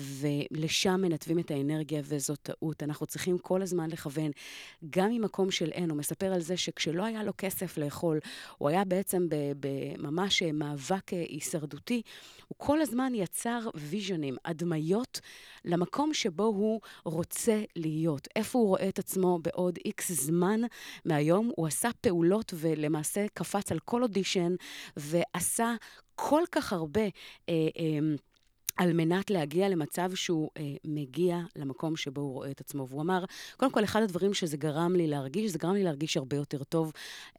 ולשם 0.51 1.01
מנתבים 1.01 1.39
את 1.39 1.51
האנרגיה, 1.51 2.01
וזאת 2.05 2.39
טעות. 2.43 2.84
אנחנו 2.84 3.05
צריכים 3.05 3.38
כל 3.38 3.61
הזמן 3.61 3.89
לכוון, 3.89 4.32
גם 4.89 5.09
ממקום 5.09 5.51
של 5.51 5.69
אין. 5.72 5.89
הוא 5.89 5.97
מספר 5.97 6.34
על 6.34 6.41
זה 6.41 6.57
שכשלא 6.57 7.03
היה 7.03 7.24
לו 7.24 7.32
כסף 7.38 7.78
לאכול, 7.78 8.19
הוא 8.57 8.69
היה 8.69 8.86
בעצם 8.86 9.28
בממש 9.59 10.43
מאבק 10.43 11.13
אה, 11.13 11.26
הישרדותי, 11.30 12.01
הוא 12.47 12.55
כל 12.57 12.82
הזמן 12.82 13.11
יצר 13.15 13.59
ויז'נים, 13.76 14.36
הדמיות, 14.45 15.19
למקום 15.65 16.13
שבו 16.13 16.43
הוא 16.43 16.80
רוצה 17.03 17.61
להיות. 17.76 18.28
איפה 18.36 18.59
הוא 18.59 18.67
רואה 18.67 18.89
את 18.89 18.99
עצמו 18.99 19.39
בעוד 19.41 19.80
איקס 19.86 20.11
זמן 20.11 20.61
מהיום? 21.05 21.51
הוא 21.55 21.67
עשה 21.67 21.89
פעולות 22.12 22.53
ולמעשה 22.55 23.26
קפץ 23.34 23.72
על 23.72 23.80
כל 23.80 24.03
אודישן 24.03 24.55
ועשה 24.97 25.76
כל 26.16 26.43
כך 26.51 26.74
הרבה... 26.74 27.01
אה, 27.01 27.09
אה, 27.49 28.16
על 28.78 28.93
מנת 28.93 29.30
להגיע 29.30 29.70
למצב 29.70 30.16
שהוא 30.16 30.49
אה, 30.57 30.64
מגיע 30.86 31.39
למקום 31.55 31.95
שבו 31.95 32.22
הוא 32.22 32.34
רואה 32.34 32.51
את 32.51 32.62
עצמו. 32.62 32.88
והוא 32.88 33.01
אמר, 33.01 33.26
קודם 33.57 33.72
כל, 33.72 33.84
אחד 33.84 34.01
הדברים 34.01 34.34
שזה 34.34 34.57
גרם 34.57 34.95
לי 34.95 35.07
להרגיש, 35.07 35.51
זה 35.51 35.59
גרם 35.59 35.74
לי 35.74 35.84
להרגיש 35.84 36.18
הרבה 36.18 36.38
יותר 36.38 36.64
טוב 36.64 36.91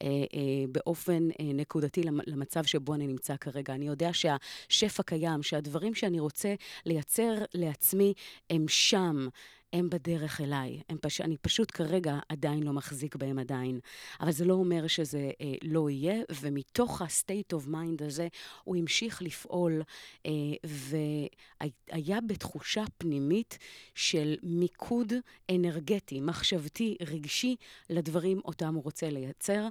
אה, 0.03 0.09
אה, 0.09 0.65
באופן 0.73 1.29
אה, 1.31 1.53
נקודתי 1.55 2.03
למצב 2.27 2.65
שבו 2.65 2.95
אני 2.95 3.07
נמצא 3.07 3.37
כרגע. 3.37 3.75
אני 3.75 3.87
יודע 3.87 4.11
שהשפע 4.13 5.03
קיים, 5.03 5.43
שהדברים 5.43 5.95
שאני 5.95 6.21
רוצה 6.21 6.55
לייצר 6.87 7.35
לעצמי 7.55 8.15
הם 8.51 8.69
שם. 8.69 9.29
הם 9.73 9.91
בדרך 9.91 10.41
אליי. 10.41 10.81
הם 10.89 10.99
פש... 11.01 11.21
אני 11.21 11.37
פשוט 11.37 11.71
כרגע 11.75 12.19
עדיין 12.29 12.63
לא 12.63 12.73
מחזיק 12.73 13.17
בהם 13.17 13.39
עדיין. 13.39 13.81
אבל 14.21 14.33
זה 14.33 14.45
לא 14.45 14.55
אומר 14.55 14.87
שזה 14.87 15.31
אה, 15.41 15.53
לא 15.63 15.91
יהיה, 15.91 16.23
ומתוך 16.41 17.03
ה-state 17.03 17.57
of 17.57 17.69
mind 17.69 18.05
הזה 18.05 18.29
הוא 18.65 18.77
המשיך 18.77 19.23
לפעול, 19.23 19.83
אה, 20.27 20.31
והיה 20.65 22.21
בתחושה 22.21 22.85
פנימית 22.99 23.59
של 23.95 24.37
מיקוד 24.43 25.13
אנרגטי, 25.51 26.21
מחשבתי, 26.21 26.97
רגשי, 27.07 27.57
לדברים 27.91 28.41
אותם 28.45 28.75
הוא 28.75 28.83
רוצה 28.83 29.11
לייצר. 29.11 29.69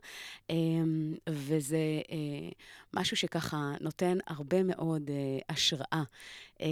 אה, 0.49 0.55
וזה 1.29 2.01
אה, 2.11 2.49
משהו 2.93 3.17
שככה 3.17 3.73
נותן 3.81 4.17
הרבה 4.27 4.63
מאוד 4.63 5.09
אה, 5.09 5.15
השראה 5.49 6.03
אה, 6.61 6.67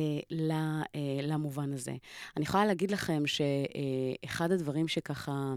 למובן 1.22 1.74
הזה. 1.74 1.96
אני 2.38 2.44
יכולה 2.46 2.66
להגיד 2.66 2.92
לכם 2.92 3.24
שאחד 3.26 4.52
הדברים 4.52 4.88
שככה... 4.88 5.54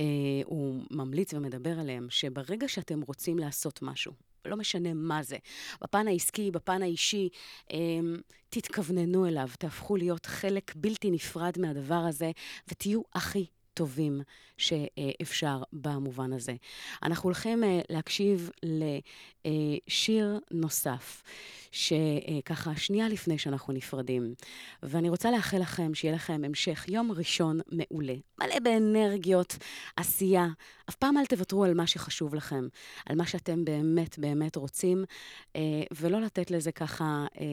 אה, 0.00 0.04
הוא 0.44 0.82
ממליץ 0.90 1.34
ומדבר 1.34 1.78
עליהם, 1.78 2.06
שברגע 2.10 2.68
שאתם 2.68 3.00
רוצים 3.00 3.38
לעשות 3.38 3.82
משהו, 3.82 4.12
לא 4.44 4.56
משנה 4.56 4.94
מה 4.94 5.22
זה, 5.22 5.36
בפן 5.80 6.08
העסקי, 6.08 6.50
בפן 6.50 6.82
האישי, 6.82 7.28
אה, 7.72 7.78
תתכווננו 8.50 9.26
אליו, 9.26 9.48
תהפכו 9.58 9.96
להיות 9.96 10.26
חלק 10.26 10.72
בלתי 10.76 11.10
נפרד 11.10 11.58
מהדבר 11.58 11.94
הזה, 12.08 12.30
ותהיו 12.68 13.02
הכי 13.14 13.46
טובים 13.74 14.20
שאפשר 14.56 15.62
במובן 15.72 16.32
הזה. 16.32 16.54
אנחנו 17.02 17.26
הולכים 17.26 17.64
אה, 17.64 17.80
להקשיב 17.90 18.50
לשיר 19.44 20.38
נוסף, 20.50 21.22
שככה 21.72 22.76
שנייה 22.76 23.08
לפני 23.08 23.38
שאנחנו 23.38 23.72
נפרדים. 23.72 24.34
ואני 24.82 25.08
רוצה 25.08 25.30
לאחל 25.30 25.58
לכם 25.58 25.94
שיהיה 25.94 26.14
לכם 26.14 26.42
המשך 26.44 26.84
יום 26.88 27.12
ראשון 27.12 27.60
מעולה, 27.72 28.14
מלא 28.40 28.58
באנרגיות, 28.58 29.56
עשייה. 29.96 30.46
אף 30.88 30.94
פעם 30.94 31.18
אל 31.18 31.26
תוותרו 31.26 31.64
על 31.64 31.74
מה 31.74 31.86
שחשוב 31.86 32.34
לכם, 32.34 32.68
על 33.06 33.16
מה 33.16 33.26
שאתם 33.26 33.64
באמת 33.64 34.18
באמת 34.18 34.56
רוצים, 34.56 35.04
אה, 35.56 35.60
ולא 36.00 36.20
לתת 36.20 36.50
לזה 36.50 36.72
ככה 36.72 37.26
אה, 37.40 37.46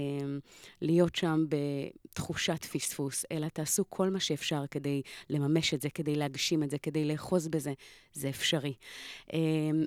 להיות 0.81 1.15
שם 1.15 1.45
בתחושת 1.49 2.65
פספוס, 2.65 3.25
אלא 3.31 3.47
תעשו 3.47 3.83
כל 3.89 4.09
מה 4.09 4.19
שאפשר 4.19 4.63
כדי 4.71 5.01
לממש 5.29 5.73
את 5.73 5.81
זה, 5.81 5.89
כדי 6.09 6.19
להגשים 6.19 6.63
את 6.63 6.69
זה, 6.69 6.77
כדי 6.77 7.05
לאחוז 7.05 7.47
בזה. 7.47 7.73
זה 8.13 8.29
אפשרי. 8.29 8.73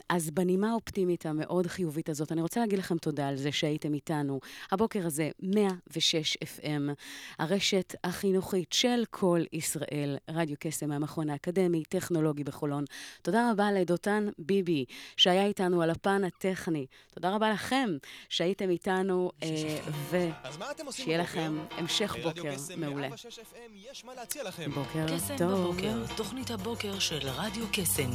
אז 0.09 0.31
בנימה 0.31 0.71
האופטימית 0.71 1.27
המאוד 1.27 1.67
חיובית 1.67 2.09
הזאת, 2.09 2.33
אני 2.33 2.43
רוצה 2.43 2.61
להגיד 2.61 2.79
לכם 2.79 2.99
תודה 2.99 3.29
על 3.29 3.37
זה 3.37 3.53
שהייתם 3.53 3.95
איתנו. 3.95 4.41
הבוקר 4.71 5.07
הזה, 5.07 5.31
106 5.43 6.37
FM, 6.37 6.93
הרשת 7.39 7.95
החינוכית 8.05 8.73
של 8.73 9.05
כל 9.11 9.41
ישראל, 9.53 10.17
רדיו 10.31 10.57
קסם 10.61 10.89
מהמכון 10.89 11.31
האקדמי, 11.31 11.83
טכנולוגי 11.89 12.45
בחולון. 12.45 12.85
תודה 13.23 13.51
רבה 13.51 13.73
לדותן 13.73 14.29
ביבי, 14.39 14.85
שהיה 15.17 15.47
איתנו 15.47 15.83
על 15.83 15.91
הפן 15.91 16.25
הטכני. 16.25 16.87
תודה 17.15 17.35
רבה 17.35 17.51
לכם 17.51 17.91
שהייתם 18.29 18.71
איתנו, 18.71 19.31
ושיהיה 20.11 21.19
לכם 21.19 21.59
המשך 21.71 22.17
בוקר 22.23 22.55
מעולה. 22.77 23.09
בוקר 24.75 25.07
טוב. 25.39 25.77
תוכנית 26.17 26.51
הבוקר 26.51 26.99
של 26.99 27.29
רדיו 27.29 27.65
קסם. 27.73 28.11